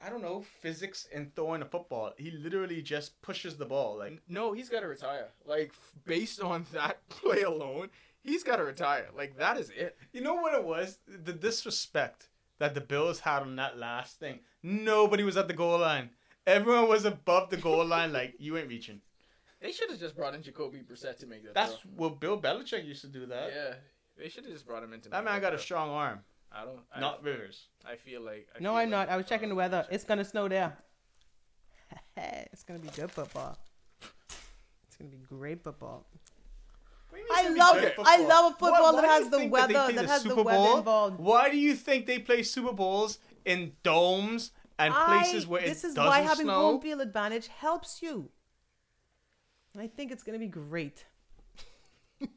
I 0.01 0.09
don't 0.09 0.21
know, 0.21 0.45
physics 0.61 1.07
in 1.11 1.31
throwing 1.35 1.61
a 1.61 1.65
football. 1.65 2.13
He 2.17 2.31
literally 2.31 2.81
just 2.81 3.21
pushes 3.21 3.57
the 3.57 3.65
ball. 3.65 3.97
Like 3.97 4.21
No, 4.29 4.53
he's 4.53 4.69
got 4.69 4.79
to 4.81 4.87
retire. 4.87 5.27
Like 5.45 5.73
based 6.05 6.41
on 6.41 6.65
that 6.71 7.07
play 7.09 7.41
alone, 7.41 7.89
he's 8.23 8.43
got 8.43 8.57
to 8.57 8.63
retire. 8.63 9.07
Like 9.15 9.37
that 9.37 9.57
is 9.57 9.69
it. 9.69 9.97
you 10.13 10.21
know 10.21 10.35
what 10.35 10.53
it 10.53 10.63
was? 10.63 10.99
The 11.07 11.33
disrespect 11.33 12.29
that 12.59 12.73
the 12.75 12.81
Bills 12.81 13.19
had 13.21 13.41
on 13.41 13.55
that 13.57 13.77
last 13.77 14.19
thing. 14.19 14.39
Nobody 14.63 15.23
was 15.23 15.37
at 15.37 15.47
the 15.47 15.53
goal 15.53 15.79
line. 15.79 16.09
Everyone 16.45 16.87
was 16.89 17.05
above 17.05 17.49
the 17.49 17.57
goal 17.57 17.85
line. 17.85 18.11
Like 18.13 18.35
you 18.39 18.57
ain't 18.57 18.67
reaching. 18.69 19.01
They 19.61 19.71
should 19.71 19.89
have 19.89 19.99
just 19.99 20.15
brought 20.15 20.33
in 20.35 20.41
Jacoby 20.41 20.79
Brissett 20.79 21.17
to 21.19 21.27
make 21.27 21.43
that. 21.43 21.53
That's 21.53 21.73
throw. 21.75 21.91
well, 21.97 22.09
Bill 22.11 22.39
Belichick 22.39 22.85
used 22.85 23.01
to 23.01 23.07
do 23.07 23.25
that. 23.25 23.51
yeah. 23.53 23.73
They 24.17 24.27
should 24.29 24.43
have 24.43 24.53
just 24.53 24.65
brought 24.65 24.83
him 24.83 24.93
into. 24.93 25.09
That 25.09 25.23
man 25.23 25.39
got 25.39 25.53
a 25.53 25.59
strong 25.59 25.89
arm, 25.89 26.19
I 26.51 26.65
don't. 26.65 26.79
I, 26.93 26.99
not 26.99 27.23
Rivers. 27.23 27.67
I 27.85 27.95
feel 27.95 28.21
like. 28.21 28.47
I 28.55 28.59
No, 28.59 28.71
feel 28.71 28.77
I'm 28.77 28.89
like, 28.91 29.07
not. 29.07 29.13
I 29.13 29.17
was 29.17 29.25
checking 29.25 29.47
uh, 29.47 29.49
the 29.49 29.55
weather. 29.55 29.85
It's 29.89 30.03
gonna 30.03 30.25
snow 30.25 30.47
there. 30.49 30.77
it's 32.17 32.63
gonna 32.63 32.79
be 32.79 32.89
good 32.89 33.11
football. 33.11 33.57
It's 34.87 34.95
gonna 34.97 35.09
be 35.11 35.19
great 35.29 35.63
football. 35.63 36.05
I 37.31 37.49
love 37.49 37.77
Okay. 37.77 37.93
I 37.99 38.17
love 38.23 38.53
a 38.53 38.55
football 38.57 38.93
Why- 38.95 39.01
that 39.01 39.09
has 39.09 39.29
the 39.29 39.37
you 39.37 39.41
think 39.41 39.53
that 39.55 39.67
they 39.67 39.73
weather 39.73 39.85
play 39.85 39.95
that 39.95 40.05
has 40.09 40.23
the 40.23 40.29
Super 40.29 40.43
weather 40.43 40.57
Bowl? 40.57 40.77
involved. 40.77 41.19
Why 41.19 41.49
do 41.49 41.57
you 41.57 41.75
think 41.75 42.05
they 42.05 42.19
play 42.19 42.43
Super 42.43 42.73
Bowls 42.73 43.19
in 43.45 43.73
domes 43.83 44.51
and 44.77 44.93
places 44.93 45.45
where 45.47 45.61
this 45.61 45.81
doesn't 45.81 45.91
snow? 45.93 46.03
This 46.03 46.09
is 46.11 46.17
why 46.17 46.21
having 46.21 46.45
snow? 46.45 46.53
home 46.53 46.81
field 46.81 47.01
advantage 47.01 47.47
helps 47.47 48.01
you. 48.01 48.29
I 49.77 49.87
think 49.87 50.11
it's 50.11 50.23
gonna 50.23 50.39
be 50.39 50.47
great. 50.47 51.05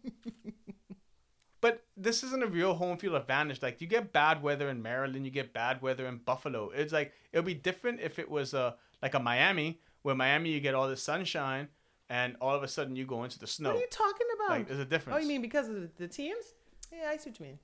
But 1.60 1.84
this 1.96 2.24
isn't 2.24 2.42
a 2.42 2.48
real 2.48 2.74
home 2.74 2.98
field 2.98 3.14
advantage. 3.14 3.62
Like 3.62 3.80
you 3.80 3.86
get 3.86 4.12
bad 4.12 4.42
weather 4.42 4.68
in 4.68 4.82
Maryland, 4.82 5.24
you 5.24 5.30
get 5.30 5.52
bad 5.54 5.80
weather 5.80 6.06
in 6.08 6.16
Buffalo. 6.18 6.70
It's 6.70 6.92
like 6.92 7.12
it'll 7.32 7.44
be 7.46 7.54
different 7.54 8.00
if 8.00 8.18
it 8.18 8.28
was 8.28 8.52
a 8.52 8.74
like 9.00 9.14
a 9.14 9.20
Miami, 9.20 9.78
where 10.02 10.16
Miami 10.16 10.50
you 10.50 10.58
get 10.58 10.74
all 10.74 10.88
the 10.88 10.96
sunshine, 10.96 11.68
and 12.12 12.36
all 12.42 12.54
of 12.54 12.62
a 12.62 12.68
sudden 12.68 12.94
you 12.94 13.06
go 13.06 13.24
into 13.24 13.38
the 13.38 13.46
snow. 13.46 13.70
What 13.70 13.78
are 13.78 13.80
you 13.80 13.86
talking 13.90 14.26
about? 14.36 14.50
Like 14.50 14.68
there's 14.68 14.80
a 14.80 14.84
difference. 14.84 15.16
oh, 15.16 15.20
you 15.22 15.28
mean 15.28 15.40
because 15.40 15.68
of 15.68 15.74
the, 15.76 15.88
the 15.96 16.08
teams? 16.08 16.44
Yeah, 16.92 17.08
I 17.08 17.16
see 17.16 17.30
what 17.30 17.40
you 17.40 17.46
mean. 17.46 17.58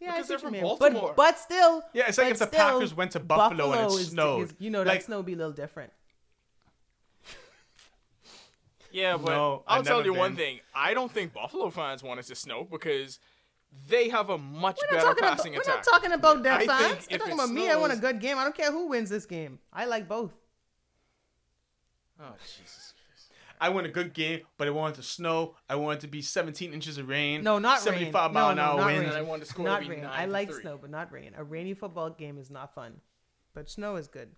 Yeah, 0.00 0.12
Because 0.12 0.24
I 0.24 0.28
they're 0.28 0.36
what 0.36 0.40
from 0.42 0.54
you 0.54 0.60
mean. 0.62 0.78
Baltimore. 0.78 1.14
But 1.16 1.16
but 1.16 1.38
still, 1.38 1.82
Yeah, 1.94 2.08
it's 2.08 2.18
like 2.18 2.32
if 2.32 2.38
the 2.38 2.46
still, 2.48 2.58
Packers 2.58 2.94
went 2.94 3.12
to 3.12 3.20
Buffalo 3.20 3.72
and 3.72 3.92
it 3.92 3.94
is- 3.94 4.08
snowed. 4.08 4.48
is- 4.50 4.54
you 4.58 4.70
know, 4.70 4.82
Like- 4.82 4.98
that 5.00 5.04
snow 5.06 5.18
would 5.18 5.26
be 5.26 5.34
a 5.34 5.36
little 5.36 5.52
different. 5.52 5.92
Yeah, 8.92 9.16
but 9.16 9.30
No, 9.30 9.62
I'll 9.66 9.80
I've 9.80 9.84
tell 9.86 9.98
never 9.98 10.08
you 10.10 10.14
one 10.14 10.36
thing. 10.36 10.60
I 10.74 10.94
don't 10.94 11.10
think 11.10 11.32
Buffalo 11.32 11.70
fans 11.70 12.02
want 12.02 12.18
it 12.20 12.24
to 12.26 12.34
snow 12.34 12.64
because 12.70 13.18
they 13.88 14.08
have 14.08 14.30
a 14.30 14.38
much 14.38 14.78
We're 14.90 14.96
better 14.96 15.06
talking 15.08 15.24
about, 15.24 15.36
passing 15.36 15.52
we're 15.52 15.62
not 15.66 15.82
talking 15.84 16.12
about 16.12 16.42
their 16.42 16.52
I 16.54 16.58
think 16.58 16.70
fans. 16.70 17.06
We're 17.10 17.18
talking 17.18 17.32
it 17.32 17.34
about 17.34 17.50
me. 17.50 17.68
I 17.70 17.76
want 17.76 17.92
a 17.92 17.96
good 17.96 18.20
game. 18.20 18.38
I 18.38 18.44
don't 18.44 18.54
care 18.56 18.72
who 18.72 18.88
wins 18.88 19.10
this 19.10 19.26
game. 19.26 19.58
I 19.72 19.84
like 19.84 20.08
both. 20.08 20.32
Oh 22.18 22.32
Jesus 22.40 22.56
Christ! 22.56 22.94
I 23.60 23.68
want 23.70 23.86
a 23.86 23.90
good 23.90 24.12
game, 24.14 24.40
but 24.58 24.66
I 24.66 24.70
want 24.70 24.94
it 24.94 24.96
to 25.00 25.02
snow. 25.06 25.54
I 25.68 25.76
want 25.76 25.98
it 25.98 26.00
to 26.02 26.08
be 26.08 26.22
17 26.22 26.72
inches 26.72 26.98
of 26.98 27.08
rain. 27.08 27.42
No, 27.42 27.58
not 27.58 27.80
75 27.80 28.14
rain. 28.30 28.34
mile 28.34 28.44
No, 28.46 28.50
an 28.50 28.56
no, 28.56 28.62
hour 28.62 28.76
not 28.78 28.86
winds. 28.86 29.00
rain. 29.00 29.08
And 29.10 29.18
I 29.18 29.22
want 29.22 29.40
the 29.40 29.46
score 29.46 29.64
not 29.64 29.82
to 29.82 29.88
be 29.88 29.94
rain. 29.94 30.02
nine 30.02 30.12
I 30.14 30.26
like 30.26 30.50
three. 30.50 30.60
snow, 30.62 30.78
but 30.80 30.90
not 30.90 31.12
rain. 31.12 31.32
A 31.36 31.44
rainy 31.44 31.74
football 31.74 32.10
game 32.10 32.38
is 32.38 32.50
not 32.50 32.74
fun, 32.74 33.00
but 33.54 33.68
snow 33.70 33.96
is 33.96 34.08
good. 34.08 34.30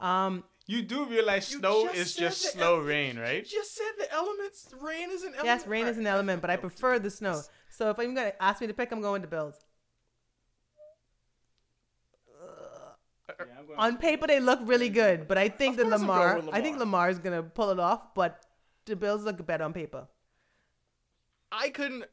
Um, 0.00 0.44
You 0.66 0.82
do 0.82 1.06
realize 1.06 1.50
You 1.52 1.58
snow 1.60 1.84
just 1.86 1.96
is 1.96 2.14
just 2.16 2.42
the 2.42 2.48
slow 2.58 2.76
el- 2.80 2.82
rain, 2.82 3.18
right? 3.18 3.42
You 3.44 3.58
just 3.58 3.74
said 3.74 3.90
the 3.98 4.12
elements. 4.12 4.68
Rain 4.80 5.10
is 5.10 5.22
an 5.22 5.34
element. 5.34 5.44
yes, 5.46 5.66
rain 5.66 5.86
is 5.86 5.96
an 5.98 6.06
element, 6.06 6.40
but 6.42 6.50
I 6.50 6.56
prefer 6.56 6.98
the 6.98 7.10
snow. 7.10 7.40
So 7.70 7.90
if 7.90 7.98
I'm 7.98 8.14
gonna 8.14 8.32
ask 8.40 8.60
me 8.60 8.66
to 8.66 8.74
pick, 8.74 8.92
I'm 8.92 9.00
going 9.00 9.22
to 9.22 9.26
the 9.26 9.30
Bills. 9.30 9.64
On 13.76 13.96
paper, 13.98 14.26
they 14.26 14.40
look 14.40 14.58
really 14.64 14.88
good, 14.88 15.28
but 15.28 15.38
I 15.38 15.48
think 15.48 15.76
that 15.76 15.86
course 15.86 16.00
Lamar, 16.00 16.38
I 16.52 16.60
think 16.60 16.78
Lamar. 16.78 17.08
Lamar's 17.08 17.18
gonna 17.20 17.42
pull 17.42 17.70
it 17.70 17.78
off. 17.78 18.12
But 18.14 18.42
the 18.88 18.96
Bills 18.96 19.24
look 19.24 19.44
better 19.46 19.64
on 19.64 19.72
paper. 19.72 20.06
I 21.50 21.70
couldn't. 21.70 22.04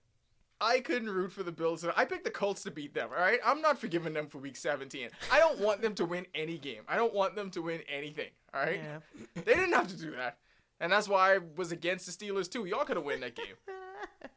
I 0.62 0.80
couldn't 0.80 1.10
root 1.10 1.34
for 1.34 1.44
the 1.44 1.52
Bills. 1.52 1.86
I 1.98 2.06
picked 2.06 2.24
the 2.24 2.30
Colts 2.32 2.64
to 2.64 2.72
beat 2.72 2.94
them. 2.94 3.10
All 3.14 3.22
right, 3.22 3.40
I'm 3.46 3.60
not 3.62 3.78
forgiving 3.78 4.14
them 4.14 4.28
for 4.28 4.38
Week 4.38 4.56
17. 4.56 5.10
I 5.30 5.38
don't 5.38 5.60
want 5.60 5.82
them 5.82 5.94
to 5.96 6.06
win 6.06 6.26
any 6.34 6.58
game. 6.58 6.84
I 6.88 6.96
don't 6.96 7.14
want 7.14 7.36
them 7.36 7.50
to 7.52 7.62
win 7.62 7.82
anything. 7.94 8.30
All 8.54 8.62
right, 8.62 8.80
Yeah. 8.82 9.00
they 9.44 9.54
didn't 9.54 9.74
have 9.74 9.90
to 9.90 9.98
do 9.98 10.12
that, 10.12 10.38
and 10.80 10.94
that's 10.94 11.10
why 11.10 11.36
I 11.36 11.40
was 11.58 11.74
against 11.74 12.06
the 12.06 12.14
Steelers 12.26 12.50
too. 12.50 12.64
Y'all 12.66 12.86
could 12.86 12.96
have 12.96 13.06
won 13.06 13.20
that 13.22 13.36
game. 13.36 13.56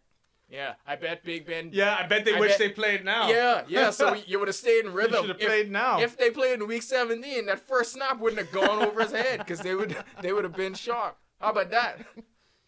Yeah, 0.51 0.77
I 0.87 0.97
bet 0.97 1.25
Big 1.25 1.45
Ben. 1.45 1.69
Yeah, 1.75 1.95
I 2.01 2.07
bet 2.07 2.25
they 2.25 2.35
I 2.35 2.41
wish 2.41 2.53
bet- 2.53 2.59
they 2.59 2.69
played 2.71 3.05
now. 3.05 3.29
Yeah, 3.29 3.65
yeah. 3.69 3.91
So 3.91 4.15
you 4.15 4.39
would 4.39 4.49
have 4.49 4.55
stayed 4.55 4.87
in 4.87 4.95
rhythm. 4.95 5.21
should 5.27 5.29
have 5.29 5.39
played 5.41 5.71
now. 5.71 6.01
If 6.01 6.17
they 6.17 6.31
played 6.31 6.59
in 6.59 6.67
week 6.67 6.83
17, 6.85 7.45
that 7.45 7.61
first 7.69 7.93
snap 7.93 8.19
wouldn't 8.19 8.41
have 8.41 8.51
gone 8.51 8.83
over 8.83 9.03
his 9.03 9.13
head 9.13 9.41
because 9.41 9.61
they 9.61 9.75
would 9.75 9.95
they 10.23 10.33
would 10.33 10.45
have 10.45 10.55
been 10.57 10.73
shocked. 10.73 11.19
How 11.39 11.51
about 11.51 11.71
that? 11.73 11.99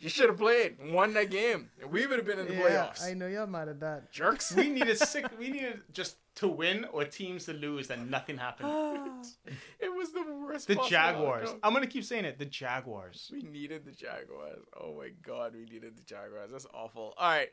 You 0.01 0.09
should 0.09 0.31
have 0.31 0.39
played, 0.39 0.79
won 0.93 1.13
that 1.13 1.31
game, 1.31 1.69
and 1.81 1.91
we 1.91 2.07
would 2.07 2.17
have 2.19 2.27
been 2.27 2.39
in 2.39 2.47
the 2.49 2.55
playoffs. 2.55 3.05
I 3.05 3.13
know 3.13 3.27
y'all 3.27 3.47
mad 3.47 3.69
at 3.69 3.81
that. 3.81 4.11
Jerks. 4.11 4.51
we 4.55 4.69
needed 4.79 4.97
six. 4.99 5.29
We 5.39 5.51
needed 5.51 5.83
just 5.93 6.17
to 6.37 6.49
win 6.49 6.87
or 6.91 7.05
teams 7.05 7.45
to 7.45 7.53
lose, 7.53 7.91
and 7.91 8.11
nothing 8.11 8.39
happened. 8.39 8.71
it 9.79 9.95
was 9.95 10.13
the 10.13 10.25
worst. 10.43 10.69
The 10.69 10.77
Jaguars. 10.89 11.49
outcome. 11.49 11.61
I'm 11.63 11.75
gonna 11.75 11.87
keep 11.87 12.05
saying 12.05 12.25
it. 12.25 12.39
The 12.39 12.47
Jaguars. 12.47 13.31
We 13.31 13.43
needed 13.43 13.85
the 13.85 13.93
Jaguars. 13.93 14.65
Oh 14.81 14.95
my 14.97 15.11
god, 15.23 15.53
we 15.55 15.67
needed 15.67 15.97
the 15.99 16.03
Jaguars. 16.03 16.51
That's 16.51 16.67
awful. 16.73 17.13
All 17.19 17.29
right, 17.29 17.51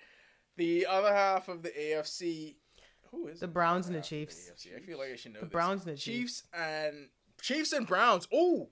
the 0.55 0.85
other 0.85 1.13
half 1.13 1.49
of 1.49 1.63
the 1.63 1.69
AFC. 1.69 2.55
Who 3.11 3.27
is 3.27 3.39
The 3.41 3.45
it? 3.45 3.53
Browns 3.53 3.87
and 3.87 3.95
the 3.95 4.01
Chiefs. 4.01 4.49
AFC? 4.53 4.75
I 4.75 4.79
feel 4.79 4.97
like 4.99 5.09
I 5.11 5.15
should 5.17 5.33
know 5.33 5.39
The 5.41 5.45
this. 5.47 5.51
Browns 5.51 5.85
and 5.85 5.93
the 5.95 5.99
Chiefs 5.99 6.43
and 6.53 7.09
Chiefs 7.41 7.73
and 7.73 7.85
Browns. 7.87 8.27
Oh, 8.33 8.69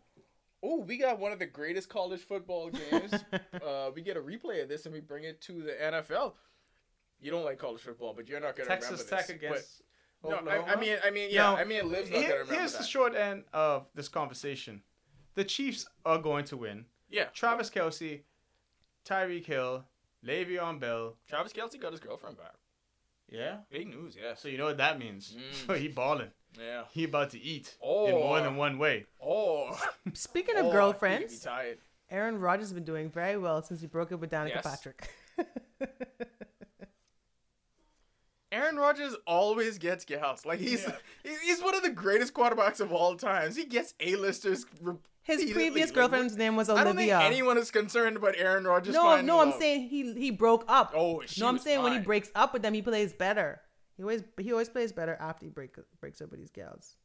Oh, 0.67 0.79
we 0.79 0.97
got 0.97 1.19
one 1.19 1.31
of 1.31 1.39
the 1.39 1.45
greatest 1.45 1.89
college 1.89 2.21
football 2.21 2.69
games. 2.91 3.13
uh, 3.65 3.91
we 3.93 4.01
get 4.01 4.17
a 4.17 4.19
replay 4.21 4.63
of 4.63 4.69
this 4.69 4.85
and 4.85 4.93
we 4.93 4.99
bring 4.99 5.23
it 5.23 5.39
to 5.41 5.61
the 5.61 5.73
NFL. 5.73 6.33
You 7.21 7.29
don't 7.31 7.45
like 7.45 7.59
college 7.59 7.81
football, 7.81 8.13
but 8.15 8.27
you're 8.27 8.39
not 8.39 8.55
gonna 8.55 8.67
Texas 8.69 8.99
remember 9.09 9.15
Tech 9.27 9.29
against. 9.35 9.81
But, 10.23 10.43
no, 10.45 10.51
I, 10.51 10.73
I 10.73 10.75
mean, 10.79 10.97
I 11.05 11.11
mean, 11.11 11.29
yeah, 11.31 11.51
No, 11.51 11.55
I 11.57 11.63
mean, 11.65 11.89
Liv's 11.91 12.09
not 12.09 12.17
Here- 12.19 12.29
gonna 12.29 12.39
remember 12.41 12.59
here's 12.59 12.71
that. 12.73 12.79
the 12.79 12.83
short 12.87 13.15
end 13.15 13.43
of 13.53 13.85
this 13.93 14.07
conversation. 14.07 14.81
The 15.35 15.43
Chiefs 15.43 15.85
are 16.05 16.17
going 16.17 16.45
to 16.45 16.57
win. 16.57 16.85
yeah, 17.09 17.25
Travis 17.25 17.69
Kelce, 17.69 18.21
Tyreek 19.07 19.45
Hill, 19.45 19.83
Le'Veon 20.25 20.79
Bell. 20.79 21.15
Travis 21.27 21.53
Kelce 21.53 21.79
got 21.79 21.91
his 21.91 21.99
girlfriend 21.99 22.37
back. 22.37 22.55
Yeah. 23.31 23.57
Big 23.71 23.87
news, 23.87 24.15
yeah. 24.21 24.35
So 24.35 24.47
you 24.47 24.57
know 24.57 24.65
what 24.65 24.77
that 24.77 24.99
means. 24.99 25.35
Mm. 25.67 25.77
he 25.81 25.87
balling. 25.87 26.29
Yeah. 26.59 26.83
He 26.91 27.03
about 27.03 27.31
to 27.31 27.39
eat 27.41 27.75
Oh. 27.83 28.05
in 28.07 28.13
more 28.13 28.39
than 28.41 28.55
one 28.55 28.77
way. 28.77 29.05
Oh, 29.21 29.77
Speaking 30.13 30.55
of 30.57 30.65
he 30.67 30.71
girlfriends, 30.71 31.39
be 31.39 31.45
tired. 31.45 31.77
Aaron 32.09 32.39
Rodgers 32.39 32.67
has 32.67 32.73
been 32.73 32.83
doing 32.85 33.09
very 33.09 33.37
well 33.37 33.61
since 33.61 33.81
he 33.81 33.87
broke 33.87 34.11
up 34.11 34.19
with 34.19 34.31
Danica 34.31 34.55
Yes. 34.55 34.63
Patrick. 34.63 35.09
Aaron 38.55 38.77
Rodgers 38.77 39.15
always 39.27 39.77
gets 39.77 40.05
gals. 40.05 40.45
Like 40.45 40.59
he's 40.59 40.85
he- 41.23 41.35
he's 41.43 41.61
one 41.61 41.75
of 41.75 41.83
the 41.83 41.89
greatest 41.89 42.33
quarterbacks 42.33 42.79
of 42.79 42.91
all 42.93 43.15
times. 43.15 43.55
He 43.55 43.65
gets 43.65 43.93
A-listers. 43.99 44.65
His 45.23 45.51
previous 45.51 45.87
Like, 45.89 45.95
girlfriend's 45.95 46.37
name 46.37 46.55
was 46.55 46.69
Olivia. 46.69 46.81
I 46.81 46.83
don't 46.85 46.97
think 46.97 47.11
anyone 47.11 47.57
is 47.57 47.71
concerned 47.71 48.15
about 48.15 48.35
Aaron 48.37 48.63
Rodgers. 48.65 48.93
no, 48.93 49.19
no, 49.21 49.41
I'm 49.41 49.51
saying 49.53 49.89
he 49.89 50.13
he 50.13 50.31
broke 50.31 50.63
up. 50.67 50.93
Oh, 50.95 51.23
no, 51.39 51.47
I'm 51.47 51.57
saying 51.57 51.81
when 51.83 51.93
he 51.93 51.99
breaks 51.99 52.29
up 52.35 52.53
with 52.53 52.61
them, 52.61 52.73
he 52.73 52.81
plays 52.81 53.11
better. 53.11 53.61
He 53.97 54.03
always 54.03 54.23
he 54.39 54.51
always 54.51 54.69
plays 54.69 54.91
better 54.91 55.17
after 55.19 55.45
he 55.45 55.49
break, 55.49 55.75
breaks 55.99 56.21
up 56.21 56.29
with 56.31 56.39
these 56.39 56.51
gals. 56.51 56.95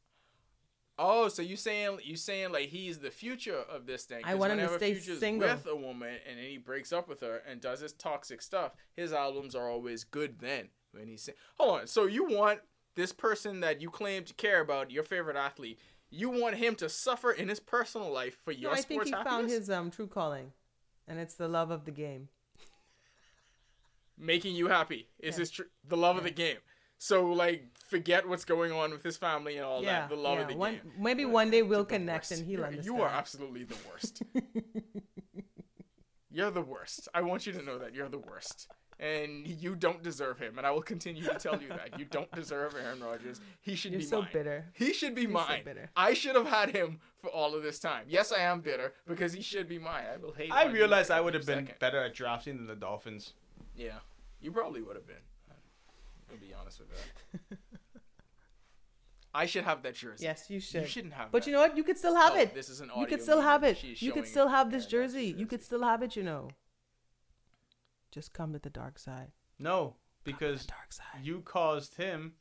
Oh, 0.98 1.28
so 1.28 1.40
you 1.40 1.56
saying 1.56 2.00
you 2.04 2.16
saying 2.16 2.52
like 2.52 2.68
he's 2.68 2.98
the 2.98 3.10
future 3.10 3.56
of 3.56 3.86
this 3.86 4.04
thing? 4.04 4.20
I 4.24 4.34
want 4.34 4.52
him 4.52 4.58
to 4.68 4.76
stay 4.76 4.98
single. 4.98 5.48
with 5.48 5.66
a 5.66 5.74
woman 5.74 6.16
and 6.28 6.38
then 6.38 6.44
he 6.44 6.58
breaks 6.58 6.92
up 6.92 7.08
with 7.08 7.20
her 7.22 7.40
and 7.48 7.58
does 7.58 7.80
his 7.80 7.94
toxic 7.94 8.42
stuff. 8.42 8.72
His 8.94 9.12
albums 9.14 9.54
are 9.54 9.66
always 9.70 10.04
good. 10.04 10.40
Then 10.40 10.68
when 10.92 11.08
he 11.08 11.16
said, 11.16 11.34
hold 11.58 11.80
on, 11.80 11.86
so 11.86 12.06
you 12.06 12.24
want 12.24 12.60
this 12.96 13.12
person 13.12 13.60
that 13.60 13.80
you 13.80 13.90
claim 13.90 14.24
to 14.24 14.34
care 14.34 14.60
about, 14.60 14.90
your 14.90 15.02
favorite 15.02 15.36
athlete, 15.36 15.78
you 16.10 16.28
want 16.28 16.56
him 16.56 16.74
to 16.76 16.88
suffer 16.88 17.30
in 17.30 17.48
his 17.48 17.60
personal 17.60 18.12
life 18.12 18.36
for 18.44 18.52
No, 18.52 18.58
your 18.60 18.72
I 18.72 18.80
think 18.80 19.04
he 19.04 19.12
found 19.12 19.48
his 19.48 19.70
um 19.70 19.90
true 19.90 20.08
calling, 20.08 20.52
and 21.06 21.18
it's 21.20 21.34
the 21.34 21.46
love 21.48 21.70
of 21.70 21.84
the 21.84 21.92
game. 21.92 22.28
making 24.18 24.54
you 24.54 24.68
happy 24.68 25.08
is 25.18 25.36
his 25.36 25.50
tr- 25.50 25.62
the 25.86 25.96
love 25.96 26.16
of 26.16 26.24
the 26.24 26.30
game. 26.30 26.56
So 26.98 27.26
like, 27.32 27.64
forget 27.88 28.28
what's 28.28 28.44
going 28.44 28.72
on 28.72 28.90
with 28.90 29.02
his 29.02 29.16
family 29.16 29.56
and 29.56 29.64
all 29.64 29.82
yeah, 29.82 30.00
that. 30.00 30.10
The 30.10 30.16
love 30.16 30.38
of 30.40 30.48
the 30.48 30.56
one, 30.56 30.72
game. 30.74 30.92
Maybe 30.98 31.24
one 31.24 31.50
day 31.50 31.62
we'll 31.62 31.84
connect 31.86 32.30
and 32.32 32.44
he'll 32.44 32.58
You're- 32.60 32.64
understand. 32.64 32.84
You 32.98 33.02
are 33.02 33.08
absolutely 33.08 33.64
the 33.64 33.76
worst. 33.90 34.22
You're 36.32 36.50
the 36.50 36.60
worst. 36.62 37.08
I 37.14 37.22
want 37.22 37.46
you 37.46 37.52
to 37.54 37.62
know 37.62 37.78
that 37.78 37.92
you're 37.94 38.08
the 38.08 38.18
worst. 38.18 38.68
And 39.00 39.46
you 39.46 39.74
don't 39.76 40.02
deserve 40.02 40.38
him. 40.38 40.58
And 40.58 40.66
I 40.66 40.70
will 40.72 40.82
continue 40.82 41.22
to 41.22 41.34
tell 41.38 41.60
you 41.60 41.68
that. 41.68 41.98
You 41.98 42.04
don't 42.04 42.30
deserve 42.32 42.74
Aaron 42.74 43.00
Rodgers. 43.02 43.40
He 43.62 43.74
should 43.74 43.92
You're 43.92 44.00
be 44.00 44.04
so 44.06 44.20
mine. 44.20 44.28
bitter. 44.30 44.66
He 44.74 44.92
should 44.92 45.14
be 45.14 45.22
You're 45.22 45.30
so 45.30 45.48
mine. 45.48 45.62
bitter. 45.64 45.88
I 45.96 46.12
should 46.12 46.36
have 46.36 46.46
had 46.46 46.70
him 46.76 47.00
for 47.16 47.30
all 47.30 47.54
of 47.54 47.62
this 47.62 47.78
time. 47.78 48.04
Yes, 48.08 48.30
I 48.30 48.40
am 48.42 48.60
bitter 48.60 48.92
because 49.08 49.32
he 49.32 49.40
should 49.40 49.68
be 49.70 49.78
mine. 49.78 50.04
I 50.12 50.18
will 50.18 50.34
hate 50.34 50.52
I 50.52 50.64
on 50.66 50.70
you 50.72 50.76
realized 50.76 51.10
I 51.10 51.22
would 51.22 51.32
have 51.32 51.46
been 51.46 51.64
second. 51.66 51.78
better 51.78 51.98
at 52.04 52.12
drafting 52.14 52.58
than 52.58 52.66
the 52.66 52.76
Dolphins. 52.76 53.32
Yeah. 53.74 54.00
You 54.42 54.52
probably 54.52 54.82
would 54.82 54.96
have 54.96 55.06
been. 55.06 55.16
I'll 56.30 56.36
be 56.36 56.52
honest 56.52 56.80
with 56.80 56.90
that. 56.90 57.58
I 59.32 59.46
should 59.46 59.64
have 59.64 59.82
that 59.84 59.94
jersey. 59.94 60.24
Yes, 60.24 60.50
you 60.50 60.58
should. 60.60 60.82
You 60.82 60.86
shouldn't 60.88 61.14
have 61.14 61.30
But 61.30 61.42
that. 61.44 61.46
you 61.50 61.54
know 61.56 61.60
what? 61.62 61.76
You 61.76 61.84
could 61.84 61.96
still 61.96 62.16
have 62.16 62.32
Oh, 62.34 62.38
it. 62.40 62.52
this 62.52 62.68
is 62.68 62.80
an 62.80 62.90
you 62.98 63.06
could 63.06 63.22
still 63.22 63.40
have 63.40 63.62
it. 63.62 63.82
You 63.82 64.12
could 64.12 64.26
still 64.26 64.48
have 64.48 64.70
this 64.70 64.92
Aaron 64.92 65.02
Rodgers' 65.02 65.12
jersey. 65.14 65.34
You 65.38 65.46
could 65.46 65.62
still 65.62 65.82
have 65.84 66.02
it. 66.02 66.16
You 66.16 66.24
know. 66.24 66.48
Just 68.10 68.32
come 68.32 68.52
to 68.52 68.58
the 68.58 68.70
dark 68.70 68.98
side. 68.98 69.32
No, 69.58 69.94
because 70.24 70.66
Dark 70.66 70.92
side. 70.92 71.20
you 71.22 71.40
caused 71.42 71.94
him 71.96 72.32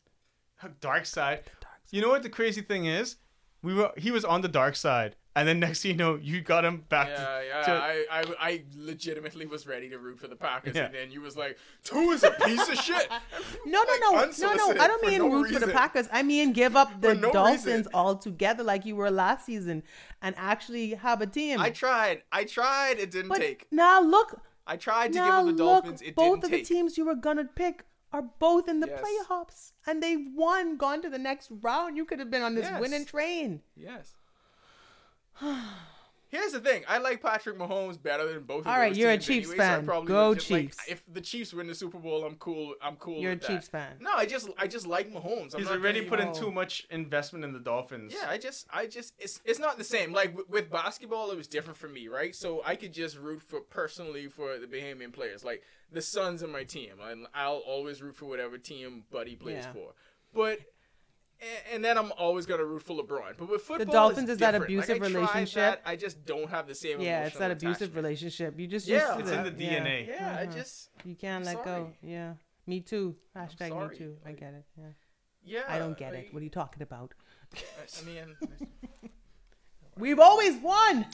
dark 0.81 1.05
side. 1.05 1.43
Dark 1.61 1.63
side. 1.63 1.91
You 1.91 2.01
know 2.01 2.09
what 2.09 2.23
the 2.23 2.29
crazy 2.29 2.61
thing 2.61 2.85
is? 2.85 3.17
We 3.61 3.73
were 3.73 3.91
he 3.97 4.09
was 4.11 4.23
on 4.23 4.39
the 4.41 4.47
dark 4.47 4.77
side, 4.77 5.17
and 5.35 5.45
then 5.45 5.59
next 5.59 5.81
thing 5.81 5.91
you 5.91 5.97
know, 5.97 6.15
you 6.15 6.39
got 6.39 6.63
him 6.63 6.85
back. 6.87 7.09
Yeah, 7.09 7.17
to, 7.17 7.45
yeah. 7.45 7.61
to- 7.63 7.71
I, 7.73 8.05
I, 8.09 8.23
I 8.39 8.63
legitimately 8.77 9.47
was 9.47 9.67
ready 9.67 9.89
to 9.89 9.97
root 9.99 10.17
for 10.17 10.29
the 10.29 10.35
Packers, 10.37 10.75
Yeah. 10.77 10.85
and 10.85 10.95
then 10.95 11.11
you 11.11 11.19
was 11.19 11.35
like, 11.35 11.57
"Two 11.83 12.11
is 12.11 12.23
a 12.23 12.31
piece 12.31 12.69
of 12.69 12.75
shit." 12.75 13.07
No, 13.65 13.83
no, 13.83 14.11
Like, 14.15 14.39
no, 14.39 14.53
no, 14.53 14.71
no. 14.71 14.81
I 14.81 14.87
don't 14.87 15.05
mean 15.05 15.17
no 15.19 15.29
root 15.29 15.51
for 15.51 15.59
the. 15.59 15.67
Packers. 15.73 16.07
I 16.11 16.23
mean 16.23 16.53
give 16.53 16.75
up 16.77 17.01
the 17.01 17.15
no 17.15 17.31
Dolphins 17.33 17.65
reason. 17.65 17.91
altogether, 17.93 18.63
like 18.63 18.85
you 18.85 18.95
were 18.95 19.11
last 19.11 19.45
season, 19.45 19.83
and 20.21 20.33
actually 20.37 20.91
have 20.93 21.21
a 21.21 21.27
team. 21.27 21.59
I 21.59 21.69
tried. 21.69 22.23
I 22.31 22.45
tried. 22.45 22.97
It 22.97 23.11
didn't 23.11 23.27
but 23.27 23.39
take. 23.39 23.67
now 23.71 24.01
look, 24.01 24.39
I 24.69 24.77
tried 24.77 25.13
to 25.13 25.19
now 25.19 25.41
give 25.41 25.49
him 25.49 25.57
the 25.57 25.63
look, 25.65 25.83
Dolphins. 25.83 26.01
It 26.01 26.15
both 26.15 26.43
of 26.43 26.51
the 26.51 26.61
teams 26.61 26.97
you 26.97 27.05
were 27.05 27.15
gonna 27.15 27.45
pick 27.45 27.85
are 28.13 28.21
both 28.21 28.69
in 28.69 28.79
the 28.79 28.87
Yes. 28.87 29.03
playoffs, 29.03 29.71
and 29.87 30.01
they've 30.01 30.25
won, 30.33 30.77
gone 30.77 31.01
to 31.01 31.09
the 31.09 31.17
next 31.17 31.51
round. 31.61 31.97
You 31.97 32.05
could 32.05 32.19
have 32.19 32.29
been 32.29 32.43
on 32.43 32.55
this 32.55 32.65
Yes. 32.65 32.79
winning 32.79 33.05
train. 33.05 33.61
Yes. 33.75 34.15
Here's 36.29 36.51
the 36.51 36.59
thing. 36.59 36.83
I 36.87 36.99
like 36.99 37.21
Patrick 37.23 37.57
Mahomes 37.57 38.01
better 38.01 38.31
than 38.31 38.43
both 38.43 38.61
of 38.61 38.67
All 38.67 38.77
right, 38.77 38.95
you're 38.95 39.09
a 39.09 39.13
teams 39.17 39.25
Chiefs 39.25 39.47
anyway, 39.49 39.65
so 39.65 39.69
fan. 39.77 39.85
probably 39.85 40.07
Go 40.07 40.29
would 40.29 40.37
just, 40.39 40.51
like, 40.51 40.61
Chiefs. 40.65 40.77
if 40.87 41.03
the 41.11 41.21
Chiefs 41.21 41.53
win 41.55 41.65
the 41.67 41.73
Super 41.73 41.97
Bowl, 41.97 42.23
I'm 42.23 42.35
cool. 42.35 42.75
I'm 42.83 42.97
cool. 42.97 43.19
You're 43.19 43.31
a 43.31 43.35
with 43.35 43.47
Chiefs 43.47 43.67
that. 43.69 43.89
fan. 43.89 43.97
No, 43.99 44.11
I 44.13 44.25
just 44.27 44.47
I 44.57 44.67
just 44.67 44.85
like 44.85 45.11
Mahomes. 45.11 45.53
I'm 45.55 45.59
he's 45.61 45.69
not 45.69 45.79
already 45.79 45.99
gonna 46.05 46.09
put 46.09 46.19
in 46.19 46.33
too 46.33 46.51
much 46.51 46.85
investment 46.91 47.43
in 47.45 47.51
the 47.53 47.59
Dolphins. 47.59 48.13
Yeah, 48.15 48.29
I 48.29 48.37
just, 48.37 48.67
I 48.71 48.85
just, 48.85 49.13
it's, 49.17 49.41
it's 49.43 49.59
not 49.59 49.77
the 49.79 49.83
same. 49.83 50.13
Like 50.13 50.37
with, 50.37 50.49
with 50.49 50.69
basketball, 50.71 51.31
it 51.31 51.37
was 51.37 51.47
different 51.47 51.77
for 51.79 51.87
me, 51.87 52.07
right? 52.07 52.35
So 52.35 52.61
I 52.63 52.75
could 52.75 52.93
just 52.93 53.17
root 53.17 53.41
for 53.41 53.61
personally 53.61 54.27
for 54.27 54.57
the 54.59 54.67
Bahamian 54.67 55.11
players. 55.11 55.43
Like 55.43 55.63
the 55.91 56.01
Suns 56.01 56.43
are 56.43 56.47
my 56.47 56.63
team, 56.63 56.93
and 57.03 57.25
I'll 57.33 57.63
always 57.65 58.03
root 58.03 58.15
for 58.15 58.25
whatever 58.25 58.59
team 58.59 59.05
Buddy 59.11 59.35
plays 59.35 59.63
Yeah. 59.65 59.73
for. 59.73 59.93
But 60.31 60.59
and, 61.41 61.75
and 61.75 61.85
then 61.85 61.97
I'm 61.97 62.11
always 62.17 62.45
gonna 62.45 62.65
root 62.65 62.81
for 62.83 62.95
LeBron. 63.01 63.33
But 63.37 63.49
with 63.49 63.61
football, 63.61 63.85
the 63.85 63.91
Dolphins 63.91 64.29
it's 64.29 64.33
is 64.33 64.37
that 64.39 64.51
different. 64.51 64.75
Like, 64.75 64.85
abusive 64.89 65.03
I 65.03 65.19
relationship? 65.19 65.55
that, 65.55 65.81
I 65.85 65.95
just 65.95 66.25
don't 66.25 66.49
have 66.49 66.67
the 66.67 66.75
same. 66.75 66.99
Yeah, 67.01 67.25
it's 67.25 67.37
that 67.37 67.51
emotional 67.51 67.51
abusive 67.71 67.81
attachment. 67.89 67.95
relationship. 67.95 68.59
You 68.59 68.67
just 68.67 68.87
Yeah, 68.87 68.95
used 68.97 69.13
to 69.13 69.19
it's 69.19 69.29
that. 69.29 69.47
in 69.47 69.57
the 69.57 69.63
Yeah. 69.63 69.79
DNA. 69.83 70.07
Yeah, 70.07 70.37
I 70.41 70.45
Mhm. 70.45 70.53
just, 70.53 70.89
You 71.03 71.15
can't 71.15 71.47
I'm 71.47 71.55
let 71.55 71.65
go. 71.65 71.91
Yeah. 72.01 72.33
Me 72.67 72.81
too. 72.81 73.15
Hashtag 73.35 73.61
me 73.61 73.69
sorry. 73.69 73.97
too. 73.97 74.17
I 74.25 74.31
get 74.33 74.53
it. 74.53 74.65
Yeah. 74.77 74.83
yeah. 75.43 75.63
I 75.67 75.79
don't 75.79 75.97
get 75.97 76.13
like, 76.13 76.25
it. 76.27 76.33
What 76.33 76.41
are 76.41 76.43
you 76.43 76.49
talking 76.51 76.83
about? 76.83 77.13
I, 77.55 77.59
I 77.99 78.05
mean, 78.05 78.35
We've 79.97 80.19
always 80.19 80.55
won. 80.61 81.05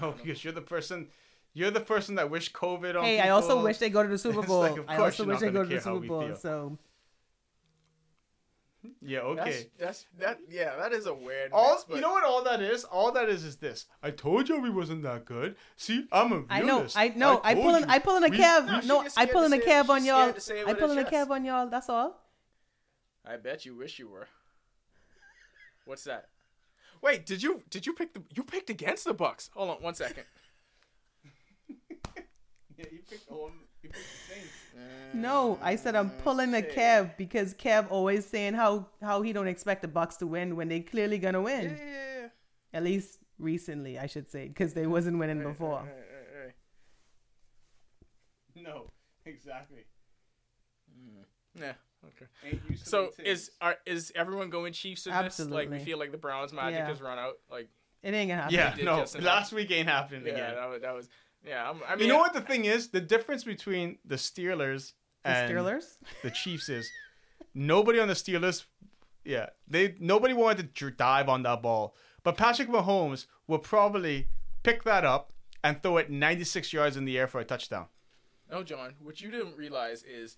No, 0.00 0.12
because 0.12 0.42
you're 0.44 0.52
the 0.52 0.60
person. 0.60 1.08
You're 1.54 1.70
the 1.70 1.80
person 1.80 2.14
that 2.16 2.30
wished 2.30 2.52
COVID 2.54 2.96
on. 2.96 3.04
Hey, 3.04 3.20
I 3.20 3.28
also 3.30 3.62
wish 3.62 3.78
they 3.78 3.90
go 3.90 4.02
to 4.02 4.08
the 4.08 4.18
Super 4.26 4.42
Bowl. 4.42 4.60
like, 4.60 4.78
of 4.78 4.84
I 4.88 4.96
also 4.96 5.22
you're 5.24 5.32
wish 5.34 5.40
not 5.42 5.46
they 5.46 5.52
go 5.52 5.62
gonna 5.64 5.74
the 5.76 5.80
Super 5.80 6.06
Bowl. 6.06 6.34
So 6.36 6.78
Yeah. 9.00 9.20
Okay. 9.20 9.68
that's, 9.78 9.78
that's 9.78 10.06
that. 10.18 10.38
Yeah, 10.50 10.76
that 10.76 10.92
is 10.92 11.06
a 11.06 11.14
weird. 11.14 11.52
All 11.52 11.72
mix, 11.72 11.84
but 11.84 11.94
you 11.96 12.00
know 12.00 12.10
what 12.12 12.24
all 12.24 12.42
that 12.44 12.60
is? 12.60 12.84
All 12.84 13.12
that 13.12 13.28
is 13.28 13.44
is 13.44 13.56
this. 13.56 13.86
I 14.02 14.10
told 14.10 14.48
you 14.48 14.60
we 14.60 14.70
wasn't 14.70 15.02
that 15.02 15.24
good. 15.24 15.54
See, 15.76 16.06
I'm 16.10 16.32
a 16.32 16.38
realist. 16.40 16.96
I 16.96 17.08
know. 17.08 17.08
I 17.08 17.08
know. 17.16 17.40
I, 17.44 17.54
told 17.54 17.64
pull 17.64 17.74
in. 17.76 17.82
you. 17.82 17.88
I 17.88 17.98
pull 18.00 18.16
in 18.16 18.24
a 18.24 18.28
We- 18.28 18.38
Kev. 18.38 18.66
No, 18.66 18.80
she 18.80 18.86
no, 18.88 19.06
I 19.16 19.26
pull 19.26 19.44
in 19.44 19.52
a 19.52 19.56
say 19.56 19.62
it. 19.62 19.68
Kev 19.68 19.82
She's 19.82 19.90
on 19.90 20.04
y'all. 20.04 20.20
scared 20.22 20.34
to 20.34 20.40
say 20.40 20.60
it 20.60 20.68
I 20.68 20.74
pull 20.74 20.90
in 20.90 20.98
a 20.98 21.08
cab 21.08 21.30
on 21.30 21.44
y'all. 21.44 21.68
That's 21.68 21.88
all. 21.88 22.20
I 23.24 23.36
bet 23.36 23.64
you 23.64 23.76
wish 23.76 23.98
you 24.00 24.08
were. 24.08 24.26
What's 25.84 26.04
that? 26.04 26.28
Wait, 27.02 27.24
did 27.26 27.42
you 27.42 27.62
did 27.70 27.86
you 27.86 27.92
pick 27.92 28.14
the 28.14 28.22
you 28.34 28.42
picked 28.42 28.70
against 28.70 29.04
the 29.04 29.14
Bucks? 29.14 29.50
Hold 29.54 29.70
on 29.70 29.76
one 29.82 29.94
second. 29.94 30.24
Yeah, 32.78 32.86
you 32.90 33.00
picked 33.08 33.28
the 33.28 33.34
one. 33.82 33.90
You 33.90 33.90
picked 33.90 34.28
the 34.28 34.34
Saints. 34.34 34.52
No, 35.14 35.58
I 35.62 35.76
said 35.76 35.94
I'm 35.94 36.10
pulling 36.10 36.50
the 36.52 36.58
Okay. 36.66 36.74
Kev 36.74 37.16
because 37.18 37.52
Kev 37.54 37.86
always 37.90 38.24
saying 38.26 38.54
how 38.54 38.86
how 39.02 39.20
he 39.22 39.32
don't 39.32 39.46
expect 39.48 39.82
the 39.82 39.88
Bucks 39.88 40.16
to 40.16 40.26
win 40.26 40.56
when 40.56 40.68
they 40.68 40.80
clearly 40.80 41.18
gonna 41.18 41.42
win. 41.42 41.76
yeah, 41.78 42.20
yeah. 42.22 42.28
At 42.72 42.82
least 42.84 43.18
recently, 43.38 43.98
I 43.98 44.06
should 44.06 44.28
say, 44.30 44.48
because 44.48 44.72
they 44.72 44.86
wasn't 44.86 45.18
winning 45.18 45.42
before. 45.42 45.80
Right, 45.80 45.86
right, 45.86 46.44
right. 48.56 48.64
No, 48.64 48.90
exactly. 49.26 49.84
Mm, 50.90 51.24
yeah. 51.60 51.72
Okay. 52.04 52.26
Ain't 52.44 52.62
used 52.70 52.84
to 52.84 52.90
So 52.90 53.10
is 53.22 53.50
are, 53.60 53.76
is 53.86 54.12
everyone 54.14 54.50
going 54.50 54.72
Chiefs 54.72 55.06
in 55.06 55.12
this? 55.22 55.38
Like 55.40 55.70
we 55.70 55.78
feel 55.78 55.98
like 55.98 56.10
the 56.12 56.18
Browns 56.18 56.52
magic 56.52 56.78
Yeah. 56.78 56.86
has 56.88 57.00
run 57.00 57.18
out. 57.18 57.34
Like 57.50 57.68
It 58.02 58.14
ain't 58.14 58.30
gonna 58.30 58.42
happen. 58.42 58.54
yeah, 58.54 58.74
no. 58.84 59.04
Last 59.20 59.52
week 59.52 59.70
ain't 59.70 59.88
happening 59.88 60.26
yeah, 60.26 60.32
again. 60.32 60.54
that 60.56 60.68
was, 60.70 60.80
that 60.82 60.94
was 60.94 61.08
yeah. 61.46 61.68
I'm, 61.70 61.80
I 61.88 61.96
mean, 61.96 62.06
you 62.06 62.12
know 62.12 62.18
what 62.18 62.32
the 62.34 62.40
thing 62.40 62.64
is? 62.64 62.88
The 62.88 63.00
difference 63.00 63.44
between 63.44 63.98
the 64.04 64.16
Steelers 64.16 64.92
The 65.24 65.30
and 65.30 65.50
Steelers. 65.52 65.84
the 66.22 66.30
Chiefs 66.30 66.68
is 66.68 66.88
nobody 67.54 67.98
on 68.00 68.08
the 68.08 68.14
Steelers. 68.14 68.64
Yeah, 69.24 69.50
they 69.68 69.94
nobody 70.00 70.34
wanted 70.34 70.74
to 70.74 70.90
dive 70.90 71.28
on 71.28 71.42
that 71.44 71.62
ball, 71.62 71.94
but 72.24 72.36
Patrick 72.36 72.68
Mahomes 72.68 73.26
will 73.46 73.58
probably 73.60 74.28
pick 74.62 74.82
that 74.84 75.04
up 75.04 75.32
and 75.64 75.80
throw 75.82 75.96
it 75.98 76.10
96 76.10 76.72
yards 76.72 76.96
in 76.96 77.04
the 77.04 77.16
air 77.18 77.28
for 77.28 77.40
a 77.40 77.44
touchdown. 77.44 77.86
No, 78.50 78.62
John. 78.64 78.94
What 79.00 79.20
you 79.20 79.30
didn't 79.30 79.56
realize 79.56 80.02
is 80.02 80.36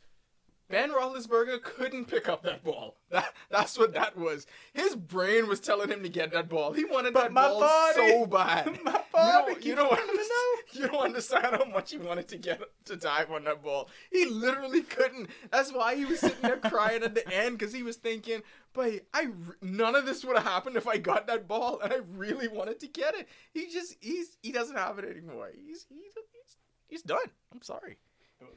Ben 0.70 0.90
Roethlisberger 0.90 1.62
couldn't 1.62 2.06
pick 2.06 2.28
up 2.28 2.42
that 2.42 2.64
ball. 2.64 2.96
That, 3.14 3.32
that's 3.48 3.78
what 3.78 3.94
that 3.94 4.16
was. 4.16 4.44
His 4.72 4.96
brain 4.96 5.46
was 5.46 5.60
telling 5.60 5.88
him 5.88 6.02
to 6.02 6.08
get 6.08 6.32
that 6.32 6.48
ball. 6.48 6.72
He 6.72 6.84
wanted 6.84 7.14
But 7.14 7.22
that 7.24 7.32
my 7.32 7.46
ball 7.46 7.60
body- 7.60 7.94
so 8.10 8.26
bad. 8.26 8.66
my 8.84 8.90
you 8.90 8.98
body 9.12 9.52
don't, 9.52 9.64
you 9.64 9.74
don't, 9.76 9.90
wanting 9.90 10.06
to 10.06 10.10
understand, 10.10 10.58
you 10.72 10.88
don't 10.88 11.04
understand 11.04 11.46
how 11.52 11.64
much 11.66 11.92
he 11.92 11.98
wanted 11.98 12.26
to 12.26 12.38
get 12.38 12.60
to 12.86 12.96
dive 12.96 13.30
on 13.30 13.44
that 13.44 13.62
ball. 13.62 13.88
He 14.10 14.24
literally 14.26 14.82
couldn't. 14.82 15.28
That's 15.52 15.72
why 15.72 15.94
he 15.94 16.04
was 16.04 16.18
sitting 16.18 16.42
there 16.42 16.56
crying 16.56 17.04
at 17.04 17.14
the 17.14 17.32
end 17.32 17.56
because 17.56 17.72
he 17.72 17.84
was 17.84 17.94
thinking, 17.98 18.42
"But 18.72 19.02
I 19.12 19.28
none 19.62 19.94
of 19.94 20.06
this 20.06 20.24
would 20.24 20.36
have 20.36 20.46
happened 20.46 20.76
if 20.76 20.88
I 20.88 20.96
got 20.98 21.28
that 21.28 21.46
ball, 21.46 21.78
and 21.80 21.92
I 21.92 21.98
really 22.16 22.48
wanted 22.48 22.80
to 22.80 22.88
get 22.88 23.14
it." 23.14 23.28
He 23.52 23.68
just 23.70 23.94
he's 24.00 24.38
he 24.42 24.50
doesn't 24.50 24.76
have 24.76 24.98
it 24.98 25.04
anymore. 25.04 25.50
He's 25.54 25.86
he's 25.88 26.14
he's, 26.32 26.56
he's 26.88 27.02
done. 27.02 27.30
I'm 27.52 27.62
sorry. 27.62 27.98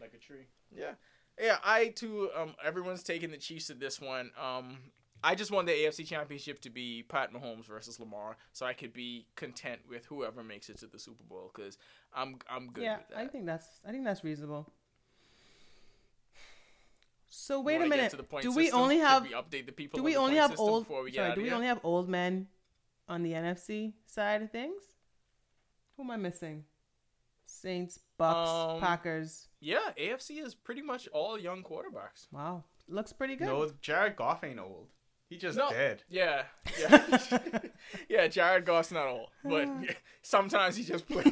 Like 0.02 0.14
a 0.16 0.18
tree. 0.18 0.48
Yeah. 0.76 0.94
Yeah, 1.40 1.58
I 1.64 1.90
too 1.90 2.30
um 2.36 2.56
everyone's 2.64 3.04
taking 3.04 3.32
the 3.32 3.38
Chiefs 3.38 3.70
at 3.70 3.80
this 3.80 4.02
one. 4.02 4.32
Um 4.42 4.78
I 5.24 5.34
just 5.36 5.52
want 5.52 5.68
the 5.68 5.74
AFC 5.74 6.06
championship 6.06 6.62
to 6.62 6.70
be 6.70 7.04
Pat 7.08 7.34
Mahomes 7.34 7.66
versus 7.66 8.00
Lamar 8.00 8.38
so 8.54 8.66
I 8.66 8.74
could 8.74 8.94
be 8.94 9.26
content 9.36 9.82
with 9.90 10.06
whoever 10.06 10.44
makes 10.44 10.70
it 10.70 10.78
to 10.80 10.88
the 10.88 11.00
Super 11.00 11.24
Bowl 11.24 11.50
cuz 11.54 11.78
I'm 12.14 12.38
I'm 12.50 12.72
good 12.72 12.84
yeah, 12.84 12.98
with 12.98 13.08
that. 13.10 13.18
I 13.18 13.28
think 13.28 13.46
that's 13.46 13.68
I 13.86 13.92
think 13.92 14.04
that's 14.04 14.24
reasonable. 14.24 14.72
So 17.30 17.60
wait 17.62 17.82
a 17.82 17.86
minute. 17.86 18.12
to 18.12 18.18
the 18.18 18.24
point 18.24 18.44
Do 18.44 18.52
we 18.52 18.66
system? 18.66 18.82
only 18.82 18.98
Should 18.98 19.08
have 19.08 19.24
we 19.24 19.30
update 19.30 19.66
the 19.66 19.72
people 19.72 19.98
do 19.98 20.04
we 20.04 20.16
only 20.16 20.38
have 20.38 20.58
old 20.60 20.88
we 20.90 21.12
sorry, 21.12 21.36
do 21.36 21.42
we 21.42 21.48
here? 21.48 21.56
only 21.56 21.68
have 21.68 21.80
old 21.84 22.08
men 22.10 22.48
on 23.08 23.24
the 23.24 23.34
NFC 23.34 23.94
side 24.06 24.42
of 24.42 24.52
things? 24.52 24.82
Who 25.96 26.04
am 26.04 26.12
I 26.12 26.18
missing? 26.18 26.64
Saints, 27.48 28.00
Bucks, 28.18 28.50
Um, 28.76 28.80
Packers. 28.80 29.48
Yeah, 29.60 29.92
AFC 29.98 30.44
is 30.44 30.54
pretty 30.56 30.82
much 30.82 31.08
all 31.10 31.38
young 31.40 31.64
quarterbacks. 31.64 32.28
Wow, 32.32 32.64
looks 32.88 33.12
pretty 33.14 33.36
good. 33.36 33.48
No, 33.48 33.70
Jared 33.82 34.16
Goff 34.16 34.44
ain't 34.44 34.60
old. 34.60 34.90
He 35.30 35.38
just 35.38 35.58
No. 35.58 35.70
dead. 35.70 36.04
Yeah, 36.10 36.44
yeah, 36.80 37.60
yeah. 38.10 38.28
Jared 38.28 38.66
Goff's 38.66 38.92
not 38.92 39.08
old, 39.08 39.30
but 39.44 39.68
sometimes 40.22 40.78
he 40.78 40.84
just 40.84 41.06
plays 41.08 41.28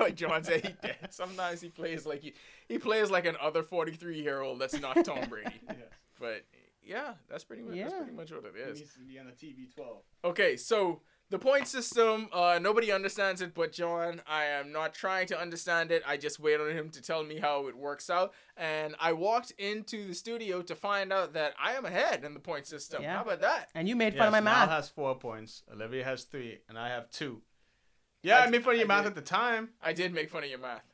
like 0.00 0.14
John 0.14 0.42
said. 0.44 0.64
He 0.66 0.74
did. 0.86 0.96
Sometimes 1.10 1.60
he 1.60 1.68
plays 1.68 2.06
like 2.06 2.22
he 2.22 2.32
he 2.68 2.78
plays 2.78 3.10
like 3.10 3.26
an 3.26 3.36
other 3.40 3.62
forty 3.62 3.92
three 3.92 4.22
year 4.22 4.40
old 4.40 4.58
that's 4.58 4.80
not 4.80 5.04
Tom 5.04 5.28
Brady. 5.28 5.60
But 6.18 6.46
yeah, 6.82 7.14
that's 7.28 7.44
pretty 7.44 7.62
much 7.62 7.76
that's 7.76 7.92
pretty 7.94 8.12
much 8.12 8.30
what 8.32 8.44
it 8.46 8.56
is. 8.56 8.80
to 8.94 9.00
be 9.00 9.18
on 9.18 9.26
the 9.26 9.32
TB12. 9.32 9.96
Okay, 10.24 10.56
so 10.56 11.02
the 11.34 11.38
point 11.40 11.66
system, 11.66 12.28
uh, 12.32 12.60
nobody 12.62 12.92
understands 12.92 13.40
it 13.40 13.54
but 13.54 13.72
John. 13.72 14.20
I 14.24 14.44
am 14.44 14.70
not 14.70 14.94
trying 14.94 15.26
to 15.28 15.40
understand 15.40 15.90
it. 15.90 16.00
I 16.06 16.16
just 16.16 16.38
wait 16.38 16.60
on 16.60 16.70
him 16.70 16.90
to 16.90 17.02
tell 17.02 17.24
me 17.24 17.40
how 17.40 17.66
it 17.66 17.76
works 17.76 18.08
out. 18.08 18.32
And 18.56 18.94
I 19.00 19.14
walked 19.14 19.50
into 19.58 20.06
the 20.06 20.14
studio 20.14 20.62
to 20.62 20.76
find 20.76 21.12
out 21.12 21.32
that 21.32 21.54
I 21.60 21.72
am 21.72 21.84
ahead 21.86 22.22
in 22.24 22.34
the 22.34 22.40
point 22.40 22.68
system. 22.68 23.02
Yeah. 23.02 23.16
How 23.16 23.22
about 23.22 23.40
that? 23.40 23.68
and 23.74 23.88
you 23.88 23.96
made 23.96 24.12
Yes, 24.14 24.18
fun 24.18 24.28
of 24.28 24.32
my 24.32 24.40
Mal 24.40 24.60
math. 24.66 24.68
has 24.70 24.88
four 24.88 25.16
points. 25.18 25.64
Olivia 25.72 26.04
has 26.04 26.22
three, 26.22 26.60
and 26.68 26.78
I 26.78 26.88
have 26.90 27.10
two. 27.10 27.42
Yeah, 28.22 28.38
I, 28.38 28.44
I- 28.44 28.50
made 28.50 28.62
fun 28.62 28.74
of 28.74 28.78
your 28.78 28.86
I 28.86 28.94
math 28.94 29.02
did. 29.02 29.08
at 29.08 29.14
the 29.16 29.20
time. 29.22 29.70
I 29.82 29.92
did 29.92 30.14
make 30.14 30.30
fun 30.30 30.44
of 30.44 30.50
your 30.50 30.60
math. 30.60 30.84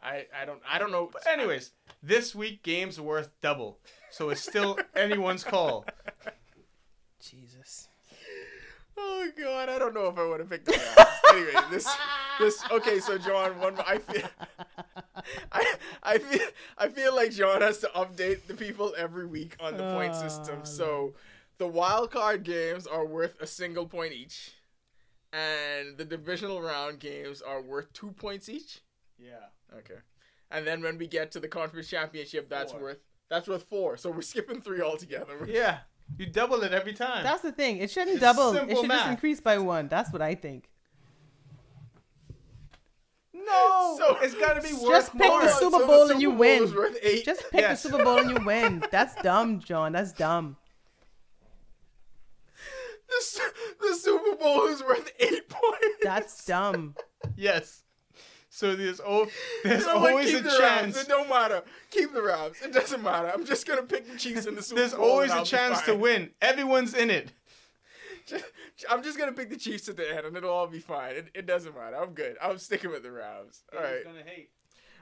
I, 0.00 0.26
I 0.40 0.44
don't 0.46 0.62
I 0.66 0.78
don't 0.78 0.92
know. 0.92 1.10
But 1.12 1.26
anyways, 1.26 1.72
this 2.02 2.32
week 2.34 2.62
games 2.62 2.98
worth 3.00 3.28
double, 3.42 3.80
so 4.10 4.30
it's 4.30 4.40
still 4.40 4.78
anyone's 4.94 5.42
call. 5.44 5.84
Jesus. 7.20 7.88
Oh 9.02 9.28
god, 9.38 9.68
I 9.68 9.78
don't 9.78 9.94
know 9.94 10.06
if 10.08 10.18
I 10.18 10.26
would 10.26 10.40
have 10.40 10.50
picked 10.50 10.66
that. 10.66 11.08
Anyway, 11.30 11.52
this 11.70 11.88
this 12.38 12.62
okay. 12.70 13.00
So 13.00 13.16
John, 13.18 13.58
one 13.60 13.76
I 13.86 13.98
feel 13.98 14.28
I 15.52 15.74
I 16.02 16.18
feel 16.18 16.46
I 16.76 16.88
feel 16.88 17.14
like 17.14 17.30
John 17.32 17.62
has 17.62 17.78
to 17.78 17.88
update 17.88 18.46
the 18.46 18.54
people 18.54 18.92
every 18.98 19.26
week 19.26 19.56
on 19.60 19.76
the 19.76 19.92
point 19.94 20.14
system. 20.14 20.58
Oh, 20.62 20.64
So 20.64 21.14
the 21.58 21.66
wild 21.66 22.10
card 22.10 22.42
games 22.42 22.86
are 22.86 23.06
worth 23.06 23.40
a 23.40 23.46
single 23.46 23.86
point 23.86 24.12
each, 24.12 24.52
and 25.32 25.96
the 25.96 26.04
divisional 26.04 26.60
round 26.60 26.98
games 27.00 27.40
are 27.42 27.62
worth 27.62 27.92
two 27.92 28.12
points 28.12 28.48
each. 28.48 28.80
Yeah. 29.18 29.46
Okay, 29.78 30.00
and 30.50 30.66
then 30.66 30.82
when 30.82 30.98
we 30.98 31.06
get 31.06 31.30
to 31.32 31.40
the 31.40 31.48
conference 31.48 31.88
championship, 31.88 32.48
that's 32.48 32.72
Four. 32.72 32.80
worth 32.80 32.98
that's 33.28 33.46
worth 33.48 33.62
four. 33.62 33.96
So 33.96 34.10
we're 34.10 34.22
skipping 34.22 34.60
three 34.60 34.80
altogether. 34.82 35.46
Yeah. 35.48 35.78
You 36.18 36.26
double 36.26 36.62
it 36.62 36.72
every 36.72 36.92
time. 36.92 37.22
That's 37.24 37.40
the 37.42 37.52
thing. 37.52 37.78
It 37.78 37.90
shouldn't 37.90 38.16
It's 38.16 38.20
double. 38.20 38.50
It 38.54 38.58
simple 38.58 38.82
should 38.82 38.90
just 38.90 39.08
increase 39.08 39.40
by 39.40 39.58
one. 39.58 39.88
That's 39.88 40.12
what 40.12 40.20
I 40.22 40.34
think. 40.34 40.68
no. 43.32 43.94
So- 43.98 44.18
it's 44.22 44.34
got 44.34 44.54
to 44.54 44.60
be 44.62 44.72
worth 44.74 44.82
more. 44.82 44.92
Just 44.92 45.12
pick 45.16 45.26
more. 45.28 45.42
the 45.42 45.48
Super 45.48 45.86
Bowl 45.86 46.10
and 46.10 46.20
you 46.22 46.30
win. 46.30 46.74
worth 46.74 46.98
eight. 47.02 47.24
Just 47.24 47.42
pick 47.50 47.60
Yes. 47.62 47.82
the 47.82 47.88
Super 47.90 48.04
Bowl 48.04 48.18
and 48.18 48.30
you 48.38 48.44
win. 48.44 48.84
That's 48.90 49.14
dumb, 49.22 49.60
John. 49.60 49.92
That's 49.92 50.12
dumb. 50.12 50.56
The, 53.08 53.40
the 53.88 53.94
Super 53.96 54.36
Bowl 54.36 54.66
is 54.66 54.82
worth 54.82 55.10
eight 55.18 55.48
points. 55.48 55.96
That's 56.02 56.44
dumb. 56.44 56.94
Yes. 57.36 57.82
So 58.52 58.74
there's 58.74 59.00
oh, 59.04 59.28
there's 59.64 59.82
You 59.82 59.86
know 59.86 60.06
always 60.08 60.30
Keep 60.30 60.40
a 60.40 60.42
the 60.42 60.58
chance. 60.58 61.00
It 61.00 61.08
don't 61.08 61.28
matter. 61.28 61.62
Keep 61.90 62.12
the 62.12 62.22
Rams. 62.22 62.56
It 62.62 62.72
doesn't 62.72 63.02
matter. 63.02 63.30
I'm 63.32 63.44
just 63.46 63.66
gonna 63.66 63.84
pick 63.84 64.10
the 64.10 64.18
Chiefs 64.18 64.44
in 64.46 64.56
the 64.56 64.62
Super 64.62 64.80
There's 64.80 64.92
Bowl. 64.94 65.08
always 65.08 65.30
and 65.30 65.42
a 65.42 65.44
chance 65.44 65.80
to 65.82 65.94
win. 65.94 66.30
Everyone's 66.42 66.92
in 66.92 67.10
it. 67.10 67.32
I'm 68.90 69.02
just 69.02 69.18
gonna 69.18 69.32
pick 69.32 69.50
the 69.50 69.56
Chiefs 69.56 69.88
at 69.88 69.96
the 69.96 70.08
end, 70.16 70.26
and 70.26 70.36
it'll 70.36 70.50
all 70.50 70.66
be 70.66 70.80
fine. 70.80 71.14
It, 71.16 71.28
it 71.34 71.46
doesn't 71.46 71.74
matter. 71.74 71.96
I'm 71.96 72.12
good. 72.12 72.36
I'm 72.42 72.58
sticking 72.58 72.90
with 72.90 73.02
the 73.02 73.12
Rams. 73.12 73.62
All 73.76 73.82
right. 73.82 74.04
gonna 74.04 74.22
hate. 74.24 74.50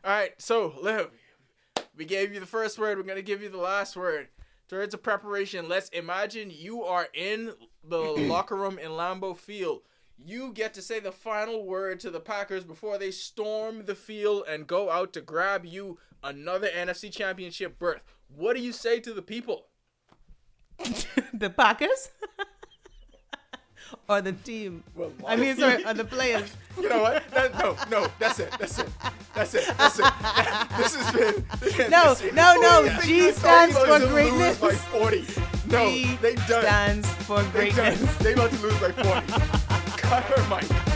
All 0.05 0.13
right. 0.13 0.33
So, 0.39 0.75
Liv, 0.81 1.09
we 1.97 2.05
gave 2.05 2.33
you 2.33 2.41
the 2.41 2.47
first 2.47 2.79
word. 2.79 2.99
We're 2.99 3.05
gonna 3.05 3.23
give 3.23 3.43
you 3.43 3.49
the 3.49 3.59
last 3.59 3.97
word. 3.97 4.29
Thirds 4.69 4.93
of 4.93 5.03
preparation. 5.03 5.69
Let's 5.69 5.89
imagine 5.91 6.51
you 6.55 6.85
are 6.85 7.09
in 7.15 7.53
the 7.83 7.99
locker 8.03 8.57
room 8.57 8.79
in 8.79 8.91
Lambeau 8.91 9.37
Field. 9.37 9.83
You 10.25 10.53
get 10.53 10.75
to 10.75 10.83
say 10.83 11.01
the 11.01 11.13
final 11.13 11.65
word 11.65 12.01
to 12.01 12.11
the 12.11 12.21
Packers 12.21 12.65
before 12.65 12.99
they 12.99 13.11
storm 13.11 13.85
the 13.85 13.95
field 13.95 14.45
and 14.49 14.67
go 14.67 14.91
out 14.91 15.13
to 15.15 15.21
grab 15.21 15.65
you 15.65 15.99
another 16.23 16.69
NFC 16.69 17.11
Championship 17.13 17.79
berth. 17.79 18.03
What 18.35 18.57
do 18.57 18.63
you 18.63 18.73
say 18.73 19.01
to 19.01 19.13
the 19.15 19.23
people? 19.23 19.67
the 21.33 21.51
Packers 21.51 22.11
or 24.09 24.21
the 24.21 24.33
team? 24.33 24.83
Well, 24.95 25.13
I 25.27 25.37
mean, 25.37 25.57
sorry, 25.57 25.85
or 25.85 25.95
the 25.95 26.05
players. 26.05 26.51
You 26.79 26.89
know 26.89 27.03
what? 27.03 27.29
That, 27.33 27.59
no, 27.59 27.77
no, 27.91 28.07
that's 28.21 28.39
it. 28.39 28.55
That's 28.57 28.79
it. 28.79 28.87
That's 29.35 29.53
it. 29.55 29.67
That's 29.77 29.99
it. 29.99 30.05
this 30.79 30.95
has 30.95 31.13
been. 31.13 31.91
No, 31.91 32.15
this- 32.15 32.33
no, 32.33 32.55
no. 32.61 32.83
Yeah. 32.85 33.01
G 33.01 33.33
stands 33.33 33.77
for 33.77 33.99
lose 33.99 34.09
greatness. 34.09 34.59
By 34.59 34.71
40. 34.75 35.25
No, 35.73 35.89
G 35.91 36.15
they 36.23 36.37
done. 36.37 36.47
stands 36.63 37.13
for 37.25 37.43
They 37.43 37.71
done. 37.71 37.97
greatness. 37.97 38.17
They 38.19 38.33
about 38.35 38.51
to 38.53 38.59
lose 38.59 38.79
by 38.79 38.93
40. 38.93 39.88
Cut 40.09 40.25
her 40.25 40.49
mic. 40.49 40.88